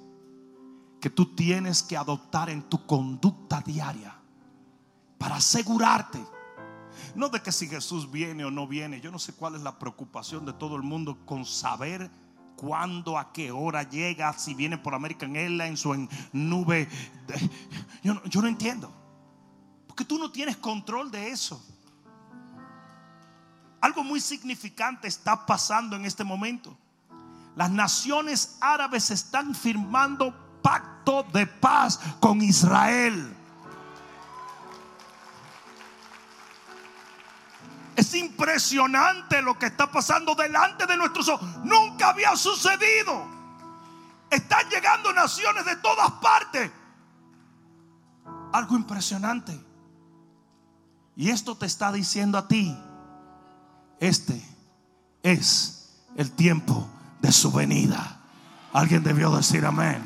que 0.99 1.09
tú 1.09 1.35
tienes 1.35 1.83
que 1.83 1.97
adoptar 1.97 2.49
en 2.49 2.63
tu 2.63 2.85
conducta 2.85 3.61
diaria 3.61 4.15
para 5.17 5.35
asegurarte. 5.35 6.23
No 7.15 7.29
de 7.29 7.41
que 7.41 7.51
si 7.51 7.67
Jesús 7.67 8.11
viene 8.11 8.45
o 8.45 8.51
no 8.51 8.67
viene. 8.67 9.01
Yo 9.01 9.11
no 9.11 9.19
sé 9.19 9.33
cuál 9.33 9.55
es 9.55 9.61
la 9.61 9.79
preocupación 9.79 10.45
de 10.45 10.53
todo 10.53 10.75
el 10.75 10.83
mundo 10.83 11.17
con 11.25 11.45
saber 11.45 12.09
cuándo, 12.55 13.17
a 13.17 13.33
qué 13.33 13.51
hora 13.51 13.83
llega, 13.83 14.33
si 14.33 14.53
viene 14.53 14.77
por 14.77 14.93
American 14.93 15.35
Airlines 15.35 15.85
o 15.85 15.95
en 15.95 16.09
nube. 16.31 16.87
Yo 18.03 18.13
no, 18.15 18.23
yo 18.25 18.41
no 18.41 18.47
entiendo. 18.47 18.91
Porque 19.87 20.05
tú 20.05 20.17
no 20.17 20.31
tienes 20.31 20.57
control 20.57 21.11
de 21.11 21.29
eso. 21.29 21.63
Algo 23.81 24.03
muy 24.03 24.21
significante 24.21 25.07
está 25.07 25.45
pasando 25.45 25.95
en 25.95 26.05
este 26.05 26.23
momento. 26.23 26.77
Las 27.55 27.71
naciones 27.71 28.57
árabes 28.61 29.09
están 29.09 29.55
firmando 29.55 30.33
pacto 30.61 31.23
de 31.33 31.47
paz 31.47 31.99
con 32.19 32.41
Israel. 32.41 33.35
Es 37.95 38.13
impresionante 38.13 39.41
lo 39.41 39.57
que 39.57 39.65
está 39.65 39.91
pasando 39.91 40.35
delante 40.35 40.85
de 40.85 40.95
nuestros 40.95 41.27
ojos. 41.27 41.49
Nunca 41.63 42.09
había 42.09 42.35
sucedido. 42.35 43.25
Están 44.29 44.69
llegando 44.69 45.11
naciones 45.11 45.65
de 45.65 45.75
todas 45.77 46.09
partes. 46.13 46.71
Algo 48.53 48.75
impresionante. 48.75 49.59
Y 51.15 51.29
esto 51.29 51.57
te 51.57 51.65
está 51.65 51.91
diciendo 51.91 52.37
a 52.37 52.47
ti, 52.47 52.77
este 54.01 54.41
es 55.21 55.93
el 56.17 56.31
tiempo 56.31 56.89
de 57.21 57.31
su 57.31 57.51
venida. 57.51 58.19
Alguien 58.73 59.03
debió 59.03 59.29
decir 59.29 59.63
amén. 59.63 60.03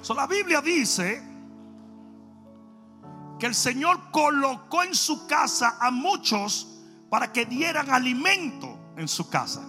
So, 0.00 0.14
la 0.14 0.28
Biblia 0.28 0.60
dice 0.60 1.22
que 3.40 3.46
el 3.46 3.54
Señor 3.54 4.12
colocó 4.12 4.84
en 4.84 4.94
su 4.94 5.26
casa 5.26 5.76
a 5.80 5.90
muchos 5.90 6.68
para 7.10 7.32
que 7.32 7.46
dieran 7.46 7.90
alimento 7.90 8.78
en 8.96 9.08
su 9.08 9.28
casa. 9.28 9.62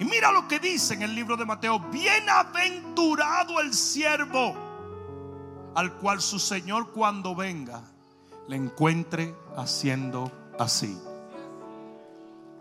Y 0.00 0.04
mira 0.04 0.32
lo 0.32 0.48
que 0.48 0.58
dice 0.58 0.94
en 0.94 1.02
el 1.02 1.14
libro 1.14 1.36
de 1.36 1.44
Mateo, 1.44 1.78
bienaventurado 1.78 3.60
el 3.60 3.72
siervo 3.72 4.69
al 5.74 5.94
cual 5.94 6.20
su 6.20 6.38
Señor 6.38 6.92
cuando 6.92 7.34
venga 7.34 7.82
le 8.48 8.56
encuentre 8.56 9.34
haciendo 9.56 10.30
así. 10.58 10.98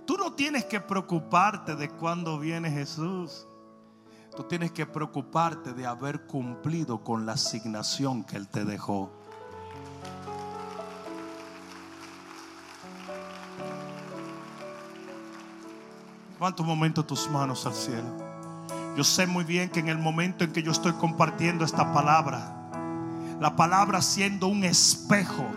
Tú 0.05 0.17
no 0.17 0.33
tienes 0.33 0.65
que 0.65 0.79
preocuparte 0.79 1.75
de 1.75 1.89
cuándo 1.89 2.39
viene 2.39 2.71
Jesús. 2.71 3.47
Tú 4.35 4.43
tienes 4.43 4.71
que 4.71 4.85
preocuparte 4.85 5.73
de 5.73 5.85
haber 5.85 6.25
cumplido 6.25 7.03
con 7.03 7.25
la 7.25 7.33
asignación 7.33 8.23
que 8.23 8.37
Él 8.37 8.47
te 8.47 8.65
dejó. 8.65 9.11
Levanta 16.33 16.61
un 16.61 16.69
momento 16.69 17.05
tus 17.05 17.29
manos 17.29 17.65
al 17.65 17.73
cielo. 17.73 18.07
Yo 18.95 19.03
sé 19.03 19.27
muy 19.27 19.43
bien 19.43 19.69
que 19.69 19.79
en 19.79 19.89
el 19.89 19.97
momento 19.97 20.43
en 20.43 20.53
que 20.53 20.63
yo 20.63 20.71
estoy 20.71 20.93
compartiendo 20.93 21.65
esta 21.65 21.93
palabra, 21.93 22.58
la 23.39 23.55
palabra 23.55 24.01
siendo 24.01 24.47
un 24.47 24.63
espejo, 24.63 25.49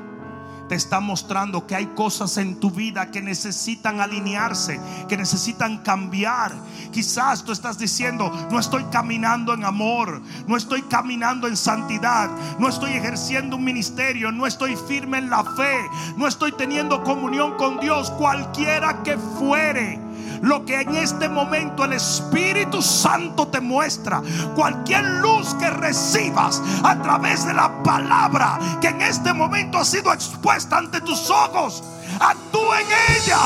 te 0.68 0.76
está 0.76 1.00
mostrando 1.00 1.66
que 1.66 1.74
hay 1.74 1.86
cosas 1.88 2.38
en 2.38 2.58
tu 2.58 2.70
vida 2.70 3.10
que 3.10 3.20
necesitan 3.20 4.00
alinearse, 4.00 4.80
que 5.06 5.18
necesitan 5.18 5.78
cambiar. 5.82 6.52
Quizás 6.90 7.44
tú 7.44 7.52
estás 7.52 7.76
diciendo, 7.78 8.32
no 8.50 8.58
estoy 8.58 8.84
caminando 8.84 9.52
en 9.52 9.64
amor, 9.64 10.22
no 10.46 10.56
estoy 10.56 10.80
caminando 10.82 11.46
en 11.46 11.58
santidad, 11.58 12.30
no 12.58 12.68
estoy 12.68 12.92
ejerciendo 12.92 13.56
un 13.56 13.64
ministerio, 13.64 14.32
no 14.32 14.46
estoy 14.46 14.76
firme 14.76 15.18
en 15.18 15.28
la 15.28 15.44
fe, 15.44 15.76
no 16.16 16.26
estoy 16.26 16.52
teniendo 16.52 17.02
comunión 17.02 17.58
con 17.58 17.78
Dios, 17.78 18.10
cualquiera 18.12 19.02
que 19.02 19.18
fuere 19.18 20.00
lo 20.43 20.64
que 20.64 20.80
en 20.80 20.95
este 20.97 21.28
momento 21.28 21.84
el 21.84 21.95
Espíritu 21.95 22.82
Santo 22.82 23.49
te 23.49 23.61
muestra, 23.61 24.22
cualquier 24.55 25.05
luz 25.05 25.55
que 25.55 25.70
recibas 25.70 26.61
a 26.82 27.01
través 27.01 27.47
de 27.47 27.55
la 27.55 27.82
palabra 27.82 28.59
que 28.80 28.88
en 28.88 29.01
este 29.03 29.32
momento 29.32 29.78
ha 29.78 29.84
sido 29.84 30.12
expuesta 30.12 30.78
ante 30.78 31.01
tus 31.01 31.30
ojos, 31.30 31.82
actúa 32.20 32.80
en 32.80 32.86
ella. 33.16 33.38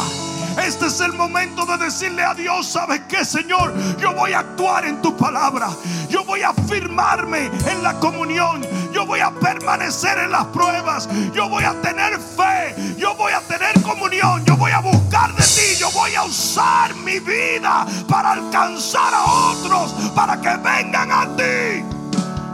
Este 0.65 0.87
es 0.87 1.01
el 1.01 1.13
momento 1.13 1.67
de 1.67 1.77
decirle 1.77 2.25
a 2.25 2.33
Dios, 2.33 2.67
¿sabes 2.67 3.03
qué, 3.09 3.27
Señor? 3.27 3.75
Yo 3.99 4.15
voy 4.15 4.33
a 4.33 4.39
actuar 4.39 4.87
en 4.87 5.03
tu 5.03 5.15
palabra. 5.15 5.69
Yo 6.09 6.25
voy 6.25 6.43
a 6.43 6.55
firmarme 6.55 7.51
en 7.71 7.83
la 7.83 7.93
comunión. 8.01 8.63
Yo 8.97 9.05
voy 9.05 9.21
a 9.21 9.31
permanecer 9.31 10.17
en 10.17 10.31
las 10.31 10.47
pruebas. 10.47 11.07
Yo 11.35 11.51
voy 11.51 11.65
a 11.65 11.75
tener 11.83 12.19
fe. 12.19 12.95
Yo 12.97 13.15
voy 13.15 13.31
a 13.31 13.41
tener 13.43 13.83
comunión. 13.83 14.43
Yo 14.47 14.57
voy 14.57 14.73
a 14.73 14.81
buscar 14.81 15.35
de 15.35 15.43
ti. 15.43 15.77
Yo 15.79 15.91
voy 15.91 16.15
a 16.15 16.25
usar 16.25 16.95
mi 16.95 17.19
vida 17.19 17.87
para 18.09 18.33
alcanzar 18.33 19.13
a 19.13 19.51
otros, 19.51 19.93
para 20.15 20.41
que 20.41 20.49
vengan 20.49 21.13
a 21.13 21.27
ti. 21.37 21.85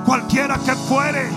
Cualquiera 0.05 0.59
que 0.59 0.75
fuere. 0.75 1.31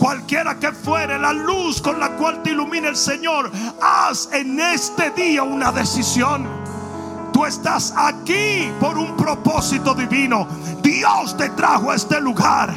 Cualquiera 0.00 0.58
que 0.58 0.72
fuere 0.72 1.16
la 1.16 1.32
luz 1.32 1.80
con 1.80 2.00
la 2.00 2.16
cual 2.16 2.42
te 2.42 2.50
ilumina 2.50 2.88
el 2.88 2.96
Señor, 2.96 3.48
haz 3.80 4.28
en 4.32 4.58
este 4.58 5.10
día 5.10 5.44
una 5.44 5.70
decisión. 5.70 6.67
Estás 7.46 7.94
aquí 7.96 8.70
por 8.80 8.98
un 8.98 9.16
propósito 9.16 9.94
divino. 9.94 10.46
Dios 10.82 11.36
te 11.36 11.48
trajo 11.50 11.90
a 11.90 11.94
este 11.94 12.20
lugar. 12.20 12.74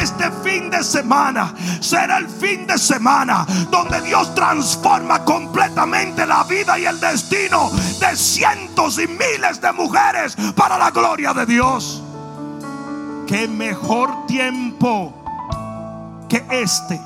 Este 0.00 0.30
fin 0.44 0.70
de 0.70 0.82
semana 0.82 1.54
será 1.80 2.18
el 2.18 2.28
fin 2.28 2.66
de 2.66 2.78
semana 2.78 3.46
donde 3.70 4.00
Dios 4.02 4.34
transforma 4.34 5.24
completamente 5.24 6.26
la 6.26 6.44
vida 6.44 6.78
y 6.78 6.84
el 6.84 7.00
destino 7.00 7.70
de 8.00 8.16
cientos 8.16 8.98
y 8.98 9.06
miles 9.06 9.60
de 9.60 9.72
mujeres 9.72 10.36
para 10.54 10.78
la 10.78 10.90
gloria 10.90 11.32
de 11.32 11.46
Dios. 11.46 12.02
Qué 13.26 13.48
mejor 13.48 14.26
tiempo 14.26 15.12
que 16.28 16.44
este, 16.50 17.00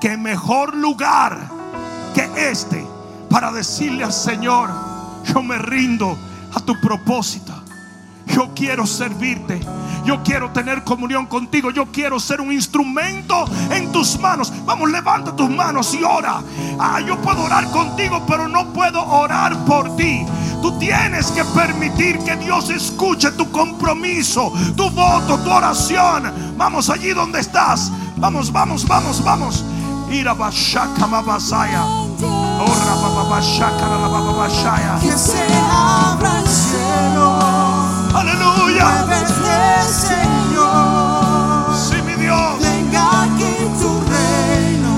que 0.00 0.16
mejor 0.16 0.74
lugar 0.74 1.38
que 2.14 2.50
este 2.50 2.86
para 3.28 3.52
decirle 3.52 4.04
al 4.04 4.12
Señor, 4.12 4.70
yo 5.24 5.42
me 5.42 5.56
rindo 5.58 6.18
a 6.54 6.60
tu 6.60 6.78
propósito. 6.80 7.52
Yo 8.26 8.50
quiero 8.54 8.86
servirte. 8.86 9.60
Yo 10.04 10.22
quiero 10.22 10.50
tener 10.50 10.84
comunión 10.84 11.26
contigo. 11.26 11.70
Yo 11.70 11.86
quiero 11.86 12.18
ser 12.20 12.40
un 12.40 12.52
instrumento 12.52 13.44
en 13.70 13.92
tus 13.92 14.18
manos. 14.18 14.52
Vamos, 14.64 14.90
levanta 14.90 15.34
tus 15.34 15.50
manos 15.50 15.94
y 15.94 16.02
ora. 16.02 16.42
Ah, 16.78 17.00
yo 17.00 17.20
puedo 17.20 17.42
orar 17.42 17.70
contigo, 17.70 18.24
pero 18.26 18.48
no 18.48 18.72
puedo 18.72 19.04
orar 19.04 19.56
por 19.64 19.96
ti. 19.96 20.24
Tú 20.62 20.78
tienes 20.78 21.30
que 21.30 21.44
permitir 21.44 22.18
que 22.18 22.36
Dios 22.36 22.70
escuche 22.70 23.30
tu 23.32 23.50
compromiso, 23.50 24.52
tu 24.76 24.90
voto, 24.90 25.38
tu 25.38 25.50
oración. 25.50 26.32
Vamos 26.56 26.90
allí 26.90 27.10
donde 27.10 27.40
estás. 27.40 27.90
Vamos, 28.16 28.52
vamos, 28.52 28.86
vamos, 28.86 29.24
vamos. 29.24 29.64
Que 35.00 35.16
se 35.16 35.46
abra 35.70 36.40
el 36.40 36.48
cielo, 36.48 37.38
Aleluya. 38.14 39.06
Señor. 39.88 41.76
Sí, 41.76 42.02
mi 42.02 42.14
Dios. 42.14 42.58
Venga 42.60 43.22
aquí 43.22 43.54
tu 43.80 44.00
reino, 44.10 44.94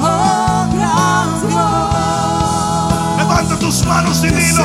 oh 0.00 0.66
gran 0.72 1.28
Dios. 1.48 3.18
Levanta 3.18 3.58
tus 3.58 3.84
manos 3.84 4.22
y 4.24 4.28
dilo. 4.28 4.64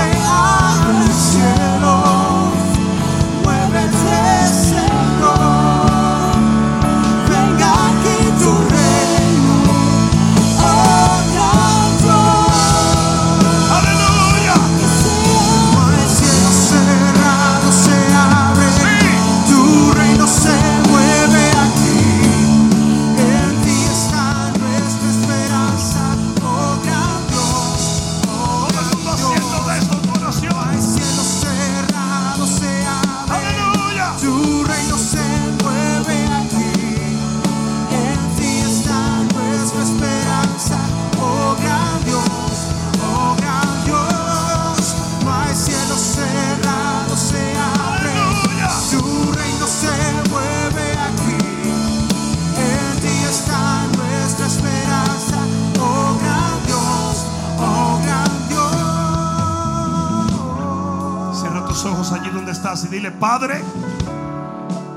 Padre, 63.40 63.64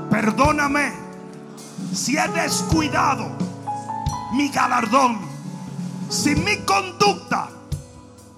perdóname 0.09 0.91
si 1.93 2.17
he 2.17 2.27
descuidado 2.27 3.29
mi 4.33 4.49
galardón, 4.49 5.17
si 6.09 6.35
mi 6.35 6.57
conducta 6.65 7.47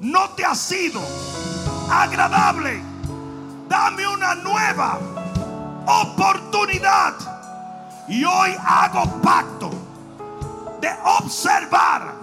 no 0.01 0.30
te 0.36 0.45
ha 0.45 0.53
sido 0.53 1.01
agradable, 1.89 2.84
dame 3.68 4.08
una 4.08 4.36
nueva 4.36 4.99
oportunidad. 5.88 7.16
Y 8.08 8.24
hoy 8.26 8.56
hago 8.64 9.10
pacto 9.24 9.72
de 10.82 10.89
observar 11.20 12.14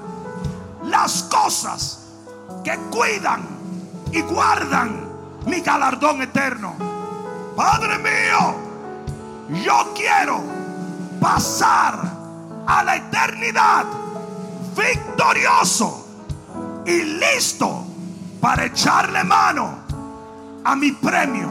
las 0.84 1.24
cosas 1.24 2.04
que 2.62 2.76
cuidan 2.92 3.42
y 4.12 4.20
guardan 4.20 5.04
mi 5.46 5.60
galardón 5.62 6.22
eterno. 6.22 6.91
Padre 7.56 7.98
mío, 7.98 8.54
yo 9.62 9.92
quiero 9.94 10.42
pasar 11.20 11.98
a 12.66 12.82
la 12.82 12.96
eternidad 12.96 13.84
victorioso 14.74 16.06
y 16.86 17.02
listo 17.02 17.84
para 18.40 18.64
echarle 18.64 19.22
mano 19.22 19.78
a 20.64 20.74
mi 20.74 20.92
premio, 20.92 21.50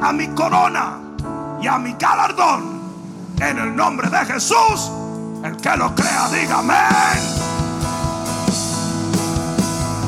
a 0.00 0.12
mi 0.12 0.28
corona 0.28 0.98
y 1.60 1.66
a 1.66 1.78
mi 1.78 1.94
galardón. 1.98 2.76
En 3.40 3.58
el 3.58 3.74
nombre 3.74 4.08
de 4.08 4.24
Jesús, 4.24 4.90
el 5.42 5.56
que 5.56 5.76
lo 5.76 5.94
crea, 5.94 6.28
diga 6.28 6.60
amén. 6.60 7.20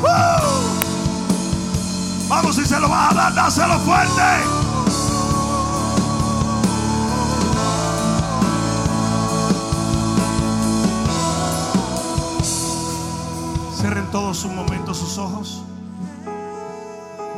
¡Woo! 0.01 0.69
Vamos, 2.29 2.57
si 2.57 2.65
se 2.65 2.79
lo 2.79 2.89
vas 2.89 3.13
a 3.13 3.15
dar, 3.15 3.35
dáselo 3.35 3.79
fuerte. 3.81 4.68
Un 14.29 14.55
momento 14.55 14.93
sus 14.93 15.17
ojos. 15.17 15.63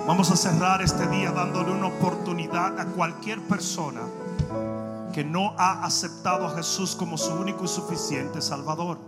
Vamos 0.09 0.29
a 0.33 0.37
cerrar 0.37 0.83
este 0.83 1.07
día 1.07 1.31
dándole 1.31 1.71
una 1.71 1.87
oportunidad 1.87 2.81
a 2.81 2.87
cualquier 2.87 3.41
persona 3.43 4.01
que 5.13 5.23
no 5.23 5.55
ha 5.57 5.85
aceptado 5.85 6.47
a 6.47 6.57
Jesús 6.57 6.97
como 6.97 7.17
su 7.17 7.33
único 7.35 7.65
y 7.65 7.69
suficiente 7.69 8.43
Salvador. 8.43 8.99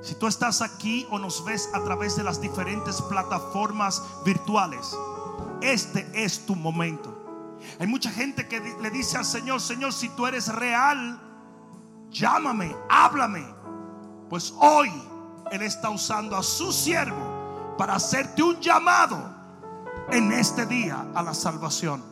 Si 0.00 0.14
tú 0.14 0.28
estás 0.28 0.62
aquí 0.62 1.06
o 1.10 1.18
nos 1.18 1.44
ves 1.44 1.68
a 1.74 1.84
través 1.84 2.16
de 2.16 2.22
las 2.22 2.40
diferentes 2.40 3.02
plataformas 3.02 4.02
virtuales, 4.24 4.96
este 5.60 6.08
es 6.14 6.46
tu 6.46 6.56
momento. 6.56 7.58
Hay 7.78 7.86
mucha 7.86 8.10
gente 8.10 8.48
que 8.48 8.60
le 8.80 8.90
dice 8.90 9.18
al 9.18 9.26
Señor, 9.26 9.60
Señor, 9.60 9.92
si 9.92 10.08
tú 10.08 10.26
eres 10.26 10.48
real, 10.54 11.20
llámame, 12.10 12.74
háblame. 12.88 13.44
Pues 14.30 14.54
hoy 14.58 14.90
Él 15.50 15.62
está 15.62 15.90
usando 15.90 16.36
a 16.36 16.42
su 16.42 16.72
siervo 16.72 17.76
para 17.76 17.94
hacerte 17.94 18.42
un 18.42 18.60
llamado 18.60 19.18
en 20.10 20.32
este 20.32 20.66
día 20.66 21.06
a 21.14 21.22
la 21.22 21.34
salvación. 21.34 22.02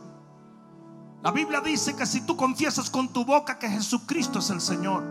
La 1.23 1.31
Biblia 1.31 1.61
dice 1.61 1.95
que 1.95 2.05
si 2.05 2.21
tú 2.21 2.37
confiesas 2.37 2.89
con 2.89 3.09
tu 3.09 3.25
boca 3.25 3.57
que 3.57 3.69
Jesucristo 3.69 4.39
es 4.39 4.49
el 4.49 4.61
Señor, 4.61 5.03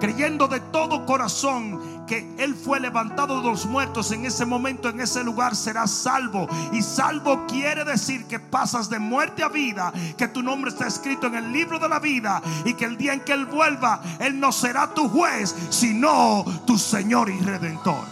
creyendo 0.00 0.48
de 0.48 0.60
todo 0.60 1.04
corazón 1.06 2.06
que 2.06 2.34
Él 2.38 2.54
fue 2.54 2.80
levantado 2.80 3.40
de 3.40 3.48
los 3.48 3.66
muertos 3.66 4.10
en 4.12 4.24
ese 4.24 4.46
momento, 4.46 4.88
en 4.88 5.00
ese 5.00 5.22
lugar, 5.22 5.54
serás 5.54 5.90
salvo. 5.90 6.48
Y 6.72 6.82
salvo 6.82 7.46
quiere 7.46 7.84
decir 7.84 8.26
que 8.26 8.40
pasas 8.40 8.88
de 8.88 8.98
muerte 8.98 9.42
a 9.42 9.48
vida, 9.48 9.92
que 10.16 10.28
tu 10.28 10.42
nombre 10.42 10.70
está 10.70 10.86
escrito 10.86 11.26
en 11.26 11.36
el 11.36 11.52
libro 11.52 11.78
de 11.78 11.88
la 11.88 11.98
vida 11.98 12.42
y 12.64 12.74
que 12.74 12.86
el 12.86 12.96
día 12.96 13.12
en 13.12 13.20
que 13.20 13.32
Él 13.32 13.46
vuelva, 13.46 14.02
Él 14.18 14.40
no 14.40 14.52
será 14.52 14.92
tu 14.94 15.08
juez, 15.08 15.54
sino 15.70 16.44
tu 16.66 16.78
Señor 16.78 17.28
y 17.30 17.38
Redentor. 17.38 18.04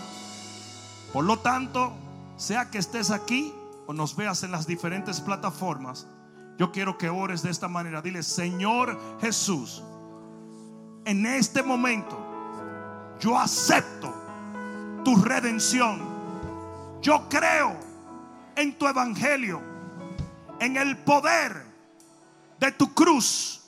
Por 1.13 1.25
lo 1.25 1.39
tanto, 1.39 1.95
sea 2.37 2.71
que 2.71 2.79
estés 2.79 3.11
aquí 3.11 3.53
o 3.87 3.93
nos 3.93 4.17
veas 4.17 4.43
en 4.43 4.51
las 4.51 4.67
diferentes 4.67 5.21
plataformas, 5.21 6.07
yo 6.59 6.73
quiero 6.73 6.99
que 6.99 7.11
ores 7.11 7.43
de 7.43 7.51
esta 7.51 7.69
manera. 7.69 8.03
Dile, 8.03 8.23
Señor 8.23 8.99
Jesús, 9.21 9.83
en 11.07 11.25
este 11.25 11.63
momento 11.63 12.27
yo 13.21 13.39
acepto 13.39 14.13
tu 15.05 15.17
redención. 15.17 16.01
Yo 17.01 17.29
creo 17.29 17.77
en 18.57 18.77
tu 18.77 18.89
evangelio, 18.89 19.63
en 20.59 20.77
el 20.77 20.99
poder 20.99 21.65
de 22.59 22.73
tu 22.73 22.93
cruz, 22.93 23.63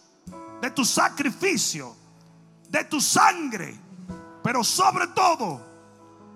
de 0.61 0.70
tu 0.70 0.84
sacrificio, 0.84 1.95
de 2.68 2.84
tu 2.84 3.01
sangre, 3.01 3.76
pero 4.43 4.64
sobre 4.64 5.07
todo 5.09 5.64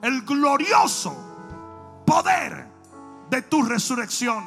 el 0.02 0.22
glorioso 0.22 2.04
poder 2.06 2.68
de 3.28 3.42
tu 3.42 3.62
resurrección. 3.62 4.44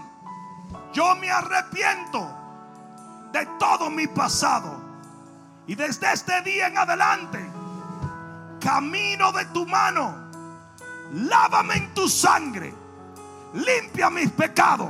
Yo 0.93 1.15
me 1.15 1.29
arrepiento 1.29 2.25
de 3.33 3.45
todo 3.59 3.89
mi 3.89 4.07
pasado. 4.07 4.84
Y 5.67 5.75
desde 5.75 6.11
este 6.13 6.41
día 6.41 6.67
en 6.67 6.77
adelante, 6.77 7.39
camino 8.59 9.31
de 9.31 9.45
tu 9.45 9.65
mano. 9.65 10.25
Lávame 11.11 11.75
en 11.75 11.93
tu 11.93 12.07
sangre. 12.07 12.73
Limpia 13.53 14.09
mis 14.09 14.31
pecados. 14.31 14.89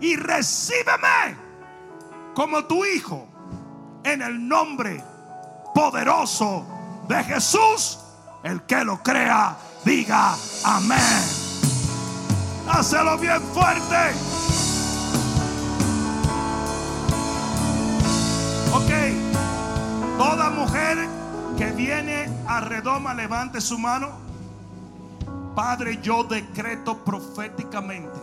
Y 0.00 0.16
recíbeme 0.16 1.36
como 2.34 2.64
tu 2.64 2.84
hijo. 2.84 3.28
En 4.04 4.22
el 4.22 4.46
nombre 4.46 5.02
poderoso 5.74 6.66
de 7.08 7.22
Jesús. 7.24 7.98
El 8.42 8.62
que 8.62 8.84
lo 8.84 9.02
crea, 9.02 9.56
diga 9.84 10.34
amén. 10.64 10.98
Hácelo 12.68 13.18
bien 13.18 13.42
fuerte. 13.52 14.45
Toda 20.18 20.50
mujer 20.50 20.96
que 21.58 21.72
viene 21.72 22.28
a 22.46 22.60
redoma, 22.60 23.12
levante 23.12 23.60
su 23.60 23.78
mano. 23.78 24.08
Padre, 25.54 26.00
yo 26.02 26.24
decreto 26.24 27.04
proféticamente 27.04 28.18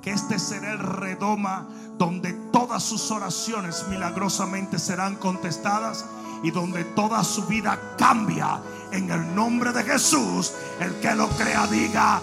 que 0.00 0.10
este 0.10 0.38
será 0.38 0.72
el 0.72 0.78
redoma 0.78 1.66
donde 1.98 2.32
todas 2.52 2.82
sus 2.82 3.10
oraciones 3.10 3.86
milagrosamente 3.88 4.78
serán 4.78 5.16
contestadas 5.16 6.06
y 6.42 6.50
donde 6.50 6.84
toda 6.84 7.22
su 7.24 7.44
vida 7.46 7.78
cambia 7.98 8.60
en 8.92 9.10
el 9.10 9.34
nombre 9.34 9.72
de 9.72 9.82
Jesús. 9.82 10.52
El 10.80 10.94
que 11.00 11.14
lo 11.14 11.28
crea 11.30 11.66
diga 11.66 12.22